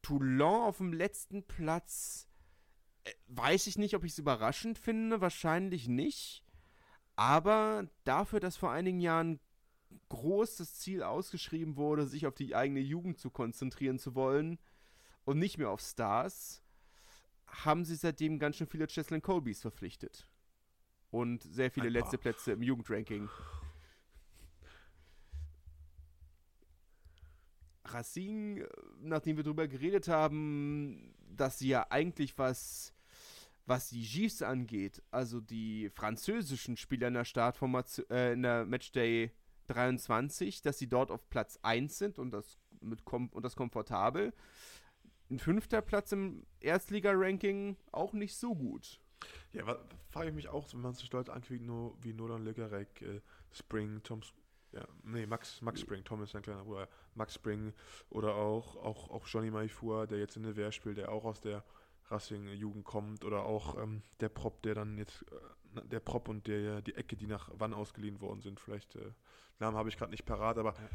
Toulon 0.03 0.63
auf 0.63 0.79
dem 0.79 0.93
letzten 0.93 1.45
Platz 1.45 2.29
äh, 3.05 3.13
weiß 3.29 3.67
ich 3.69 3.79
nicht, 3.79 3.95
ob 3.95 4.05
ich 4.05 4.13
es 4.13 4.19
überraschend 4.19 4.79
finde. 4.79 5.21
Wahrscheinlich 5.21 5.87
nicht. 5.87 6.45
Aber 7.15 7.89
dafür, 8.05 8.41
dass 8.41 8.57
vor 8.57 8.71
einigen 8.71 9.01
Jahren 9.01 9.41
groß 10.09 10.57
das 10.57 10.75
Ziel 10.75 11.03
ausgeschrieben 11.03 11.77
wurde, 11.77 12.07
sich 12.07 12.27
auf 12.27 12.35
die 12.35 12.55
eigene 12.55 12.81
Jugend 12.81 13.19
zu 13.19 13.31
konzentrieren 13.31 13.99
zu 13.99 14.15
wollen 14.15 14.59
und 15.25 15.39
nicht 15.39 15.59
mehr 15.59 15.71
auf 15.71 15.81
Stars, 15.81 16.63
haben 17.51 17.85
sie 17.85 17.97
seitdem 17.97 18.39
ganz 18.39 18.57
schön 18.57 18.67
viele 18.67 18.87
Cheslin 18.87 19.23
Colbys 19.23 19.61
verpflichtet. 19.61 20.29
Und 21.11 21.43
sehr 21.43 21.71
viele 21.71 21.89
letzte 21.89 22.19
Plätze 22.19 22.53
im 22.53 22.63
Jugendranking. 22.63 23.29
Racing, 27.93 28.65
nachdem 29.01 29.37
wir 29.37 29.45
darüber 29.45 29.67
geredet 29.67 30.09
haben, 30.09 31.15
dass 31.29 31.59
sie 31.59 31.69
ja 31.69 31.87
eigentlich 31.91 32.37
was, 32.39 32.93
was 33.67 33.89
die 33.89 34.03
Gifs 34.03 34.43
angeht, 34.43 35.03
also 35.11 35.41
die 35.41 35.91
französischen 35.91 36.77
Spieler 36.77 37.09
in 37.09 37.15
der 37.15 37.25
Startformation, 37.25 38.09
äh, 38.11 38.33
in 38.33 38.43
der 38.43 38.65
Matchday 38.67 39.33
23, 39.69 40.63
dass 40.63 40.79
sie 40.79 40.89
dort 40.89 41.11
auf 41.11 41.29
Platz 41.31 41.59
1 41.63 41.99
sind 41.99 42.19
und 42.19 42.31
das, 42.31 42.59
mit 42.81 43.05
kom 43.05 43.29
und 43.29 43.45
das 43.45 43.57
komfortabel. 43.57 44.33
Ein 45.31 45.39
fünfter 45.39 45.83
Platz 45.83 46.13
im 46.13 46.47
Erstliga-Ranking 46.61 47.77
auch 47.93 48.13
nicht 48.15 48.37
so 48.37 48.55
gut. 48.55 49.01
Ja, 49.53 49.79
frage 50.09 50.31
ich 50.31 50.35
mich 50.35 50.49
auch, 50.49 50.73
wenn 50.73 50.81
man 50.81 50.95
sich 50.95 51.13
Leute 51.13 51.33
ankriegt, 51.33 51.65
nur 51.65 51.97
wie 52.03 52.15
Nolan 52.15 52.45
Legarek, 52.45 53.03
äh, 53.03 53.21
Spring, 53.53 54.03
Tom, 54.03 54.21
ja, 54.73 54.87
nee, 55.03 55.27
Max, 55.27 55.61
Max 55.61 55.81
Spring, 55.81 56.05
Tom 56.05 56.23
ist 56.23 56.33
sein 56.33 56.43
kleiner 56.43 56.65
Bruder, 56.65 56.89
Max 57.15 57.35
Spring 57.35 57.75
oder 58.11 58.37
auch, 58.37 58.77
auch, 58.77 59.11
auch 59.11 59.27
Johnny 59.27 59.51
Maifua, 59.51 60.07
der 60.07 60.19
jetzt 60.19 60.37
in 60.37 60.45
der 60.45 60.57
Wehr 60.57 60.73
spielt, 60.73 60.97
der 60.97 61.11
auch 61.11 61.25
aus 61.25 61.41
der 61.41 61.65
Racing-Jugend 62.11 62.85
kommt 62.85 63.25
oder 63.25 63.45
auch 63.45 63.77
ähm, 63.83 64.03
der 64.21 64.31
Prop, 64.31 64.63
der 64.63 64.75
dann 64.75 64.97
jetzt, 64.97 65.27
äh, 65.31 65.87
der 65.89 66.01
Prop 66.01 66.29
und 66.29 66.47
der, 66.47 66.81
die 66.81 66.95
Ecke, 66.95 67.17
die 67.17 67.27
nach 67.27 67.51
Wann 67.55 67.75
ausgeliehen 67.75 68.21
worden 68.21 68.41
sind, 68.41 68.61
vielleicht, 68.61 68.97
äh, 68.97 69.13
Namen 69.59 69.77
habe 69.77 69.89
ich 69.89 69.99
gerade 69.99 70.13
nicht 70.13 70.25
parat, 70.25 70.57
aber 70.57 70.75
ja 70.75 70.89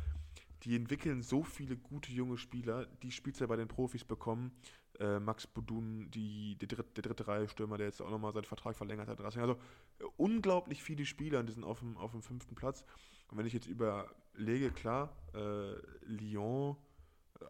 die 0.63 0.75
entwickeln 0.75 1.21
so 1.21 1.43
viele 1.43 1.75
gute 1.75 2.11
junge 2.11 2.37
Spieler, 2.37 2.85
die 3.01 3.11
Spielzeit 3.11 3.47
bei 3.47 3.55
den 3.55 3.67
Profis 3.67 4.03
bekommen. 4.03 4.51
Äh, 4.99 5.19
Max 5.19 5.47
Budun, 5.47 6.11
die, 6.11 6.55
die 6.55 6.67
dritte, 6.67 6.85
der 6.95 7.03
dritte 7.03 7.27
Reihe 7.27 7.49
Stürmer, 7.49 7.77
der 7.77 7.87
jetzt 7.87 8.01
auch 8.01 8.11
nochmal 8.11 8.31
seinen 8.31 8.43
Vertrag 8.43 8.75
verlängert 8.75 9.07
hat. 9.07 9.19
Also 9.21 9.39
äh, 9.39 10.03
unglaublich 10.17 10.83
viele 10.83 11.05
Spieler, 11.05 11.41
die 11.43 11.51
sind 11.51 11.63
auf 11.63 11.79
dem, 11.79 11.97
auf 11.97 12.11
dem 12.11 12.21
fünften 12.21 12.55
Platz. 12.55 12.85
Und 13.29 13.37
wenn 13.37 13.47
ich 13.47 13.53
jetzt 13.53 13.67
überlege, 13.67 14.71
klar, 14.71 15.17
äh, 15.33 15.73
Lyon, 16.05 16.77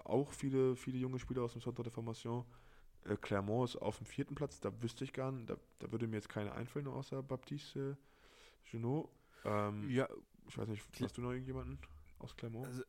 auch 0.05 0.31
viele, 0.31 0.75
viele 0.75 0.97
junge 0.97 1.19
Spieler 1.19 1.43
aus 1.43 1.53
dem 1.53 1.61
Centre 1.61 1.83
de 1.83 1.91
Formation. 1.91 2.45
Äh, 3.03 3.17
Clermont 3.17 3.69
ist 3.69 3.75
auf 3.75 3.97
dem 3.97 4.05
vierten 4.05 4.35
Platz, 4.35 4.59
da 4.59 4.81
wüsste 4.81 5.03
ich 5.03 5.13
gar 5.13 5.31
nicht, 5.31 5.49
da, 5.49 5.57
da 5.79 5.91
würde 5.91 6.07
mir 6.07 6.15
jetzt 6.15 6.29
keine 6.29 6.53
einfallen, 6.53 6.87
außer 6.87 7.21
Baptiste 7.21 7.97
Junot. 8.71 9.09
Ähm, 9.43 9.89
ja. 9.89 10.07
Ich 10.47 10.57
weiß 10.57 10.67
nicht, 10.67 10.83
hast 11.01 11.17
du 11.17 11.21
noch 11.21 11.31
irgendjemanden 11.31 11.79
aus 12.19 12.35
Clermont? 12.35 12.67
Also, 12.67 12.83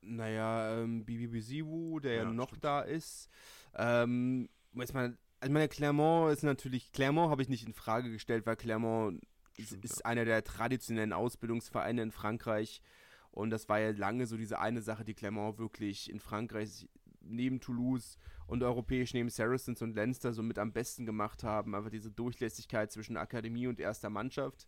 naja, 0.00 0.78
ähm, 0.78 1.04
Bibi 1.04 1.28
Bisiwu, 1.28 2.00
der 2.00 2.14
ja, 2.14 2.22
ja 2.24 2.30
noch 2.30 2.48
stimmt. 2.48 2.64
da 2.64 2.80
ist. 2.80 3.28
Ähm, 3.74 4.48
jetzt 4.74 4.94
mal, 4.94 5.16
also 5.40 5.52
meine 5.52 5.68
Clermont 5.68 6.32
ist 6.32 6.42
natürlich, 6.42 6.92
Clermont 6.92 7.30
habe 7.30 7.42
ich 7.42 7.48
nicht 7.48 7.66
in 7.66 7.74
Frage 7.74 8.10
gestellt, 8.10 8.46
weil 8.46 8.56
Clermont 8.56 9.22
stimmt, 9.54 9.84
ist, 9.84 9.98
ja. 9.98 10.04
einer 10.06 10.24
der 10.24 10.44
traditionellen 10.44 11.12
Ausbildungsvereine 11.12 12.02
in 12.02 12.12
Frankreich. 12.12 12.82
Und 13.30 13.50
das 13.50 13.68
war 13.68 13.78
ja 13.78 13.90
lange 13.90 14.26
so 14.26 14.36
diese 14.36 14.58
eine 14.58 14.82
Sache, 14.82 15.04
die 15.04 15.14
Clermont 15.14 15.58
wirklich 15.58 16.10
in 16.10 16.18
Frankreich 16.18 16.88
neben 17.20 17.60
Toulouse 17.60 18.18
und 18.46 18.62
europäisch 18.62 19.12
neben 19.12 19.28
Saracens 19.28 19.82
und 19.82 19.94
Leinster 19.94 20.32
so 20.32 20.42
mit 20.42 20.58
am 20.58 20.72
besten 20.72 21.04
gemacht 21.06 21.44
haben. 21.44 21.74
Einfach 21.74 21.90
diese 21.90 22.10
Durchlässigkeit 22.10 22.90
zwischen 22.90 23.16
Akademie 23.16 23.66
und 23.66 23.78
erster 23.78 24.10
Mannschaft, 24.10 24.66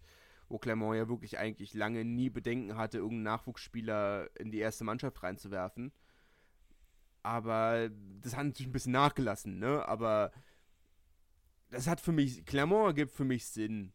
wo 0.51 0.59
Clermont 0.59 0.97
ja 0.97 1.09
wirklich 1.09 1.39
eigentlich 1.39 1.73
lange 1.75 2.05
nie 2.05 2.29
Bedenken 2.29 2.77
hatte, 2.77 2.99
irgendeinen 2.99 3.23
Nachwuchsspieler 3.23 4.29
in 4.39 4.51
die 4.51 4.59
erste 4.59 4.85
Mannschaft 4.85 5.23
reinzuwerfen. 5.23 5.93
Aber 7.23 7.89
das 8.21 8.37
hat 8.37 8.47
natürlich 8.47 8.69
ein 8.69 8.73
bisschen 8.73 8.93
nachgelassen, 8.93 9.59
ne? 9.59 9.87
Aber 9.87 10.33
das 11.71 11.87
hat 11.87 12.01
für 12.01 12.13
mich, 12.13 12.45
Clermont 12.45 12.89
ergibt 12.89 13.13
für 13.13 13.25
mich 13.25 13.47
Sinn. 13.47 13.93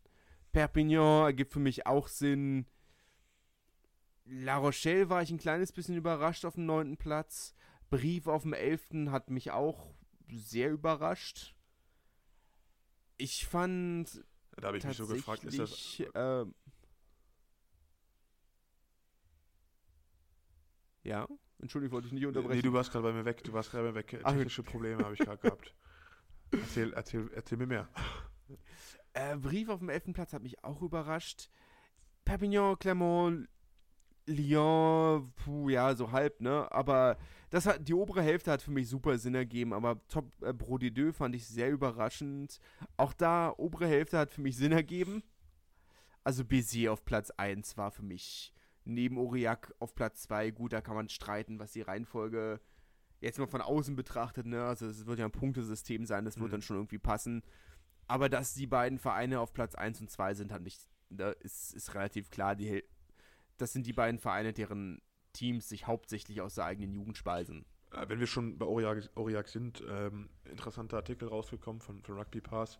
Perpignan 0.54 1.26
ergibt 1.26 1.52
für 1.52 1.60
mich 1.60 1.86
auch 1.86 2.08
Sinn. 2.08 2.66
La 4.24 4.58
Rochelle 4.58 5.10
war 5.10 5.22
ich 5.22 5.32
ein 5.32 5.38
kleines 5.38 5.74
bisschen 5.74 5.98
überrascht 5.98 6.46
auf 6.46 6.56
dem 6.56 6.66
neunten 6.66 6.98
Platz. 6.98 7.54
Brief 7.90 8.28
auf 8.28 8.44
dem 8.44 8.54
elften 8.54 9.12
hat 9.12 9.30
mich 9.30 9.52
auch 9.52 9.94
sehr 10.32 10.72
überrascht. 10.72 11.54
Ich 13.18 13.46
fand. 13.46 14.24
Da 14.58 14.68
habe 14.68 14.78
ich 14.78 14.84
mich 14.84 14.98
so 14.98 15.08
gefragt, 15.08 15.44
ist 15.44 15.60
das. 15.60 16.00
Äh, 16.00 16.46
ja, 21.04 21.28
Entschuldigung, 21.60 21.96
wollte 21.96 22.08
ich 22.08 22.14
nicht 22.14 22.26
unterbrechen. 22.26 22.58
Nee, 22.58 22.62
du 22.62 22.74
warst 22.74 22.92
gerade 22.92 23.04
bei 23.04 23.14
mir 23.14 23.26
weg. 23.26 23.44
Du 23.44 23.54
warst 23.54 23.72
gerade 23.72 23.84
bei 23.86 23.92
mir 23.92 23.96
weg. 23.96 24.08
Technische 24.08 24.64
Probleme 24.64 25.04
habe 25.04 25.14
ich 25.14 25.20
gerade 25.20 25.38
gehabt. 25.42 25.74
Erzähl, 26.52 26.94
erzähl, 26.94 27.30
erzähl 27.34 27.58
mir 27.58 27.68
mehr. 27.68 27.90
Äh, 29.14 29.38
Brief 29.38 29.70
auf 29.70 29.80
dem 29.80 29.90
elften 29.90 30.14
Platz 30.14 30.34
hat 30.34 30.44
mich 30.44 30.64
auch 30.64 30.82
überrascht. 30.82 31.50
Perpignan, 32.24 32.78
Clermont, 32.78 33.48
Lyon, 34.28 35.32
puh, 35.36 35.70
ja, 35.70 35.96
so 35.96 36.12
halb, 36.12 36.42
ne? 36.42 36.72
Aber 36.72 37.18
das 37.50 37.66
hat, 37.66 37.88
die 37.88 37.94
obere 37.94 38.22
Hälfte 38.22 38.52
hat 38.52 38.62
für 38.62 38.72
mich 38.72 38.90
super 38.90 39.18
Sinn 39.18 39.36
ergeben, 39.36 39.74
aber 39.74 40.06
Top 40.08 40.32
äh, 40.42 40.50
D2 40.50 41.14
fand 41.14 41.36
ich 41.36 41.48
sehr 41.48 41.72
überraschend. 41.72 42.60
Auch 42.98 43.14
da, 43.14 43.54
obere 43.58 43.88
Hälfte 43.88 44.18
hat 44.18 44.32
für 44.32 44.42
mich 44.42 44.58
Sinn 44.58 44.72
ergeben. 44.72 45.24
Also 46.24 46.44
Bézier 46.44 46.92
auf 46.92 47.06
Platz 47.06 47.30
1 47.32 47.78
war 47.78 47.92
für 47.92 48.02
mich 48.02 48.52
neben 48.84 49.18
Aurillac 49.18 49.74
auf 49.80 49.94
Platz 49.94 50.24
2. 50.24 50.52
Gut, 50.52 50.74
da 50.74 50.82
kann 50.82 50.96
man 50.96 51.08
streiten, 51.08 51.60
was 51.60 51.72
die 51.72 51.82
Reihenfolge 51.82 52.60
jetzt 53.22 53.40
mal 53.40 53.48
von 53.48 53.62
außen 53.62 53.96
betrachtet, 53.96 54.46
ne? 54.48 54.64
Also 54.64 54.88
es 54.88 55.06
wird 55.06 55.20
ja 55.20 55.26
ein 55.26 55.32
Punktesystem 55.32 56.06
sein, 56.06 56.26
das 56.26 56.38
wird 56.38 56.48
mhm. 56.48 56.52
dann 56.52 56.62
schon 56.62 56.78
irgendwie 56.78 56.98
passen. 56.98 57.44
Aber 58.08 58.30
dass 58.30 58.54
die 58.54 58.68
beiden 58.68 59.00
Vereine 59.00 59.40
auf 59.40 59.54
Platz 59.54 59.76
1 59.76 60.02
und 60.02 60.10
2 60.10 60.34
sind, 60.34 60.52
hat 60.52 60.62
nicht, 60.62 60.80
da 61.10 61.32
ist, 61.32 61.74
ist 61.74 61.94
relativ 61.96 62.30
klar. 62.30 62.56
Die, 62.56 62.84
das 63.58 63.74
sind 63.74 63.86
die 63.88 63.94
beiden 63.94 64.20
Vereine, 64.20 64.54
deren 64.54 65.02
Teams 65.34 65.70
sich 65.70 65.88
hauptsächlich 65.88 66.42
aus 66.42 66.56
der 66.56 66.66
eigenen 66.66 66.92
Jugend 66.94 67.18
speisen. 67.18 67.66
Äh, 67.92 68.08
wenn 68.10 68.20
wir 68.20 68.28
schon 68.28 68.58
bei 68.58 68.66
Aurillac, 68.66 69.48
sind, 69.48 69.84
ähm, 69.88 70.30
interessanter 70.46 70.98
Artikel 70.98 71.28
rausgekommen 71.28 71.82
von, 71.82 72.02
von 72.04 72.18
Rugby 72.18 72.42
Pass, 72.42 72.80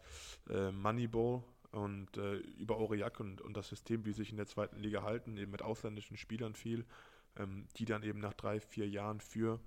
äh, 0.50 0.72
Moneyball 0.72 1.44
und 1.72 2.18
äh, 2.18 2.36
über 2.36 2.78
Aurillac 2.78 3.20
und, 3.20 3.42
und 3.42 3.56
das 3.56 3.70
System, 3.70 4.06
wie 4.06 4.12
sie 4.12 4.18
sich 4.18 4.32
in 4.32 4.38
der 4.38 4.48
zweiten 4.48 4.80
Liga 4.80 5.04
halten, 5.04 5.38
eben 5.38 5.52
mit 5.52 5.62
ausländischen 5.62 6.18
Spielern 6.18 6.56
viel, 6.56 6.86
ähm, 7.38 7.68
die 7.78 7.86
dann 7.86 8.04
eben 8.04 8.20
nach 8.20 8.34
drei, 8.34 8.60
vier 8.60 8.88
Jahren 8.88 9.20
für 9.20 9.60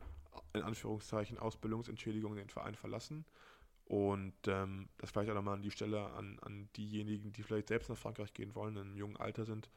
in 0.52 0.62
Anführungszeichen 0.62 1.38
Ausbildungsentschädigung 1.38 2.36
den 2.36 2.48
Verein 2.48 2.74
verlassen. 2.74 3.24
Und 3.84 4.34
ähm, 4.46 4.88
das 4.98 5.10
vielleicht 5.10 5.30
auch 5.30 5.34
nochmal 5.34 5.54
an 5.54 5.62
die 5.62 5.70
Stelle 5.70 6.10
an, 6.10 6.38
an 6.40 6.68
diejenigen, 6.76 7.32
die 7.32 7.42
vielleicht 7.42 7.68
selbst 7.68 7.88
nach 7.88 7.96
Frankreich 7.96 8.34
gehen 8.34 8.54
wollen, 8.54 8.76
in 8.76 8.82
einem 8.82 8.96
jungen 8.96 9.16
Alter 9.16 9.46
sind. 9.46 9.70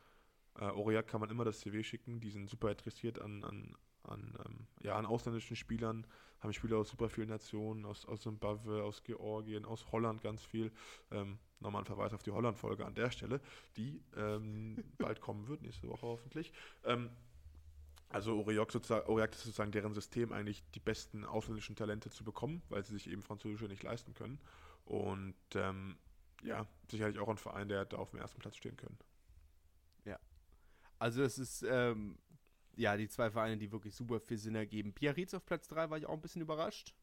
Äh, 0.60 0.66
Aurillac 0.66 1.08
kann 1.08 1.22
man 1.22 1.30
immer 1.30 1.45
das 1.45 1.60
CV 1.60 1.84
schicken, 1.84 2.20
die 2.20 2.30
sind 2.30 2.49
super 2.49 2.72
interessiert 2.72 3.20
an, 3.20 3.43
an, 3.43 3.76
an, 4.04 4.38
ähm, 4.45 4.68
ja, 4.82 4.95
an 4.95 5.06
ausländischen 5.06 5.56
Spielern, 5.56 6.06
haben 6.39 6.54
Spieler 6.54 6.78
aus 6.78 6.89
super 6.89 7.10
vielen 7.10 7.30
Nationen, 7.30 7.86
aus, 7.86 8.06
aus 8.06 8.22
Zimbabwe, 8.22 8.84
aus 8.84 9.04
Georgien, 9.04 9.66
aus 9.66 9.91
Holland 9.91 10.22
ganz 10.22 10.43
viel. 10.43 10.72
Ähm, 11.12 11.38
nochmal 11.60 11.84
ein 11.84 11.86
Verweis 11.86 12.14
auf 12.14 12.24
die 12.24 12.32
Holland-Folge 12.32 12.86
an 12.86 12.95
der 12.95 13.12
Stelle, 13.12 13.39
die 13.78 14.02
ähm, 14.18 14.84
bald 14.97 15.22
kommen 15.22 15.47
wird, 15.47 15.62
nächste 15.62 15.88
Woche 15.88 16.08
hoffentlich. 16.08 16.52
Ähm, 16.84 17.12
also 18.10 18.38
Aurillac, 18.39 18.72
sozusagen, 18.72 19.08
Aurillac 19.08 19.32
ist 19.32 19.43
sozusagen 19.43 19.72
deren 19.72 19.93
System, 19.93 20.34
eigentlich 20.34 20.64
die 20.76 20.80
besten 20.80 21.24
ausländischen 21.24 21.76
Talente 21.76 22.10
zu 22.10 22.24
bekommen, 22.24 22.62
weil 22.70 22.84
sie 22.84 22.93
sich 22.93 23.10
eben 23.10 23.22
Französische 23.22 23.66
nicht 23.66 23.84
leisten 23.84 24.14
können. 24.14 24.39
Und 24.84 25.36
ähm, 25.56 25.95
ja, 26.43 26.68
sicherlich 26.89 27.20
auch 27.20 27.30
ein 27.30 27.38
Verein, 27.38 27.70
der 27.70 27.86
da 27.86 27.97
auf 27.97 28.10
dem 28.10 28.20
ersten 28.20 28.39
Platz 28.39 28.58
stehen 28.58 28.76
können. 28.76 28.97
Also 31.02 31.24
es 31.24 31.39
ist, 31.39 31.66
ähm, 31.68 32.16
ja, 32.76 32.95
die 32.95 33.10
zwei 33.10 33.32
Vereine, 33.32 33.58
die 33.58 33.72
wirklich 33.72 33.95
super 33.95 34.20
viel 34.20 34.38
Sinn 34.38 34.54
ergeben. 34.54 34.93
Biarritz 34.93 35.34
auf 35.34 35.43
Platz 35.43 35.68
3 35.68 35.89
war 35.89 35.97
ich 35.97 36.06
auch 36.06 36.14
ein 36.14 36.22
bisschen 36.22 36.43
überrascht. 36.43 36.93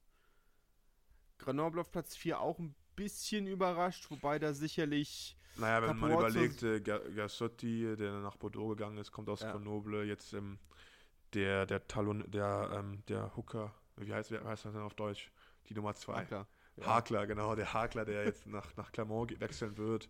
Grenoble 1.39 1.81
auf 1.81 1.91
Platz 1.91 2.15
4 2.15 2.39
auch 2.39 2.61
ein 2.61 2.77
bisschen 2.95 3.49
überrascht, 3.49 4.09
wobei 4.09 4.39
da 4.39 4.55
sicherlich. 4.55 5.37
Naja, 5.57 5.89
wenn 5.89 5.99
man 5.99 6.13
überlegt, 6.13 6.63
äh, 6.63 6.81
Gassotti, 6.81 7.97
der 7.97 8.21
nach 8.21 8.37
Bordeaux 8.37 8.69
gegangen 8.69 8.99
ist, 8.99 9.11
kommt 9.11 9.29
aus 9.29 9.41
ja. 9.41 9.51
Grenoble, 9.51 10.05
jetzt 10.05 10.33
ähm, 10.33 10.61
der, 11.35 11.67
der 11.67 11.89
Talon, 11.89 12.23
der, 12.31 12.71
ähm, 12.73 13.03
der 13.09 13.37
Hooker, 13.37 13.75
wie 13.97 14.15
heißt, 14.15 14.31
wie 14.31 14.39
heißt 14.39 14.65
das 14.65 14.75
denn 14.75 14.83
auf 14.83 14.95
Deutsch? 14.95 15.33
Die 15.69 15.75
Nummer 15.75 15.97
2. 15.97 16.15
Hakler. 16.15 16.47
Ja. 16.77 16.87
Hakler, 16.87 17.27
genau, 17.27 17.57
der 17.57 17.73
Hakler, 17.75 18.05
der 18.05 18.27
jetzt 18.27 18.47
nach, 18.47 18.77
nach 18.77 18.93
Clermont 18.93 19.41
wechseln 19.41 19.77
wird. 19.77 20.09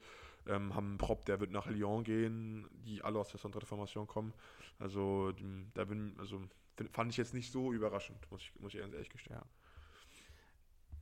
Ähm, 0.49 0.75
haben 0.75 0.89
einen 0.89 0.99
Prop, 0.99 1.25
der 1.27 1.41
wird 1.41 1.51
nach 1.51 1.67
Lyon 1.67 2.05
gehen, 2.05 2.67
die 2.87 3.03
alle 3.03 3.19
aus 3.19 3.29
der 3.29 3.41
Centre 3.41 3.61
de 3.61 3.69
Formation 3.69 4.07
kommen. 4.07 4.33
Also, 4.79 5.33
da 5.75 5.85
bin, 5.85 6.15
also 6.19 6.41
fand 6.91 7.13
ich 7.13 7.19
jetzt 7.19 7.35
nicht 7.35 7.53
so 7.53 7.73
überraschend, 7.73 8.19
muss 8.31 8.43
ich, 8.43 8.61
muss 8.61 8.75
ich 8.75 8.81
ehrlich 8.81 9.11
gestehen. 9.11 9.37
Ja. 9.37 9.45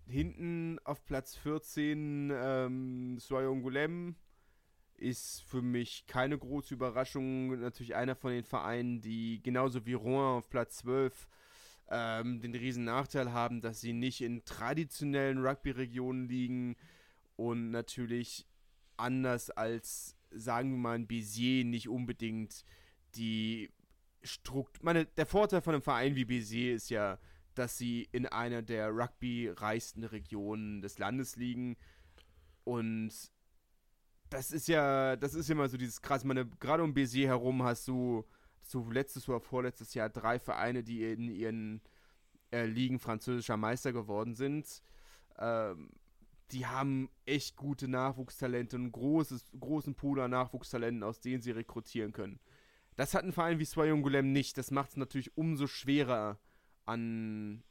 Hinten 0.09 0.79
auf 0.85 1.05
Platz 1.05 1.37
14 1.37 2.33
ähm, 2.33 3.19
Soyon 3.19 3.63
Goulem 3.63 4.15
ist 4.97 5.43
für 5.43 5.63
mich 5.63 6.07
keine 6.07 6.39
große 6.39 6.75
Überraschung. 6.75 7.61
Natürlich 7.61 7.95
einer 7.95 8.15
von 8.15 8.31
den 8.31 8.45
Vereinen, 8.45 9.01
die 9.01 9.43
genauso 9.43 9.85
wie 9.85 9.95
Rouen 9.95 10.39
auf 10.39 10.49
Platz 10.49 10.79
12 10.79 11.29
ähm, 11.91 12.41
den 12.41 12.55
riesen 12.55 12.85
Nachteil 12.85 13.33
haben, 13.33 13.61
dass 13.61 13.81
sie 13.81 13.93
nicht 13.93 14.21
in 14.21 14.45
traditionellen 14.45 15.45
Rugby-Regionen 15.45 16.29
liegen 16.29 16.77
und 17.37 17.71
natürlich 17.71 18.47
anders 18.99 19.51
als, 19.51 20.17
sagen 20.31 20.73
wir 20.73 20.79
mal, 20.79 20.95
ein 20.97 21.09
Bézier 21.09 21.65
nicht 21.65 21.89
unbedingt 21.89 22.65
die 23.15 23.71
Struktur. 24.23 24.85
Meine, 24.85 25.07
der 25.07 25.27
Vorteil 25.27 25.63
von 25.63 25.75
einem 25.75 25.83
Verein 25.83 26.17
wie 26.17 26.25
Bézier 26.25 26.75
ist 26.75 26.91
ja, 26.91 27.19
dass 27.55 27.79
sie 27.79 28.09
in 28.13 28.27
einer 28.27 28.63
der 28.63 28.91
Rugby-reichsten 28.91 30.05
Regionen 30.05 30.83
des 30.83 30.99
Landes 30.99 31.37
liegen 31.37 31.77
und 32.65 33.13
das 34.29 34.51
ist 34.51 34.69
ja, 34.69 35.17
das 35.17 35.35
ist 35.35 35.51
immer 35.51 35.69
so 35.69 35.77
dieses 35.77 36.03
krass. 36.03 36.25
Meine, 36.25 36.47
gerade 36.47 36.83
um 36.83 36.93
Bézier 36.93 37.27
herum 37.27 37.63
hast 37.63 37.87
du 37.89 38.25
so 38.61 38.91
letztes 38.91 39.29
oder 39.29 39.41
vorletztes 39.41 39.95
Jahr 39.95 40.11
drei 40.11 40.39
Vereine, 40.39 40.83
die 40.83 41.05
in 41.05 41.31
ihren 41.31 41.81
äh, 42.51 42.67
Ligen 42.67 42.99
französischer 42.99 43.57
Meister 43.57 43.93
geworden 43.93 44.35
sind. 44.35 44.83
Ähm, 45.39 45.91
die 46.53 46.67
haben 46.67 47.11
echt 47.25 47.57
gute 47.57 47.89
Nachwuchstalente, 47.89 48.77
einen 48.77 48.93
großes, 48.93 49.53
großen 49.59 49.95
Pool 49.95 50.21
an 50.21 50.31
Nachwuchstalenten, 50.31 51.03
aus 51.03 51.21
denen 51.21 51.43
sie 51.43 51.51
rekrutieren 51.51 52.13
können. 52.13 52.41
Das 52.95 53.15
hat 53.15 53.25
ein 53.25 53.33
Verein 53.33 53.59
wie 53.59 53.65
Soyon 53.65 54.03
Golem 54.03 54.33
nicht. 54.33 54.57
Das 54.57 54.71
macht 54.71 54.91
es 54.91 54.97
natürlich 54.97 55.37
umso 55.37 55.67
schwerer, 55.67 56.39
an 56.85 57.63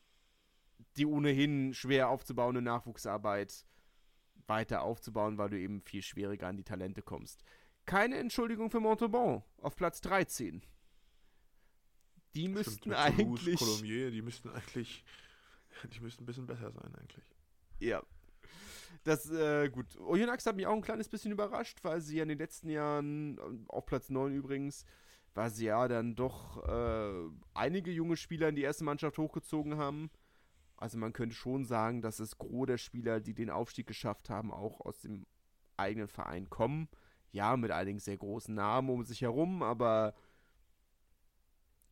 die 0.98 1.06
ohnehin 1.06 1.74
schwer 1.74 2.10
aufzubauende 2.10 2.62
Nachwuchsarbeit 2.62 3.66
weiter 4.48 4.84
aufzubauen, 4.84 5.38
weil 5.38 5.50
du 5.50 5.60
eben 5.60 5.82
viel 5.82 6.02
schwieriger 6.02 6.48
an 6.48 6.58
die 6.58 6.64
Talente 6.64 7.02
kommst. 7.02 7.44
Keine 7.86 8.18
Entschuldigung 8.18 8.70
für 8.70 8.80
Montauban 8.80 9.44
auf 9.58 9.76
Platz 9.76 10.02
13. 10.02 10.62
Die 12.36 12.48
müssten 12.50 12.78
Stimmt, 12.78 12.96
eigentlich. 12.96 13.58
Toulouse, 13.58 13.60
Colombier, 13.60 14.12
die 14.12 14.22
müssten 14.22 14.50
eigentlich. 14.50 15.04
Die 15.94 16.00
müssten 16.00 16.24
ein 16.24 16.26
bisschen 16.26 16.48
besser 16.48 16.72
sein, 16.72 16.96
eigentlich. 16.96 17.26
Ja. 17.80 18.04
Das, 19.04 19.30
äh, 19.30 19.70
gut. 19.70 19.98
Oyonnax 20.00 20.46
hat 20.46 20.56
mich 20.56 20.68
auch 20.68 20.74
ein 20.74 20.82
kleines 20.82 21.10
bisschen 21.10 21.32
überrascht, 21.32 21.84
weil 21.84 22.02
sie 22.02 22.18
ja 22.18 22.24
in 22.24 22.30
den 22.30 22.38
letzten 22.38 22.70
Jahren, 22.70 23.66
auf 23.68 23.86
Platz 23.86 24.10
9 24.10 24.34
übrigens, 24.34 24.86
weil 25.34 25.50
sie 25.50 25.66
ja 25.66 25.88
dann 25.88 26.16
doch 26.16 26.64
äh, 26.68 27.30
einige 27.54 27.92
junge 27.92 28.18
Spieler 28.18 28.50
in 28.50 28.56
die 28.56 28.64
erste 28.64 28.84
Mannschaft 28.84 29.18
hochgezogen 29.18 29.78
haben. 29.78 30.10
Also 30.78 30.98
man 30.98 31.14
könnte 31.14 31.36
schon 31.36 31.66
sagen, 31.66 32.02
dass 32.02 32.18
das 32.18 32.38
Gros 32.38 32.68
der 32.68 32.78
Spieler, 32.78 33.20
die 33.20 33.34
den 33.34 33.50
Aufstieg 33.50 33.88
geschafft 33.88 34.30
haben, 34.30 34.52
auch 34.52 34.82
aus 34.82 35.00
dem 35.02 35.26
eigenen 35.78 36.08
Verein 36.08 36.50
kommen. 36.50 36.90
Ja, 37.32 37.58
mit 37.58 37.72
einigen 37.72 38.00
sehr 38.00 38.18
großen 38.18 38.56
Namen 38.56 38.90
um 38.90 39.04
sich 39.04 39.22
herum, 39.22 39.62
aber 39.62 40.16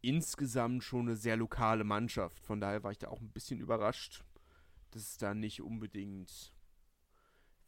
insgesamt 0.02 0.84
schon 0.84 1.08
eine 1.08 1.16
sehr 1.16 1.38
lokale 1.38 1.84
Mannschaft. 1.84 2.40
Von 2.40 2.60
daher 2.60 2.84
war 2.84 2.92
ich 2.92 2.98
da 2.98 3.08
auch 3.08 3.22
ein 3.22 3.32
bisschen 3.32 3.60
überrascht, 3.60 4.24
dass 4.92 5.02
es 5.02 5.18
da 5.18 5.34
nicht 5.34 5.62
unbedingt 5.62 6.53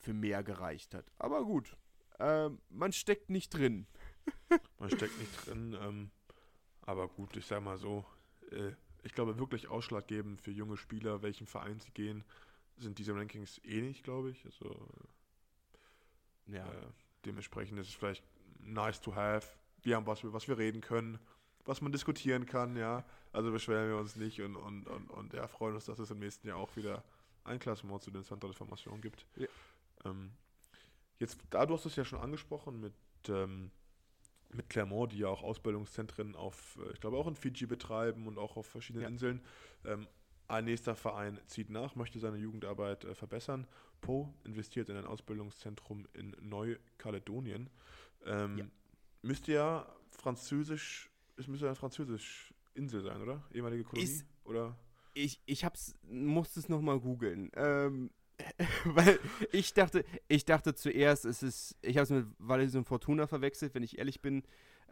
für 0.05 0.13
mehr 0.13 0.43
gereicht 0.43 0.93
hat. 0.93 1.11
Aber 1.17 1.43
gut, 1.43 1.75
äh, 2.19 2.49
man 2.69 2.93
steckt 2.93 3.29
nicht 3.29 3.49
drin. 3.49 3.87
man 4.79 4.89
steckt 4.91 5.19
nicht 5.19 5.45
drin, 5.45 5.75
ähm, 5.81 6.11
aber 6.81 7.07
gut, 7.07 7.35
ich 7.35 7.45
sag 7.47 7.63
mal 7.63 7.77
so, 7.77 8.05
äh, 8.51 8.71
ich 9.03 9.13
glaube, 9.13 9.39
wirklich 9.39 9.67
ausschlaggebend 9.67 10.41
für 10.41 10.51
junge 10.51 10.77
Spieler, 10.77 11.23
welchen 11.23 11.47
Verein 11.47 11.79
sie 11.79 11.91
gehen, 11.91 12.23
sind 12.77 12.99
diese 12.99 13.15
Rankings 13.15 13.59
eh 13.63 13.81
nicht, 13.81 14.03
glaube 14.03 14.29
ich. 14.29 14.45
Also 14.45 14.87
ja. 16.47 16.65
Äh, 16.65 16.87
dementsprechend 17.25 17.79
ist 17.79 17.89
es 17.89 17.95
vielleicht 17.95 18.23
nice 18.59 19.01
to 19.01 19.15
have. 19.15 19.47
Wir 19.81 19.95
haben 19.95 20.05
was, 20.05 20.21
über 20.21 20.33
was 20.33 20.47
wir 20.47 20.57
reden 20.57 20.81
können, 20.81 21.17
was 21.65 21.81
man 21.81 21.91
diskutieren 21.91 22.45
kann, 22.45 22.75
ja. 22.75 23.03
Also 23.31 23.51
beschweren 23.51 23.89
wir 23.89 23.97
uns 23.97 24.15
nicht 24.15 24.41
und, 24.41 24.55
und, 24.55 24.87
und, 24.87 25.09
und 25.09 25.33
ja, 25.33 25.47
freuen 25.47 25.73
uns, 25.75 25.85
dass 25.85 25.97
es 25.97 26.11
im 26.11 26.19
nächsten 26.19 26.47
Jahr 26.47 26.57
auch 26.57 26.75
wieder 26.75 27.03
ein 27.43 27.59
Klassement 27.59 28.01
zu 28.01 28.11
den 28.11 28.23
Center 28.23 28.47
Informationen 28.47 29.01
gibt. 29.01 29.25
Ja. 29.35 29.47
Ähm, 30.05 30.31
jetzt, 31.19 31.39
da 31.49 31.65
du 31.65 31.73
hast 31.73 31.85
es 31.85 31.95
ja 31.95 32.05
schon 32.05 32.19
angesprochen 32.19 32.79
mit, 32.79 32.93
ähm, 33.27 33.71
mit 34.53 34.69
Clermont, 34.69 35.11
die 35.11 35.19
ja 35.19 35.27
auch 35.27 35.43
Ausbildungszentren 35.43 36.35
auf, 36.35 36.79
äh, 36.81 36.93
ich 36.93 36.99
glaube 36.99 37.17
auch 37.17 37.27
in 37.27 37.35
Fiji 37.35 37.65
betreiben 37.65 38.27
und 38.27 38.37
auch 38.37 38.57
auf 38.57 38.67
verschiedenen 38.67 39.03
ja. 39.03 39.09
Inseln. 39.09 39.41
Ähm, 39.83 40.07
ein 40.47 40.65
nächster 40.65 40.95
Verein 40.95 41.39
zieht 41.47 41.69
nach, 41.69 41.95
möchte 41.95 42.19
seine 42.19 42.37
Jugendarbeit 42.37 43.03
äh, 43.03 43.15
verbessern. 43.15 43.67
Po 44.01 44.33
investiert 44.43 44.89
in 44.89 44.97
ein 44.97 45.05
Ausbildungszentrum 45.05 46.07
in 46.13 46.35
Neukaledonien. 46.39 47.69
Ähm, 48.25 48.57
ja. 48.57 48.65
Müsste 49.23 49.53
ja 49.53 49.95
französisch, 50.11 51.09
es 51.37 51.47
müsste 51.47 51.65
eine 51.65 51.75
französisch 51.75 52.53
Insel 52.75 53.01
sein, 53.01 53.21
oder? 53.21 53.43
Ehemalige 53.51 53.83
Kolonie? 53.83 54.07
Ist, 54.07 54.25
oder? 54.43 54.77
Ich, 55.13 55.41
ich 55.45 55.65
hab's, 55.65 55.95
musste 56.03 56.59
es 56.59 56.69
nochmal 56.69 56.99
googeln. 56.99 57.49
Ähm, 57.55 58.11
weil 58.85 59.19
ich 59.51 59.73
dachte, 59.73 60.03
ich 60.27 60.45
dachte 60.45 60.75
zuerst, 60.75 61.25
es 61.25 61.43
ist, 61.43 61.77
ich 61.81 61.97
habe 61.97 62.03
es 62.03 62.09
mit 62.09 62.75
und 62.75 62.85
Fortuna 62.85 63.27
verwechselt, 63.27 63.73
wenn 63.75 63.83
ich 63.83 63.97
ehrlich 63.97 64.21
bin 64.21 64.43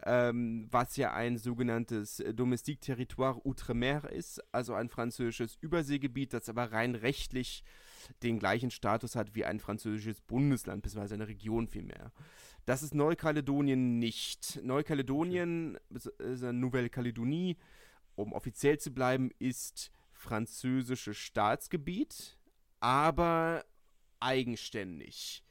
ähm, 0.02 0.66
was 0.70 0.96
ja 0.96 1.14
ein 1.14 1.38
sogenanntes 1.38 2.22
Domestique 2.34 2.80
Territoire 2.80 3.40
Outre-mer 3.44 4.10
ist, 4.10 4.42
also 4.52 4.74
ein 4.74 4.88
französisches 4.88 5.56
Überseegebiet, 5.60 6.32
das 6.32 6.48
aber 6.48 6.72
rein 6.72 6.94
rechtlich 6.94 7.64
den 8.22 8.38
gleichen 8.38 8.70
Status 8.70 9.16
hat 9.16 9.34
wie 9.34 9.44
ein 9.44 9.60
französisches 9.60 10.20
Bundesland, 10.20 10.82
beziehungsweise 10.82 11.14
eine 11.14 11.28
Region 11.28 11.68
vielmehr. 11.68 12.12
Das 12.66 12.82
ist 12.82 12.94
Neukaledonien 12.94 13.98
nicht. 13.98 14.60
Neukaledonien, 14.62 15.78
okay. 15.94 16.52
Nouvelle-Calédonie, 16.52 17.56
um 18.14 18.32
offiziell 18.32 18.78
zu 18.78 18.90
bleiben, 18.90 19.30
ist 19.38 19.90
französisches 20.12 21.16
Staatsgebiet, 21.16 22.36
aber 22.84 23.64
eigenständig. 24.20 25.42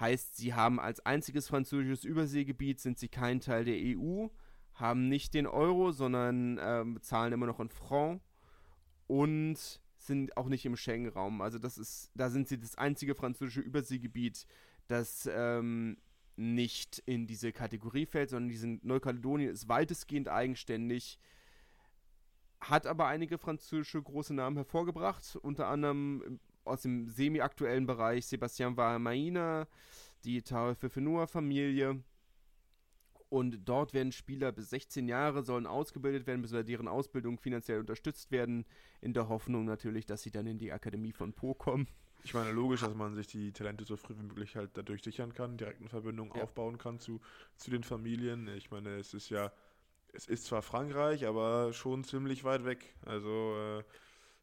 Heißt, 0.00 0.36
sie 0.38 0.54
haben 0.54 0.80
als 0.80 1.04
einziges 1.04 1.46
französisches 1.46 2.04
Überseegebiet, 2.04 2.80
sind 2.80 2.98
sie 2.98 3.10
kein 3.10 3.40
Teil 3.40 3.66
der 3.66 3.76
EU, 3.76 4.28
haben 4.72 5.10
nicht 5.10 5.34
den 5.34 5.46
Euro, 5.46 5.92
sondern 5.92 6.58
ähm, 6.58 6.98
zahlen 7.02 7.34
immer 7.34 7.44
noch 7.44 7.60
in 7.60 7.68
Franc 7.68 8.22
und 9.06 9.58
sind 9.98 10.34
auch 10.38 10.48
nicht 10.48 10.64
im 10.64 10.74
Schengen-Raum. 10.74 11.42
Also 11.42 11.58
das 11.58 11.76
ist, 11.76 12.12
da 12.14 12.30
sind 12.30 12.48
sie 12.48 12.58
das 12.58 12.78
einzige 12.78 13.14
französische 13.14 13.60
Überseegebiet, 13.60 14.46
das 14.88 15.28
ähm, 15.30 15.98
nicht 16.36 17.02
in 17.04 17.26
diese 17.26 17.52
Kategorie 17.52 18.06
fällt, 18.06 18.30
sondern 18.30 18.48
diese 18.48 18.78
Neukaledonien 18.80 19.50
ist 19.50 19.68
weitestgehend 19.68 20.30
eigenständig, 20.30 21.18
hat 22.58 22.86
aber 22.86 23.06
einige 23.06 23.36
französische 23.36 24.00
große 24.00 24.32
Namen 24.32 24.56
hervorgebracht, 24.56 25.36
unter 25.42 25.66
anderem 25.66 26.40
aus 26.64 26.82
dem 26.82 27.08
semi-aktuellen 27.08 27.86
Bereich 27.86 28.26
Sebastian 28.26 28.76
Vahamaina, 28.76 29.66
die 30.24 30.42
Taufefenua-Familie. 30.42 32.02
Und 33.28 33.60
dort 33.64 33.94
werden 33.94 34.10
Spieler 34.10 34.50
bis 34.50 34.70
16 34.70 35.06
Jahre 35.08 35.44
sollen 35.44 35.66
ausgebildet 35.66 36.26
werden, 36.26 36.42
bis 36.42 36.50
deren 36.50 36.88
Ausbildung 36.88 37.38
finanziell 37.38 37.78
unterstützt 37.78 38.32
werden, 38.32 38.66
in 39.00 39.12
der 39.14 39.28
Hoffnung 39.28 39.64
natürlich, 39.64 40.04
dass 40.04 40.22
sie 40.22 40.32
dann 40.32 40.48
in 40.48 40.58
die 40.58 40.72
Akademie 40.72 41.12
von 41.12 41.32
Po 41.32 41.54
kommen. 41.54 41.86
Ich 42.24 42.34
meine, 42.34 42.50
logisch, 42.50 42.80
dass 42.80 42.94
man 42.94 43.14
sich 43.14 43.28
die 43.28 43.52
Talente 43.52 43.84
so 43.84 43.96
früh 43.96 44.14
wie 44.18 44.24
möglich 44.24 44.56
halt 44.56 44.70
dadurch 44.74 45.02
sichern 45.02 45.32
kann, 45.32 45.56
direkten 45.56 45.88
Verbindungen 45.88 46.32
ja. 46.34 46.42
aufbauen 46.42 46.76
kann 46.76 46.98
zu, 46.98 47.20
zu 47.56 47.70
den 47.70 47.84
Familien. 47.84 48.48
Ich 48.56 48.70
meine, 48.70 48.96
es 48.96 49.14
ist 49.14 49.30
ja, 49.30 49.52
es 50.12 50.26
ist 50.26 50.46
zwar 50.46 50.62
Frankreich, 50.62 51.26
aber 51.26 51.72
schon 51.72 52.04
ziemlich 52.04 52.44
weit 52.44 52.64
weg. 52.64 52.94
Also, 53.06 53.54
äh, 53.56 53.84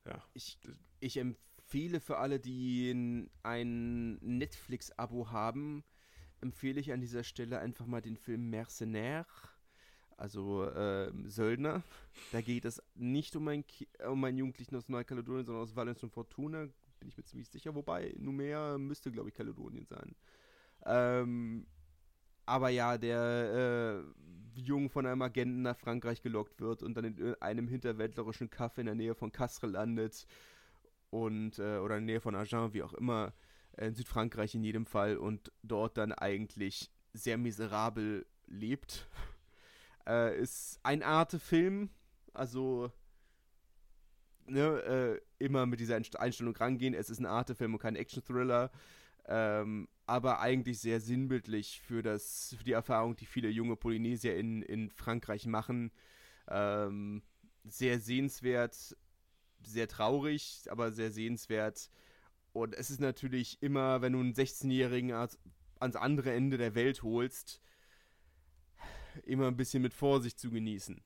ja. 0.10 0.24
Ich, 0.34 0.58
ich 1.00 1.18
empfehle 1.18 1.47
empfehle 1.68 2.00
für 2.00 2.18
alle, 2.18 2.40
die 2.40 3.30
ein 3.44 4.14
Netflix-Abo 4.22 5.32
haben, 5.32 5.84
empfehle 6.40 6.80
ich 6.80 6.94
an 6.94 7.02
dieser 7.02 7.26
Stelle 7.26 7.60
einfach 7.60 7.86
mal 7.86 8.00
den 8.00 8.16
Film 8.16 8.50
Mercenaire, 8.50 9.28
also 10.16 10.64
äh, 10.64 11.12
Söldner. 11.26 11.84
Da 12.32 12.40
geht 12.40 12.64
es 12.64 12.82
nicht 12.96 13.36
um 13.36 13.50
einen, 13.50 13.66
um 14.10 14.24
einen 14.24 14.38
Jugendlichen 14.38 14.78
aus 14.78 14.88
Neukaledonien, 14.88 15.46
sondern 15.46 15.64
aus 15.64 15.76
Valence 15.76 16.04
und 16.04 16.14
Fortuna, 16.14 16.70
bin 17.00 17.10
ich 17.10 17.18
mir 17.18 17.26
ziemlich 17.26 17.50
sicher. 17.50 17.76
Wobei, 17.76 18.16
Numea 18.18 18.78
müsste, 18.78 19.12
glaube 19.12 19.28
ich, 19.28 19.36
Kaledonien 19.36 19.86
sein. 19.86 20.16
Ähm, 20.86 21.68
aber 22.46 22.70
ja, 22.70 22.98
der 22.98 24.06
äh, 24.56 24.60
Jung 24.62 24.90
von 24.90 25.06
einem 25.06 25.22
Agenten 25.22 25.64
nach 25.64 25.78
Frankreich 25.78 26.22
gelockt 26.22 26.62
wird 26.62 26.82
und 26.82 26.96
dann 26.96 27.04
in 27.04 27.36
einem 27.42 27.68
hinterwäldlerischen 27.68 28.50
Kaff 28.50 28.78
in 28.78 28.86
der 28.86 28.96
Nähe 28.96 29.16
von 29.16 29.34
Castres 29.34 29.70
landet 29.70 30.26
und 31.10 31.60
äh, 31.60 31.78
oder 31.78 31.98
in 31.98 32.08
der 32.08 32.16
Nähe 32.16 32.22
von 32.22 32.36
Agen, 32.36 32.74
wie 32.74 32.84
auch 32.84 32.94
immer, 32.94 33.34
in 33.78 33.94
Südfrankreich 33.94 34.56
in 34.56 34.64
jedem 34.64 34.86
Fall 34.86 35.18
und 35.18 35.52
dort 35.64 35.98
dann 35.98 36.12
eigentlich 36.12 36.92
sehr 37.14 37.38
miserabel 37.38 38.26
lebt. 38.48 39.08
Äh, 40.08 40.40
ist 40.40 40.80
ein 40.84 41.04
Arte-Film, 41.04 41.90
also 42.34 42.94
ne, 44.46 44.62
äh, 44.84 45.22
immer 45.38 45.66
mit 45.66 45.82
dieser 45.82 45.98
Einstellung 45.98 46.56
rangehen. 46.56 46.94
Es 46.94 47.10
ist 47.10 47.20
ein 47.20 47.26
Arte-Film 47.26 47.74
und 47.74 47.80
kein 47.82 47.98
Action-Thriller, 47.98 48.72
ähm, 49.26 49.90
aber 50.06 50.40
eigentlich 50.40 50.80
sehr 50.80 51.02
sinnbildlich 51.02 51.82
für, 51.82 52.02
das, 52.02 52.56
für 52.58 52.64
die 52.64 52.72
Erfahrung, 52.72 53.18
die 53.18 53.26
viele 53.26 53.50
junge 53.50 53.76
Polynesier 53.76 54.38
in, 54.38 54.62
in 54.62 54.90
Frankreich 54.90 55.46
machen. 55.46 55.92
Ähm, 56.48 57.22
sehr 57.66 58.00
sehenswert, 58.00 58.96
sehr 59.68 59.88
traurig, 59.88 60.64
aber 60.70 60.92
sehr 60.92 61.12
sehenswert. 61.12 61.90
Und 62.54 62.74
es 62.76 62.90
ist 62.90 63.00
natürlich 63.00 63.62
immer, 63.62 64.02
wenn 64.02 64.14
du 64.14 64.20
einen 64.20 64.34
16-Jährigen 64.34 65.12
ans, 65.12 65.38
andere 65.80 66.34
Ende 66.34 66.58
der 66.58 66.76
Welt 66.76 67.04
holst, 67.04 67.62
immer 69.24 69.48
ein 69.48 69.58
bisschen 69.58 69.82
mit 69.84 69.94
Vorsicht 69.94 70.40
zu 70.40 70.50
genießen. 70.50 71.02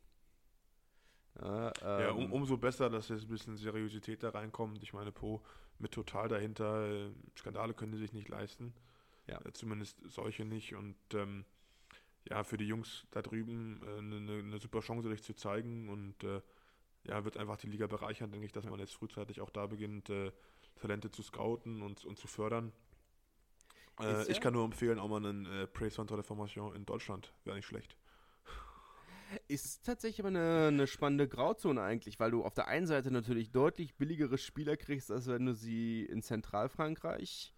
Ja, 1.40 1.68
ähm, 1.82 2.02
ja 2.02 2.12
um, 2.12 2.32
umso 2.32 2.58
besser, 2.58 2.90
dass 2.90 3.10
jetzt 3.10 3.24
ein 3.24 3.30
bisschen 3.30 3.58
Seriosität 3.58 4.24
da 4.24 4.30
reinkommt. 4.30 4.84
Ich 4.84 4.94
meine, 4.94 5.12
Po 5.12 5.42
mit 5.80 5.92
total 5.92 6.28
dahinter. 6.28 6.88
Äh, 6.88 7.12
Skandale 7.38 7.74
können 7.74 7.94
sie 7.94 8.00
sich 8.00 8.14
nicht 8.14 8.30
leisten. 8.30 8.74
Ja. 9.28 9.40
Äh, 9.46 9.54
zumindest 9.54 9.98
solche 10.08 10.46
nicht. 10.46 10.76
Und 10.76 10.96
ähm, 11.14 11.46
ja, 12.30 12.44
für 12.44 12.58
die 12.58 12.68
Jungs 12.68 13.08
da 13.12 13.22
drüben 13.22 13.82
eine, 13.98 14.16
äh, 14.16 14.40
eine, 14.40 14.60
super 14.60 14.82
Chance, 14.82 15.10
sich 15.10 15.24
zu 15.24 15.34
zeigen. 15.34 15.90
Und 15.90 16.24
äh, 16.24 16.42
ja, 17.04 17.24
wird 17.24 17.38
einfach 17.38 17.58
die 17.58 17.68
Liga 17.68 17.88
bereichern, 17.88 18.32
denke 18.32 18.46
ich, 18.46 18.52
dass 18.52 18.66
man 18.66 18.80
jetzt 18.80 18.94
frühzeitig 18.94 19.42
auch 19.42 19.50
da 19.50 19.68
beginnt, 19.68 20.10
äh, 20.10 20.32
Talente 20.76 21.12
zu 21.12 21.24
scouten 21.24 21.82
und, 21.82 22.06
und 22.06 22.18
zu 22.18 22.28
fördern. 22.28 22.72
Äh, 24.00 24.30
ich 24.32 24.42
kann 24.42 24.54
nur 24.54 24.66
empfehlen, 24.66 25.00
auch 25.00 25.10
mal 25.10 25.18
einen 25.18 25.46
äh, 25.46 25.68
Praise 25.68 26.04
de 26.06 26.24
Formation 26.24 26.76
in 26.76 26.86
Deutschland. 26.86 27.34
Wäre 27.44 27.56
nicht 27.56 27.66
schlecht. 27.66 27.98
Ist 29.48 29.86
tatsächlich 29.86 30.20
aber 30.20 30.30
eine, 30.30 30.68
eine, 30.68 30.88
spannende 30.88 31.28
Grauzone 31.28 31.82
eigentlich, 31.82 32.20
weil 32.20 32.32
du 32.32 32.44
auf 32.44 32.54
der 32.54 32.68
einen 32.68 32.86
Seite 32.86 33.12
natürlich 33.12 33.52
deutlich 33.52 33.96
billigere 33.96 34.38
Spieler 34.38 34.76
kriegst, 34.76 35.10
als 35.10 35.28
wenn 35.28 35.46
du 35.46 35.54
sie 35.54 36.04
in 36.04 36.22
Zentralfrankreich, 36.22 37.54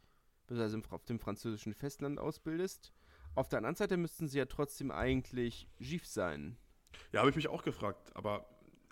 beziehungsweise 0.46 0.82
auf 0.92 1.06
dem 1.06 1.20
französischen 1.20 1.74
Festland 1.74 2.20
ausbildest. 2.20 2.94
Auf 3.34 3.50
der 3.50 3.58
anderen 3.58 3.76
Seite 3.76 3.98
müssten 3.98 4.28
sie 4.28 4.38
ja 4.38 4.46
trotzdem 4.46 4.92
eigentlich 4.92 5.68
GIF 5.80 6.06
sein. 6.06 6.58
Ja, 7.12 7.22
habe 7.22 7.32
ich 7.32 7.36
mich 7.36 7.48
auch 7.48 7.64
gefragt, 7.64 8.16
aber 8.16 8.46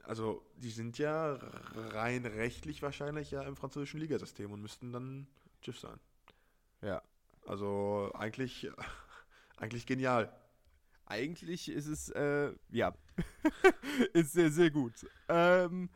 also 0.03 0.45
die 0.57 0.69
sind 0.69 0.97
ja 0.97 1.37
rein 1.75 2.25
rechtlich 2.25 2.81
wahrscheinlich 2.81 3.31
ja 3.31 3.43
im 3.43 3.55
französischen 3.55 3.99
Ligasystem 3.99 4.51
und 4.51 4.61
müssten 4.61 4.91
dann 4.91 5.27
GIF 5.61 5.79
sein. 5.79 5.99
Ja. 6.81 7.01
Also 7.45 8.11
eigentlich, 8.13 8.69
eigentlich 9.57 9.85
genial. 9.85 10.31
Eigentlich 11.05 11.69
ist 11.69 11.87
es, 11.87 12.09
äh, 12.09 12.53
ja, 12.69 12.93
ist 14.13 14.33
sehr, 14.33 14.51
sehr 14.51 14.71
gut. 14.71 14.93
Ähm, 15.27 15.89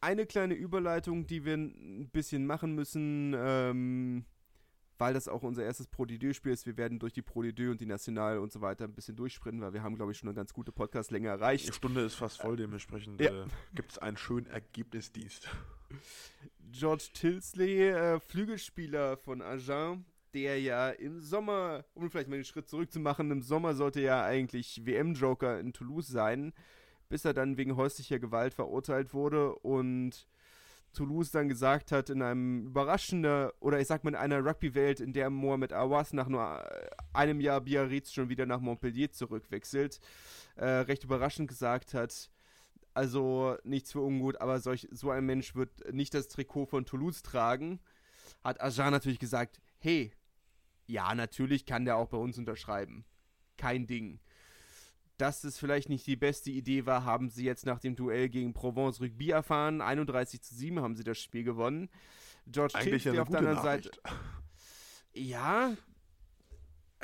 eine 0.00 0.26
kleine 0.26 0.54
Überleitung, 0.54 1.26
die 1.26 1.44
wir 1.44 1.54
ein 1.54 2.10
bisschen 2.10 2.44
machen 2.44 2.74
müssen. 2.74 3.34
Ähm, 3.36 4.24
weil 5.02 5.14
das 5.14 5.26
auch 5.26 5.42
unser 5.42 5.64
erstes 5.64 5.88
Pro 5.88 6.06
spiel 6.06 6.52
ist. 6.52 6.64
Wir 6.64 6.76
werden 6.76 7.00
durch 7.00 7.12
die 7.12 7.22
Pro 7.22 7.40
und 7.40 7.80
die 7.80 7.86
National 7.86 8.38
und 8.38 8.52
so 8.52 8.60
weiter 8.60 8.84
ein 8.84 8.94
bisschen 8.94 9.16
durchsprinten, 9.16 9.60
weil 9.60 9.72
wir 9.72 9.82
haben, 9.82 9.96
glaube 9.96 10.12
ich, 10.12 10.18
schon 10.18 10.28
eine 10.28 10.36
ganz 10.36 10.52
gute 10.52 10.70
Podcastlänge 10.70 11.26
erreicht. 11.26 11.66
Die 11.66 11.72
Stunde 11.72 12.02
ist 12.02 12.14
fast 12.14 12.40
voll, 12.40 12.54
dementsprechend 12.54 13.20
ja. 13.20 13.32
äh, 13.32 13.46
gibt 13.74 13.90
es 13.90 13.98
einen 13.98 14.16
schönen 14.16 14.46
Ergebnisdienst. 14.46 15.48
George 16.70 17.08
Tilsley, 17.14 17.88
äh, 17.88 18.20
Flügelspieler 18.20 19.16
von 19.16 19.42
Agen, 19.42 20.04
der 20.34 20.60
ja 20.60 20.90
im 20.90 21.20
Sommer, 21.20 21.84
um 21.94 22.08
vielleicht 22.08 22.28
mal 22.28 22.36
einen 22.36 22.44
Schritt 22.44 22.68
zurück 22.68 22.92
zu 22.92 23.00
machen, 23.00 23.28
im 23.32 23.42
Sommer 23.42 23.74
sollte 23.74 24.00
ja 24.00 24.24
eigentlich 24.24 24.86
WM-Joker 24.86 25.58
in 25.58 25.72
Toulouse 25.72 26.06
sein, 26.06 26.52
bis 27.08 27.24
er 27.24 27.34
dann 27.34 27.56
wegen 27.56 27.74
häuslicher 27.74 28.20
Gewalt 28.20 28.54
verurteilt 28.54 29.14
wurde 29.14 29.56
und 29.56 30.28
Toulouse 30.92 31.30
dann 31.30 31.48
gesagt 31.48 31.92
hat, 31.92 32.10
in 32.10 32.22
einem 32.22 32.66
überraschenden, 32.66 33.50
oder 33.60 33.80
ich 33.80 33.86
sag 33.86 34.04
mal 34.04 34.10
in 34.10 34.16
einer 34.16 34.44
Rugby-Welt, 34.44 35.00
in 35.00 35.12
der 35.12 35.30
Mohamed 35.30 35.72
Awas 35.72 36.12
nach 36.12 36.28
nur 36.28 36.64
einem 37.12 37.40
Jahr 37.40 37.60
Biarritz 37.60 38.12
schon 38.12 38.28
wieder 38.28 38.46
nach 38.46 38.60
Montpellier 38.60 39.10
zurückwechselt, 39.10 40.00
äh, 40.56 40.66
recht 40.66 41.04
überraschend 41.04 41.48
gesagt 41.48 41.94
hat, 41.94 42.30
also 42.94 43.56
nichts 43.64 43.92
für 43.92 44.00
ungut, 44.00 44.40
aber 44.40 44.60
solch, 44.60 44.88
so 44.90 45.10
ein 45.10 45.24
Mensch 45.24 45.54
wird 45.54 45.92
nicht 45.92 46.14
das 46.14 46.28
Trikot 46.28 46.66
von 46.66 46.84
Toulouse 46.84 47.22
tragen. 47.22 47.80
Hat 48.44 48.60
Ajar 48.60 48.90
natürlich 48.90 49.18
gesagt, 49.18 49.60
hey, 49.78 50.12
ja, 50.86 51.14
natürlich 51.14 51.64
kann 51.64 51.84
der 51.84 51.96
auch 51.96 52.08
bei 52.08 52.18
uns 52.18 52.38
unterschreiben. 52.38 53.04
Kein 53.56 53.86
Ding. 53.86 54.20
Dass 55.22 55.44
es 55.44 55.56
vielleicht 55.56 55.88
nicht 55.88 56.04
die 56.08 56.16
beste 56.16 56.50
Idee 56.50 56.84
war, 56.84 57.04
haben 57.04 57.30
sie 57.30 57.44
jetzt 57.44 57.64
nach 57.64 57.78
dem 57.78 57.94
Duell 57.94 58.28
gegen 58.28 58.52
Provence 58.52 59.00
Rugby 59.00 59.30
erfahren. 59.30 59.80
31 59.80 60.42
zu 60.42 60.52
7 60.52 60.80
haben 60.80 60.96
sie 60.96 61.04
das 61.04 61.16
Spiel 61.16 61.44
gewonnen. 61.44 61.88
George 62.48 62.74
Eigentlich 62.74 63.04
Tilsley 63.04 63.14
ja 63.14 63.22
auf 63.22 63.28
der 63.28 63.38
anderen 63.38 63.56
Nachricht. 63.58 64.00
Seite. 64.02 64.16
Ja, 65.14 65.76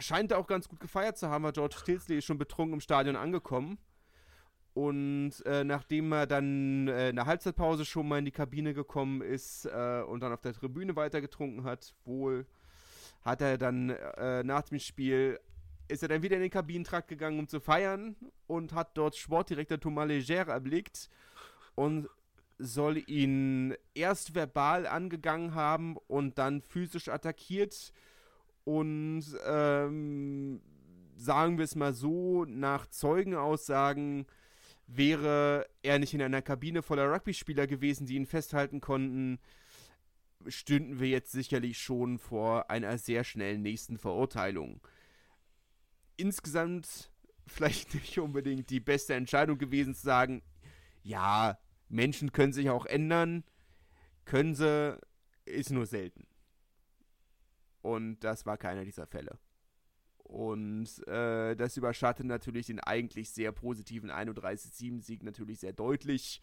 scheint 0.01 0.33
er 0.33 0.39
auch 0.39 0.49
ganz 0.49 0.69
gut 0.69 0.81
gefeiert 0.81 1.17
zu 1.17 1.29
haben, 1.29 1.45
weil 1.45 1.53
George 1.53 1.77
Tilsley 1.85 2.19
ist 2.19 2.25
schon 2.25 2.39
betrunken 2.39 2.75
im 2.75 2.81
Stadion 2.81 3.15
angekommen. 3.15 3.79
Und 4.75 5.35
äh, 5.47 5.63
nachdem 5.63 6.11
er 6.11 6.27
dann 6.27 6.89
äh, 6.89 7.11
in 7.11 7.15
der 7.15 7.27
Halbzeitpause 7.27 7.85
schon 7.85 8.09
mal 8.09 8.19
in 8.19 8.25
die 8.25 8.33
Kabine 8.33 8.75
gekommen 8.75 9.23
ist 9.23 9.65
äh, 9.67 10.03
und 10.03 10.25
dann 10.25 10.33
auf 10.33 10.41
der 10.41 10.55
Tribüne 10.55 10.97
weitergetrunken 10.97 11.63
hat, 11.63 11.95
wohl, 12.05 12.49
hat 13.23 13.43
er 13.43 13.59
dann 13.59 13.91
äh, 13.91 14.43
nach 14.43 14.63
dem 14.63 14.81
Spiel, 14.81 15.39
ist 15.89 16.03
er 16.03 16.09
dann 16.09 16.23
wieder 16.23 16.37
in 16.37 16.43
den 16.43 16.51
Kabinentrakt 16.51 17.09
gegangen, 17.09 17.39
um 17.39 17.49
zu 17.49 17.61
feiern 17.61 18.17
und 18.47 18.73
hat 18.73 18.97
dort 18.97 19.17
Sportdirektor 19.17 19.81
Thomas 19.81 20.07
Leger 20.07 20.49
erblickt 20.49 21.09
und 21.75 22.09
soll 22.59 23.03
ihn 23.07 23.75
erst 23.95 24.35
verbal 24.35 24.87
angegangen 24.87 25.55
haben 25.55 25.97
und 26.09 26.39
dann 26.39 26.61
physisch 26.61 27.09
attackiert 27.09 27.93
und 28.65 29.25
ähm, 29.47 30.61
sagen 31.17 31.57
wir 31.57 31.65
es 31.65 31.75
mal 31.75 31.95
so, 31.95 32.45
nach 32.45 32.87
Zeugenaussagen 32.87 34.27
wäre 34.87 35.67
er 35.83 35.99
nicht 35.99 36.15
in 36.15 36.23
einer 36.23 36.43
Kabine 36.43 36.83
voller 36.83 37.13
Rugby-Spieler 37.13 37.67
gewesen, 37.67 38.07
die 38.07 38.17
ihn 38.17 38.27
festhalten 38.27 38.81
konnten, 38.81 39.39
stünden 40.47 41.01
wir 41.01 41.09
jetzt 41.09 41.33
sicherlich 41.33 41.79
schon 41.79 42.19
vor 42.19 42.71
einer 42.71 42.97
sehr 42.99 43.25
schnellen 43.25 43.63
nächsten 43.63 43.99
Verurteilung. 43.99 44.81
Insgesamt 46.19 47.11
vielleicht 47.47 47.95
nicht 47.95 48.19
unbedingt 48.19 48.69
die 48.69 48.81
beste 48.81 49.15
Entscheidung 49.15 49.57
gewesen 49.57 49.95
zu 49.95 50.03
sagen, 50.03 50.43
ja, 51.03 51.59
Menschen 51.89 52.33
können 52.33 52.53
sich 52.53 52.69
auch 52.69 52.85
ändern, 52.85 53.45
können 54.27 54.55
sie, 54.55 54.99
ist 55.47 55.71
nur 55.71 55.87
selten. 55.87 56.27
Und 57.81 58.21
das 58.21 58.45
war 58.45 58.59
keiner 58.59 58.85
dieser 58.85 59.07
Fälle. 59.07 59.39
Und 60.19 60.87
äh, 61.09 61.57
das 61.57 61.79
überschattet 61.79 62.27
natürlich 62.27 62.67
den 62.67 62.81
eigentlich 62.81 63.31
sehr 63.31 63.51
positiven 63.53 64.11
31-7-Sieg 64.11 65.23
natürlich 65.23 65.61
sehr 65.61 65.73
deutlich. 65.73 66.43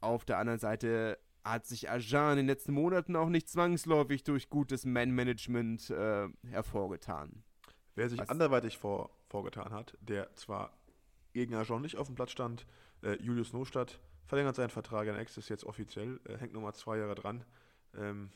Auf 0.00 0.24
der 0.24 0.38
anderen 0.38 0.60
Seite 0.60 1.18
hat 1.42 1.66
sich 1.66 1.90
Ajan 1.90 2.32
in 2.32 2.36
den 2.38 2.46
letzten 2.46 2.72
Monaten 2.72 3.16
auch 3.16 3.28
nicht 3.28 3.48
zwangsläufig 3.48 4.22
durch 4.22 4.50
gutes 4.50 4.84
Man-Management 4.84 5.90
äh, 5.90 6.28
hervorgetan. 6.48 7.42
Wer 8.00 8.08
sich 8.08 8.18
Was- 8.18 8.30
anderweitig 8.30 8.78
vor, 8.78 9.10
vorgetan 9.28 9.74
hat, 9.74 9.94
der 10.00 10.34
zwar 10.34 10.72
gegen 11.34 11.54
Ajon 11.54 11.82
nicht 11.82 11.98
auf 11.98 12.06
dem 12.06 12.14
Platz 12.16 12.30
stand, 12.30 12.64
äh, 13.02 13.20
Julius 13.22 13.52
Nostadt, 13.52 14.00
verlängert 14.24 14.56
seinen 14.56 14.70
Vertrag 14.70 15.06
in 15.06 15.16
Ex, 15.16 15.36
ist 15.36 15.50
jetzt 15.50 15.64
offiziell, 15.64 16.18
äh, 16.24 16.38
hängt 16.38 16.54
nochmal 16.54 16.72
zwei 16.74 16.96
Jahre 16.96 17.14
dran, 17.14 17.44
ähm, 17.94 18.30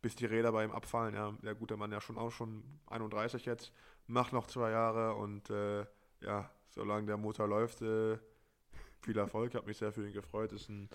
bis 0.00 0.14
die 0.14 0.26
Räder 0.26 0.52
bei 0.52 0.62
ihm 0.64 0.70
abfallen. 0.70 1.14
Ja, 1.16 1.32
der 1.42 1.56
gute 1.56 1.76
Mann 1.76 1.90
ja 1.90 2.00
schon 2.00 2.18
auch 2.18 2.30
schon 2.30 2.62
31 2.86 3.46
jetzt, 3.46 3.72
macht 4.06 4.32
noch 4.32 4.46
zwei 4.46 4.70
Jahre 4.70 5.16
und 5.16 5.50
äh, 5.50 5.84
ja, 6.20 6.48
solange 6.68 7.06
der 7.06 7.16
Motor 7.16 7.48
läuft, 7.48 7.82
äh, 7.82 8.16
viel 9.00 9.18
Erfolg, 9.18 9.56
habe 9.56 9.66
mich 9.66 9.78
sehr 9.78 9.90
für 9.90 10.06
ihn 10.06 10.12
gefreut, 10.12 10.52
ist 10.52 10.68
ein 10.68 10.88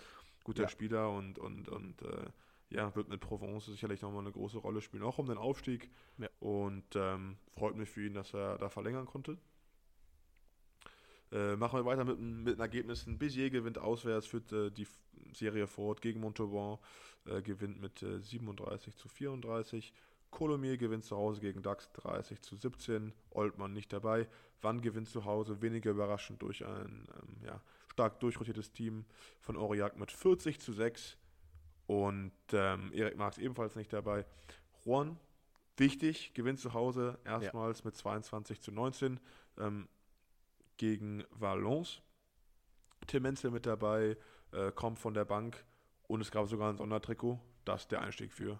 guter 0.45 0.63
Ja. 0.63 0.69
Spieler 0.69 1.09
und, 1.11 1.37
und, 1.37 1.67
und 1.67 2.01
äh, 2.01 2.27
ja, 2.69 2.95
wird 2.95 3.09
mit 3.09 3.19
Provence 3.19 3.65
sicherlich 3.65 4.01
nochmal 4.01 4.21
eine 4.21 4.31
große 4.31 4.57
Rolle 4.57 4.81
spielen, 4.81 5.03
auch 5.03 5.17
um 5.17 5.27
den 5.27 5.37
Aufstieg. 5.37 5.89
Ja. 6.17 6.29
Und 6.39 6.95
ähm, 6.95 7.37
freut 7.55 7.75
mich 7.75 7.89
für 7.89 8.05
ihn, 8.05 8.13
dass 8.13 8.33
er 8.33 8.57
da 8.57 8.69
verlängern 8.69 9.05
konnte. 9.05 9.37
Äh, 11.31 11.55
machen 11.55 11.79
wir 11.79 11.85
weiter 11.85 12.05
mit, 12.05 12.19
mit 12.19 12.55
den 12.55 12.59
Ergebnissen. 12.59 13.17
Bézier 13.17 13.49
gewinnt 13.49 13.77
auswärts, 13.77 14.27
führt 14.27 14.51
äh, 14.51 14.71
die 14.71 14.87
Serie 15.33 15.67
fort 15.67 16.01
gegen 16.01 16.19
Montauban, 16.19 16.79
äh, 17.25 17.41
gewinnt 17.41 17.81
mit 17.81 18.01
äh, 18.03 18.19
37 18.19 18.95
zu 18.95 19.07
34. 19.09 19.93
Colomiers 20.31 20.77
gewinnt 20.77 21.05
zu 21.05 21.15
Hause 21.15 21.39
gegen 21.39 21.61
DAX 21.61 21.91
30 21.93 22.41
zu 22.41 22.55
17. 22.55 23.13
Oltmann 23.31 23.73
nicht 23.73 23.93
dabei. 23.93 24.27
Wann 24.61 24.81
gewinnt 24.81 25.07
zu 25.07 25.25
Hause, 25.25 25.61
weniger 25.61 25.91
überraschend 25.91 26.41
durch 26.41 26.65
ein 26.65 27.07
ähm, 27.21 27.37
ja, 27.45 27.61
stark 27.91 28.19
durchrotiertes 28.19 28.71
Team 28.71 29.05
von 29.39 29.55
Aurillac 29.55 29.97
mit 29.97 30.11
40 30.11 30.59
zu 30.59 30.73
6. 30.73 31.17
Und 31.87 32.31
ähm, 32.51 32.91
Erik 32.93 33.17
Marx 33.17 33.37
ebenfalls 33.37 33.75
nicht 33.75 33.93
dabei. 33.93 34.25
Juan, 34.83 35.17
wichtig, 35.77 36.33
gewinnt 36.33 36.59
zu 36.59 36.73
Hause 36.73 37.19
erstmals 37.25 37.83
mit 37.83 37.95
22 37.95 38.61
zu 38.61 38.71
19 38.71 39.19
ähm, 39.59 39.87
gegen 40.77 41.23
Valence. 41.31 42.01
Tim 43.07 43.23
Menzel 43.23 43.51
mit 43.51 43.65
dabei, 43.65 44.17
äh, 44.51 44.71
kommt 44.71 44.99
von 44.99 45.13
der 45.13 45.25
Bank 45.25 45.63
und 46.07 46.21
es 46.21 46.31
gab 46.31 46.47
sogar 46.47 46.71
ein 46.71 46.77
Sondertrikot. 46.77 47.39
Das 47.65 47.81
ist 47.81 47.91
der 47.91 48.01
Einstieg 48.01 48.33
für 48.33 48.59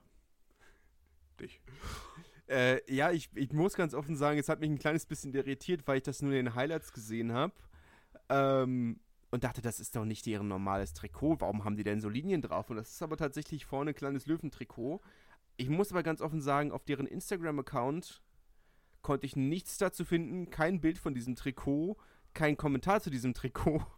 dich. 1.40 1.62
Äh, 2.48 2.80
ja, 2.94 3.10
ich, 3.10 3.32
ich 3.34 3.52
muss 3.54 3.74
ganz 3.74 3.96
offen 3.96 4.16
sagen, 4.16 4.38
es 4.38 4.50
hat 4.50 4.60
mich 4.60 4.70
ein 4.70 4.78
kleines 4.78 5.08
bisschen 5.08 5.34
irritiert, 5.34 5.88
weil 5.88 5.98
ich 5.98 6.04
das 6.04 6.22
nur 6.22 6.32
in 6.34 6.46
den 6.46 6.54
Highlights 6.54 6.94
gesehen 6.94 7.34
habe. 7.34 7.54
Ähm, 8.30 9.00
und 9.36 9.44
dachte, 9.44 9.62
das 9.62 9.82
ist 9.82 9.98
doch 9.98 10.06
nicht 10.06 10.26
deren 10.26 10.48
normales 10.48 10.94
Trikot. 10.94 11.42
Warum 11.42 11.66
haben 11.66 11.76
die 11.76 11.84
denn 11.84 12.00
so 12.00 12.08
Linien 12.08 12.42
drauf? 12.42 12.70
Und 12.70 12.78
das 12.78 12.92
ist 12.92 13.04
aber 13.04 13.18
tatsächlich 13.18 13.66
vorne 13.66 13.92
ein 13.92 13.96
kleines 13.96 14.28
Löwentrikot. 14.28 15.02
Ich 15.58 15.70
muss 15.70 15.92
aber 15.92 16.04
ganz 16.04 16.22
offen 16.22 16.40
sagen, 16.40 16.72
auf 16.72 16.86
deren 16.86 17.06
Instagram-Account 17.06 18.24
konnte 19.02 19.26
ich 19.26 19.36
nichts 19.36 19.78
dazu 19.78 20.06
finden, 20.06 20.50
kein 20.50 20.80
Bild 20.80 20.98
von 20.98 21.14
diesem 21.14 21.36
Trikot, 21.36 21.98
kein 22.34 22.56
Kommentar 22.56 23.02
zu 23.02 23.10
diesem 23.10 23.34
Trikot. 23.34 23.86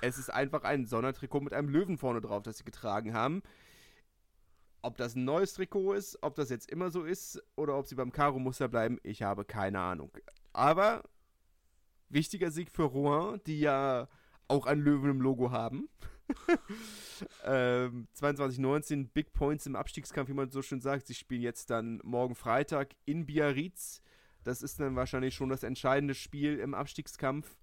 Es 0.00 0.16
ist 0.16 0.30
einfach 0.32 0.62
ein 0.62 0.86
Sondertrikot 0.86 1.40
mit 1.40 1.52
einem 1.52 1.68
Löwen 1.68 1.98
vorne 1.98 2.22
drauf, 2.22 2.42
das 2.42 2.56
sie 2.58 2.64
getragen 2.64 3.12
haben. 3.12 3.42
Ob 4.80 4.96
das 4.96 5.14
ein 5.14 5.24
neues 5.24 5.52
Trikot 5.54 5.92
ist, 5.92 6.22
ob 6.22 6.36
das 6.36 6.48
jetzt 6.48 6.70
immer 6.70 6.90
so 6.90 7.02
ist 7.04 7.42
oder 7.56 7.76
ob 7.76 7.86
sie 7.86 7.96
beim 7.96 8.12
Karo-Muster 8.12 8.68
bleiben, 8.68 8.98
ich 9.02 9.22
habe 9.22 9.44
keine 9.44 9.80
Ahnung. 9.80 10.10
Aber 10.54 11.02
wichtiger 12.08 12.50
Sieg 12.50 12.70
für 12.70 12.84
Rouen, 12.84 13.42
die 13.46 13.60
ja 13.60 14.08
auch 14.48 14.66
einen 14.66 14.82
Löwen 14.82 15.10
im 15.10 15.20
Logo 15.20 15.50
haben. 15.50 15.88
ähm, 17.44 18.08
22-19, 18.18 19.08
Big 19.12 19.32
Points 19.32 19.66
im 19.66 19.76
Abstiegskampf, 19.76 20.28
wie 20.28 20.34
man 20.34 20.50
so 20.50 20.62
schön 20.62 20.80
sagt. 20.80 21.06
Sie 21.06 21.14
spielen 21.14 21.42
jetzt 21.42 21.70
dann 21.70 22.00
morgen 22.02 22.34
Freitag 22.34 22.94
in 23.04 23.26
Biarritz. 23.26 24.02
Das 24.42 24.62
ist 24.62 24.80
dann 24.80 24.96
wahrscheinlich 24.96 25.34
schon 25.34 25.48
das 25.48 25.62
entscheidende 25.62 26.14
Spiel 26.14 26.58
im 26.58 26.74
Abstiegskampf. 26.74 27.56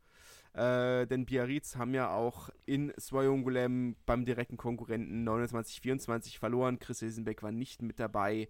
Äh, 0.53 1.07
denn 1.07 1.25
Biarritz 1.25 1.77
haben 1.77 1.93
ja 1.93 2.13
auch 2.13 2.49
in 2.65 2.91
Soyongulem 2.97 3.95
beim 4.05 4.25
direkten 4.25 4.57
Konkurrenten 4.57 5.27
29-24 5.27 6.39
verloren. 6.39 6.79
Chris 6.79 6.99
Hilsenbeck 6.99 7.41
war 7.41 7.51
nicht 7.51 7.81
mit 7.81 7.99
dabei. 7.99 8.49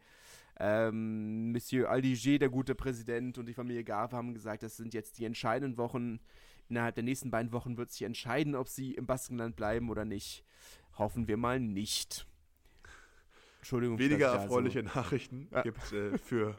Ähm, 0.60 1.52
Monsieur 1.52 1.90
Aldiger, 1.90 2.40
der 2.40 2.50
gute 2.50 2.76
Präsident, 2.76 3.38
und 3.38 3.46
die 3.46 3.54
Familie 3.54 3.84
Garve 3.84 4.16
haben 4.16 4.34
gesagt, 4.34 4.64
das 4.64 4.78
sind 4.78 4.94
jetzt 4.94 5.20
die 5.20 5.26
entscheidenden 5.26 5.78
Wochen. 5.78 6.20
Innerhalb 6.72 6.96
der 6.96 7.04
nächsten 7.04 7.30
beiden 7.32 7.52
Wochen 7.52 7.76
wird 7.76 7.92
sich 7.92 8.04
entscheiden, 8.04 8.56
ob 8.56 8.70
sie 8.70 8.94
im 8.94 9.06
Baskenland 9.06 9.58
bleiben 9.58 9.90
oder 9.90 10.06
nicht. 10.06 10.46
Hoffen 10.98 11.28
wir 11.28 11.36
mal 11.36 11.60
nicht. 11.60 12.26
Entschuldigung. 13.58 14.00
Weniger 14.00 14.16
ich 14.28 14.32
da 14.32 14.38
so- 14.38 14.44
erfreuliche 14.44 14.82
Nachrichten 14.84 15.50
Ja. 15.52 15.64
gibt 15.64 15.84
es 15.84 15.92
äh, 15.92 16.18
für 16.18 16.56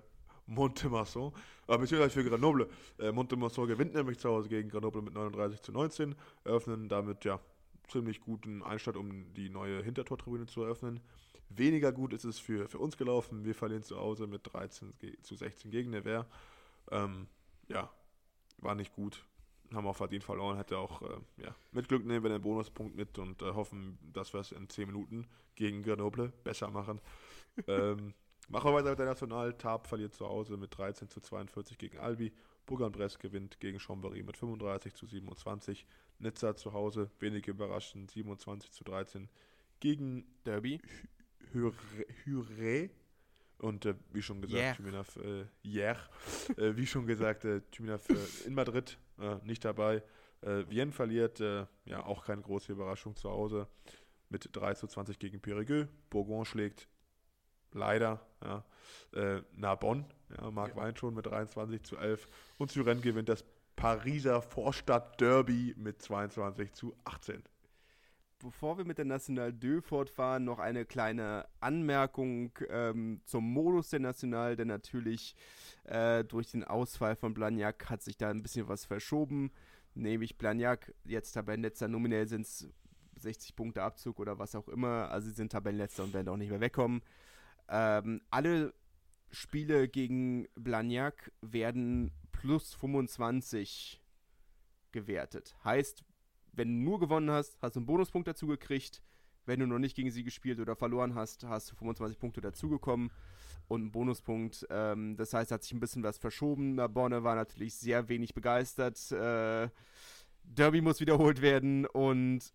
Montemarçon, 0.47 1.33
äh, 1.67 1.79
beziehungsweise 1.79 2.11
für 2.23 2.29
Grenoble. 2.29 2.69
Äh, 2.99 3.09
Montemarçon 3.11 3.67
gewinnt 3.67 3.95
nämlich 3.95 4.19
zu 4.19 4.29
Hause 4.29 4.51
gegen 4.51 4.69
Grenoble 4.69 5.01
mit 5.01 5.15
39 5.15 5.63
zu 5.63 5.73
19, 5.73 6.15
eröffnen 6.45 6.91
damit 6.91 7.25
ja 7.25 7.41
ziemlich 7.89 8.21
guten 8.21 8.63
Einstand, 8.63 8.99
um 8.99 9.33
die 9.33 9.49
neue 9.49 9.83
Hintertortribüne 9.83 10.45
zu 10.45 10.63
eröffnen. 10.63 11.01
Weniger 11.49 11.91
gut 11.91 12.13
ist 12.13 12.25
es 12.25 12.39
für, 12.39 12.69
für 12.69 12.79
uns 12.79 12.99
gelaufen. 12.99 13.47
Wir 13.47 13.55
verlieren 13.55 13.83
zu 13.83 13.97
Hause 13.99 14.27
mit 14.27 14.43
13 14.53 14.93
ge- 14.99 15.17
zu 15.23 15.37
16 15.37 15.71
gegen 15.71 15.89
Nevers. 15.89 16.27
Ähm, 16.91 17.29
ja, 17.69 17.91
war 18.59 18.75
nicht 18.75 18.93
gut. 18.93 19.25
Haben 19.73 19.87
auch 19.87 19.97
verdient 19.97 20.25
verloren. 20.25 20.57
Hätte 20.57 20.79
auch, 20.79 21.03
äh, 21.03 21.43
ja, 21.43 21.55
mit 21.73 21.89
Glück 21.89 22.05
nehmen 22.05 22.23
wir 22.23 22.31
den 22.31 22.43
Bonuspunkt 22.43 22.97
mit 22.97 23.19
und 23.19 23.43
äh, 23.43 23.53
hoffen, 23.53 23.99
dass 24.13 24.33
wir 24.33 24.41
es 24.41 24.53
in 24.53 24.69
10 24.69 24.87
Minuten 24.87 25.27
gegen 25.55 25.83
Grenoble 25.83 26.33
besser 26.45 26.71
machen. 26.71 27.01
ähm, 27.67 28.15
machen 28.49 28.71
wir 28.71 28.75
weiter 28.75 28.91
mit 28.91 28.99
der 28.99 29.07
National. 29.07 29.53
Tab 29.55 29.87
verliert 29.87 30.15
zu 30.15 30.27
Hause 30.27 30.57
mit 30.57 30.77
13 30.77 31.09
zu 31.09 31.21
42 31.21 31.79
gegen 31.79 31.99
Albi. 31.99 32.33
Bourg-en-Bresse 32.67 33.19
gewinnt 33.19 33.59
gegen 33.61 33.79
Chambéry 33.79 34.23
mit 34.23 34.37
35 34.37 34.95
zu 34.95 35.07
27. 35.07 35.87
Nizza 36.19 36.55
zu 36.55 36.73
Hause, 36.73 37.11
wenig 37.19 37.49
überraschend, 37.49 38.11
27 38.11 38.71
zu 38.71 38.85
13 38.85 39.29
gegen 39.81 40.25
Derby. 40.45 40.81
Huré. 41.53 42.91
Und 43.59 43.87
äh, 43.87 43.95
wie 44.13 44.23
schon 44.23 44.41
gesagt, 44.41 44.61
Yeah. 44.61 44.75
Tuminaf, 44.75 45.17
äh, 45.17 45.45
yeah. 45.65 45.97
äh, 46.57 46.77
wie 46.77 46.87
schon 46.87 47.07
gesagt, 47.07 47.45
äh, 47.45 47.61
Tuminaf 47.71 48.09
äh, 48.11 48.47
in 48.47 48.55
Madrid 48.55 48.99
äh, 49.23 49.39
nicht 49.45 49.65
dabei. 49.65 50.03
Äh, 50.43 50.65
Vienne 50.69 50.93
verliert, 50.93 51.41
äh, 51.41 51.67
ja, 51.85 52.05
auch 52.05 52.25
keine 52.25 52.43
große 52.43 52.73
Überraschung 52.73 53.17
zu 53.17 53.31
Hause 53.31 53.69
mit 54.29 54.49
3 54.53 54.75
zu 54.75 54.87
20 54.87 55.19
gegen 55.19 55.39
Périgueux. 55.39 55.89
Bourgogne 56.11 56.45
schlägt 56.45 56.89
leider 57.73 58.21
ja, 58.43 58.65
äh, 59.15 59.43
Narbonne, 59.53 60.05
ja, 60.37 60.51
Marc 60.51 60.71
Ja. 60.71 60.77
Wein 60.77 60.97
schon 60.97 61.15
mit 61.15 61.27
23 61.27 61.83
zu 61.83 61.97
11. 61.97 62.27
Und 62.59 62.71
Suren 62.71 63.01
gewinnt 63.01 63.29
das 63.29 63.45
Pariser 63.77 64.43
Vorstadt-Derby 64.43 65.75
mit 65.77 66.03
22 66.03 66.73
zu 66.73 66.95
18. 67.05 67.43
Bevor 68.43 68.77
wir 68.77 68.85
mit 68.85 68.99
der 68.99 69.05
National 69.05 69.57
2 69.57 69.83
fortfahren, 69.83 70.45
noch 70.45 70.59
eine 70.59 70.85
kleine 70.85 71.47
Anmerkung 71.61 72.51
ähm, 72.71 73.21
zum 73.25 73.53
Modus 73.53 73.91
der 73.91 74.01
National, 74.01 74.57
denn 74.57 74.67
natürlich 74.67 75.37
äh, 75.85 76.25
durch 76.25 76.51
den 76.51 76.65
Ausfall 76.65 77.15
von 77.15 77.35
Blagnac 77.35 77.89
hat 77.89 78.03
sich 78.03 78.17
da 78.17 78.31
ein 78.31 78.43
bisschen 78.43 78.67
was 78.67 78.85
verschoben. 78.85 79.53
Nämlich 79.95 80.39
Blagnac, 80.39 80.93
jetzt 81.05 81.33
Tabellenletzter, 81.33 81.87
nominell 81.87 82.27
sind 82.27 82.43
es 82.43 82.69
60 83.21 83.55
Punkte 83.55 83.85
Abzug 83.85 84.19
oder 84.19 84.41
was 84.41 84.57
auch 84.57 84.67
immer. 84.67 85.09
Also 85.13 85.29
sie 85.29 85.37
sind 85.37 85.53
Tabellenletzter 85.53 86.03
und 86.03 86.13
werden 86.13 86.29
auch 86.29 86.37
nicht 86.37 86.51
mehr 86.51 86.61
wegkommen. 86.61 87.01
Ähm, 87.69 88.23
alle 88.31 88.75
Spiele 89.31 89.87
gegen 89.89 90.49
Blagnac 90.57 91.31
werden 91.43 92.11
plus 92.33 92.75
25 92.75 94.03
gewertet. 94.91 95.55
Heißt, 95.63 96.03
wenn 96.53 96.69
du 96.69 96.91
nur 96.91 97.01
gewonnen 97.01 97.31
hast, 97.31 97.59
hast 97.63 97.77
du 97.77 97.81
einen 97.81 97.87
Bonuspunkt 97.87 98.29
dazu 98.29 98.47
gekriegt. 98.47 99.03
Wenn 99.45 99.59
du 99.59 99.67
noch 99.67 99.79
nicht 99.79 99.97
gegen 99.97 100.11
sie 100.11 100.23
gespielt 100.23 100.61
oder 100.61 100.77
verloren 100.77 101.15
hast, 101.15 101.45
hast 101.45 101.71
du 101.71 101.75
25 101.75 102.19
Punkte 102.19 102.41
dazugekommen 102.41 103.11
und 103.67 103.81
einen 103.81 103.93
Bonuspunkt. 103.93 104.67
Ähm, 104.71 105.17
das 105.17 105.35
heißt, 105.35 105.51
hat 105.51 105.65
sich 105.65 105.73
ein 105.73 105.81
bisschen 105.81 106.05
was 106.05 106.19
verschoben. 106.19 106.77
Bonne 106.93 107.25
war 107.25 107.35
natürlich 107.35 107.75
sehr 107.75 108.09
wenig 108.09 108.35
begeistert. 108.35 109.11
Äh, 109.11 109.69
Derby 110.45 110.81
muss 110.81 111.01
wiederholt 111.01 111.43
werden 111.43 111.87
und 111.87 112.53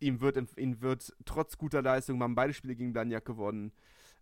ihm 0.00 0.20
wird, 0.20 0.38
ihm 0.56 0.80
wird 0.80 1.14
trotz 1.24 1.58
guter 1.58 1.82
Leistung, 1.82 2.18
wir 2.18 2.24
haben 2.24 2.34
beide 2.34 2.52
Spiele 2.52 2.76
gegen 2.76 2.92
Blagnac 2.92 3.24
gewonnen, 3.24 3.72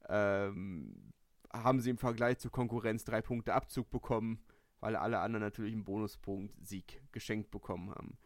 ähm, 0.09 1.12
haben 1.52 1.80
sie 1.80 1.90
im 1.90 1.98
Vergleich 1.98 2.38
zur 2.38 2.52
Konkurrenz 2.52 3.05
drei 3.05 3.20
Punkte 3.20 3.55
Abzug 3.55 3.90
bekommen, 3.90 4.40
weil 4.80 4.96
alle 4.96 5.18
anderen 5.18 5.42
natürlich 5.42 5.74
einen 5.74 5.84
Bonuspunkt 5.84 6.55
Sieg 6.64 7.02
geschenkt 7.12 7.50
bekommen 7.50 7.90
haben 7.90 8.16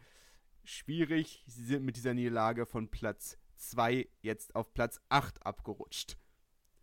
schwierig. 0.69 1.43
Sie 1.47 1.65
sind 1.65 1.85
mit 1.85 1.97
dieser 1.97 2.15
Niederlage 2.15 2.67
von 2.67 2.89
Platz 2.89 3.39
2 3.57 4.09
jetzt 4.21 4.55
auf 4.55 4.73
Platz 4.75 5.01
8 5.09 5.45
abgerutscht. 5.45 6.17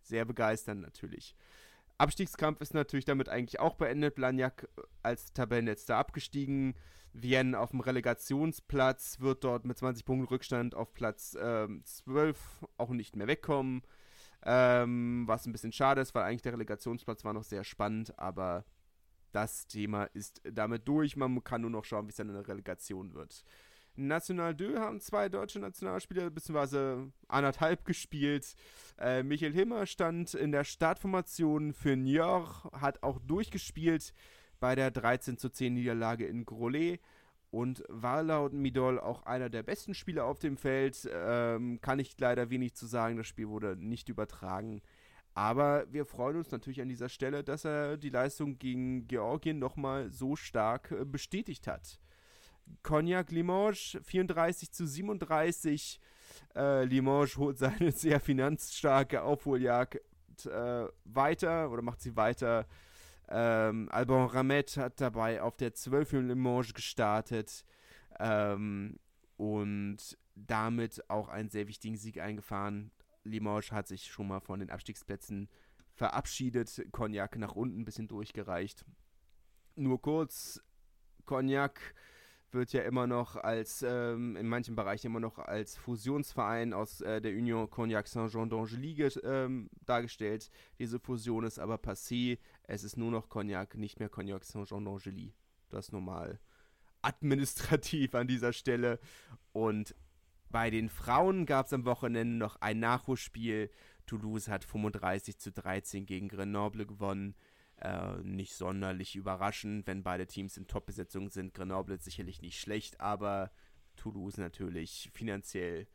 Sehr 0.02 0.24
begeisternd 0.24 0.82
natürlich. 0.82 1.34
Abstiegskampf 1.98 2.60
ist 2.60 2.74
natürlich 2.74 3.04
damit 3.04 3.28
eigentlich 3.28 3.60
auch 3.60 3.74
beendet. 3.74 4.16
Blagnac 4.16 4.68
als 5.02 5.32
Tabellenletzter 5.32 5.96
abgestiegen. 5.96 6.74
Vienne 7.14 7.58
auf 7.58 7.70
dem 7.70 7.80
Relegationsplatz 7.80 9.20
wird 9.20 9.44
dort 9.44 9.64
mit 9.64 9.78
20 9.78 10.04
Punkten 10.04 10.26
Rückstand 10.26 10.74
auf 10.74 10.92
Platz 10.92 11.36
ähm, 11.40 11.82
12 11.84 12.66
auch 12.76 12.90
nicht 12.90 13.16
mehr 13.16 13.26
wegkommen. 13.26 13.82
Ähm, 14.42 15.24
was 15.26 15.46
ein 15.46 15.52
bisschen 15.52 15.72
schade 15.72 16.02
ist, 16.02 16.14
weil 16.14 16.24
eigentlich 16.24 16.42
der 16.42 16.52
Relegationsplatz 16.52 17.24
war 17.24 17.32
noch 17.32 17.44
sehr 17.44 17.64
spannend, 17.64 18.18
aber 18.18 18.64
das 19.32 19.66
Thema 19.66 20.04
ist 20.04 20.42
damit 20.44 20.86
durch. 20.86 21.16
Man 21.16 21.42
kann 21.42 21.62
nur 21.62 21.70
noch 21.70 21.84
schauen, 21.84 22.06
wie 22.06 22.10
es 22.10 22.16
dann 22.16 22.28
in 22.28 22.34
der 22.34 22.46
Relegation 22.46 23.14
wird. 23.14 23.44
National 23.96 24.56
2 24.56 24.78
haben 24.78 25.00
zwei 25.00 25.28
deutsche 25.28 25.58
Nationalspieler, 25.58 26.30
beziehungsweise 26.30 27.10
anderthalb 27.28 27.84
gespielt. 27.84 28.54
Äh, 28.98 29.22
Michael 29.22 29.52
Himmer 29.52 29.86
stand 29.86 30.34
in 30.34 30.52
der 30.52 30.64
Startformation 30.64 31.72
für 31.72 31.96
Niort, 31.96 32.64
hat 32.72 33.02
auch 33.02 33.18
durchgespielt 33.20 34.12
bei 34.60 34.74
der 34.74 34.90
13 34.90 35.38
zu 35.38 35.50
10 35.50 35.74
Niederlage 35.74 36.26
in 36.26 36.44
Grolet 36.44 37.00
und 37.50 37.84
war 37.88 38.22
laut 38.22 38.52
Midol 38.52 38.98
auch 38.98 39.22
einer 39.22 39.48
der 39.48 39.62
besten 39.62 39.94
Spieler 39.94 40.24
auf 40.24 40.38
dem 40.38 40.56
Feld. 40.56 41.08
Ähm, 41.12 41.80
kann 41.80 41.98
ich 41.98 42.18
leider 42.18 42.50
wenig 42.50 42.74
zu 42.74 42.86
sagen, 42.86 43.16
das 43.16 43.26
Spiel 43.26 43.48
wurde 43.48 43.76
nicht 43.76 44.08
übertragen. 44.08 44.82
Aber 45.34 45.84
wir 45.92 46.06
freuen 46.06 46.38
uns 46.38 46.50
natürlich 46.50 46.80
an 46.80 46.88
dieser 46.88 47.10
Stelle, 47.10 47.44
dass 47.44 47.66
er 47.66 47.98
die 47.98 48.08
Leistung 48.08 48.58
gegen 48.58 49.06
Georgien 49.06 49.58
nochmal 49.58 50.10
so 50.10 50.34
stark 50.34 50.90
äh, 50.92 51.04
bestätigt 51.04 51.66
hat. 51.66 52.00
Cognac 52.82 53.30
Limoges 53.30 53.98
34 54.02 54.72
zu 54.72 54.86
37. 54.86 56.00
Äh, 56.54 56.84
Limoges 56.84 57.36
holt 57.36 57.58
seine 57.58 57.92
sehr 57.92 58.20
finanzstarke 58.20 59.22
Aufholjagd 59.22 60.00
äh, 60.46 60.86
weiter 61.04 61.70
oder 61.70 61.82
macht 61.82 62.00
sie 62.00 62.16
weiter. 62.16 62.66
Ähm, 63.28 63.88
Alban 63.90 64.28
Ramet 64.28 64.76
hat 64.76 65.00
dabei 65.00 65.42
auf 65.42 65.56
der 65.56 65.74
12 65.74 66.12
in 66.14 66.28
Limoges 66.28 66.74
gestartet 66.74 67.64
ähm, 68.20 68.98
und 69.36 70.16
damit 70.34 71.08
auch 71.10 71.28
einen 71.28 71.48
sehr 71.48 71.66
wichtigen 71.66 71.96
Sieg 71.96 72.20
eingefahren. 72.20 72.92
Limoges 73.24 73.72
hat 73.72 73.88
sich 73.88 74.06
schon 74.06 74.28
mal 74.28 74.40
von 74.40 74.60
den 74.60 74.70
Abstiegsplätzen 74.70 75.48
verabschiedet. 75.94 76.86
Cognac 76.92 77.36
nach 77.36 77.56
unten 77.56 77.80
ein 77.80 77.84
bisschen 77.84 78.06
durchgereicht. 78.06 78.84
Nur 79.74 80.00
kurz, 80.00 80.62
Cognac 81.24 81.94
wird 82.52 82.72
ja 82.72 82.82
immer 82.82 83.06
noch 83.06 83.36
als, 83.36 83.82
ähm, 83.82 84.36
in 84.36 84.48
manchen 84.48 84.76
Bereichen 84.76 85.08
immer 85.08 85.20
noch 85.20 85.38
als 85.38 85.76
Fusionsverein 85.76 86.72
aus 86.72 87.00
äh, 87.00 87.20
der 87.20 87.32
Union 87.32 87.68
Cognac 87.68 88.06
Saint-Jean 88.08 88.50
d'Angely 88.50 89.20
ähm, 89.24 89.68
dargestellt. 89.84 90.50
Diese 90.78 90.98
Fusion 90.98 91.44
ist 91.44 91.58
aber 91.58 91.76
passé. 91.76 92.38
Es 92.64 92.84
ist 92.84 92.96
nur 92.96 93.10
noch 93.10 93.28
Cognac, 93.28 93.76
nicht 93.76 93.98
mehr 93.98 94.08
Cognac 94.08 94.44
Saint-Jean 94.44 94.86
d'Angely. 94.86 95.32
Das 95.70 95.92
normal 95.92 96.40
administrativ 97.06 98.14
an 98.14 98.26
dieser 98.26 98.52
Stelle. 98.52 98.98
Und 99.52 99.94
bei 100.50 100.70
den 100.70 100.88
Frauen 100.88 101.46
gab 101.46 101.66
es 101.66 101.72
am 101.72 101.84
Wochenende 101.84 102.36
noch 102.36 102.56
ein 102.60 102.80
Nachholspiel. 102.80 103.70
Toulouse 104.06 104.48
hat 104.48 104.64
35 104.64 105.38
zu 105.38 105.52
13 105.52 106.06
gegen 106.06 106.28
Grenoble 106.28 106.86
gewonnen. 106.86 107.34
Äh, 107.78 108.16
nicht 108.22 108.54
sonderlich 108.54 109.16
überraschend, 109.16 109.86
wenn 109.86 110.02
beide 110.02 110.26
Teams 110.26 110.56
in 110.56 110.66
Top-Besetzung 110.66 111.28
sind. 111.28 111.52
Grenoble 111.52 111.96
ist 111.96 112.04
sicherlich 112.04 112.40
nicht 112.40 112.58
schlecht, 112.58 113.00
aber 113.00 113.50
Toulouse 113.96 114.38
natürlich 114.38 115.10
finanziell 115.12 115.86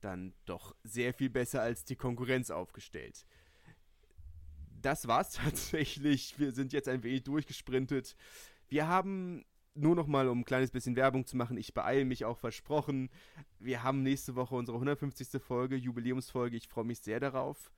dann 0.00 0.32
doch 0.46 0.74
sehr 0.82 1.14
viel 1.14 1.30
besser 1.30 1.62
als 1.62 1.84
die 1.84 1.96
Konkurrenz 1.96 2.50
aufgestellt. 2.50 3.24
Das 4.82 5.06
war's 5.06 5.30
tatsächlich. 5.44 6.38
Wir 6.38 6.50
sind 6.50 6.72
jetzt 6.72 6.88
ein 6.88 7.04
wenig 7.04 7.22
durchgesprintet. 7.22 8.16
Wir 8.68 8.88
haben 8.88 9.44
nur 9.74 9.94
noch 9.94 10.08
mal, 10.08 10.26
um 10.26 10.40
ein 10.40 10.44
kleines 10.44 10.72
bisschen 10.72 10.96
Werbung 10.96 11.24
zu 11.24 11.36
machen, 11.36 11.56
ich 11.56 11.72
beeile 11.72 12.04
mich 12.04 12.24
auch 12.24 12.36
versprochen. 12.36 13.10
Wir 13.60 13.84
haben 13.84 14.02
nächste 14.02 14.34
Woche 14.34 14.56
unsere 14.56 14.76
150. 14.76 15.40
Folge, 15.40 15.76
Jubiläumsfolge. 15.76 16.56
Ich 16.56 16.66
freue 16.66 16.84
mich 16.84 16.98
sehr 16.98 17.20
darauf 17.20 17.70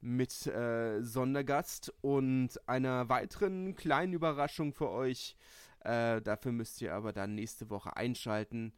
mit 0.00 0.46
äh, 0.46 1.02
Sondergast 1.02 1.92
und 2.00 2.50
einer 2.68 3.08
weiteren 3.08 3.74
kleinen 3.74 4.12
Überraschung 4.12 4.72
für 4.72 4.90
euch. 4.90 5.36
Äh, 5.80 6.22
dafür 6.22 6.52
müsst 6.52 6.80
ihr 6.82 6.94
aber 6.94 7.12
dann 7.12 7.34
nächste 7.34 7.68
Woche 7.70 7.96
einschalten. 7.96 8.72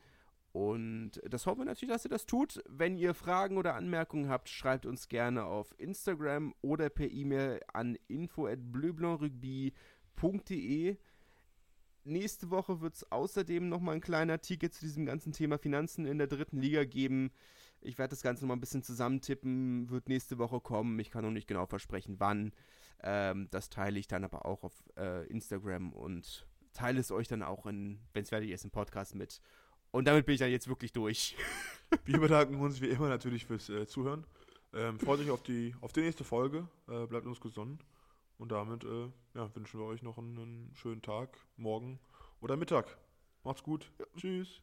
Und 0.52 1.12
das 1.28 1.46
hoffen 1.46 1.60
wir 1.60 1.64
natürlich, 1.64 1.92
dass 1.92 2.04
ihr 2.04 2.10
das 2.10 2.26
tut. 2.26 2.60
Wenn 2.68 2.96
ihr 2.96 3.14
Fragen 3.14 3.56
oder 3.56 3.76
Anmerkungen 3.76 4.28
habt, 4.28 4.48
schreibt 4.48 4.84
uns 4.84 5.06
gerne 5.08 5.44
auf 5.44 5.72
Instagram 5.78 6.52
oder 6.60 6.90
per 6.90 7.08
E-Mail 7.08 7.60
an 7.72 7.96
info@bleublancrugby.de. 8.08 10.96
Nächste 12.02 12.50
Woche 12.50 12.80
wird 12.80 12.96
es 12.96 13.12
außerdem 13.12 13.68
nochmal 13.68 13.96
ein 13.96 14.00
kleiner 14.00 14.32
Artikel 14.34 14.70
zu 14.70 14.80
diesem 14.80 15.04
ganzen 15.06 15.32
Thema 15.32 15.58
Finanzen 15.58 16.06
in 16.06 16.18
der 16.18 16.26
dritten 16.26 16.60
Liga 16.60 16.82
geben. 16.84 17.30
Ich 17.82 17.98
werde 17.98 18.10
das 18.10 18.22
Ganze 18.22 18.44
nochmal 18.44 18.56
ein 18.56 18.60
bisschen 18.60 18.82
zusammentippen, 18.82 19.88
wird 19.90 20.08
nächste 20.08 20.38
Woche 20.38 20.60
kommen. 20.60 20.98
Ich 20.98 21.10
kann 21.10 21.24
noch 21.24 21.30
nicht 21.30 21.46
genau 21.46 21.66
versprechen, 21.66 22.16
wann. 22.18 22.52
Ähm, 23.02 23.48
das 23.50 23.70
teile 23.70 23.98
ich 23.98 24.06
dann 24.06 24.24
aber 24.24 24.44
auch 24.44 24.62
auf 24.64 24.74
äh, 24.96 25.26
Instagram 25.28 25.92
und 25.92 26.46
teile 26.72 27.00
es 27.00 27.10
euch 27.10 27.28
dann 27.28 27.42
auch, 27.42 27.64
wenn 27.64 28.00
es 28.14 28.28
fertig 28.28 28.50
ist, 28.50 28.64
im 28.64 28.70
Podcast 28.70 29.14
mit. 29.14 29.40
Und 29.90 30.06
damit 30.06 30.26
bin 30.26 30.34
ich 30.34 30.40
dann 30.40 30.50
jetzt 30.50 30.68
wirklich 30.68 30.92
durch. 30.92 31.36
Wir 32.04 32.20
bedanken 32.20 32.60
uns 32.60 32.80
wie 32.80 32.88
immer 32.88 33.08
natürlich 33.08 33.46
fürs 33.46 33.68
äh, 33.68 33.86
Zuhören. 33.86 34.24
Ähm, 34.72 35.00
freut 35.00 35.20
euch 35.20 35.30
auf 35.30 35.42
die, 35.42 35.74
auf 35.80 35.92
die 35.92 36.02
nächste 36.02 36.22
Folge. 36.22 36.68
Äh, 36.88 37.06
bleibt 37.06 37.26
uns 37.26 37.40
gesonnen. 37.40 37.80
Und 38.38 38.52
damit 38.52 38.84
äh, 38.84 39.08
ja, 39.34 39.54
wünschen 39.54 39.80
wir 39.80 39.86
euch 39.86 40.02
noch 40.02 40.16
einen, 40.16 40.38
einen 40.38 40.74
schönen 40.74 41.02
Tag, 41.02 41.36
morgen 41.56 41.98
oder 42.40 42.56
Mittag. 42.56 42.96
Macht's 43.42 43.62
gut. 43.62 43.90
Tschüss. 44.16 44.62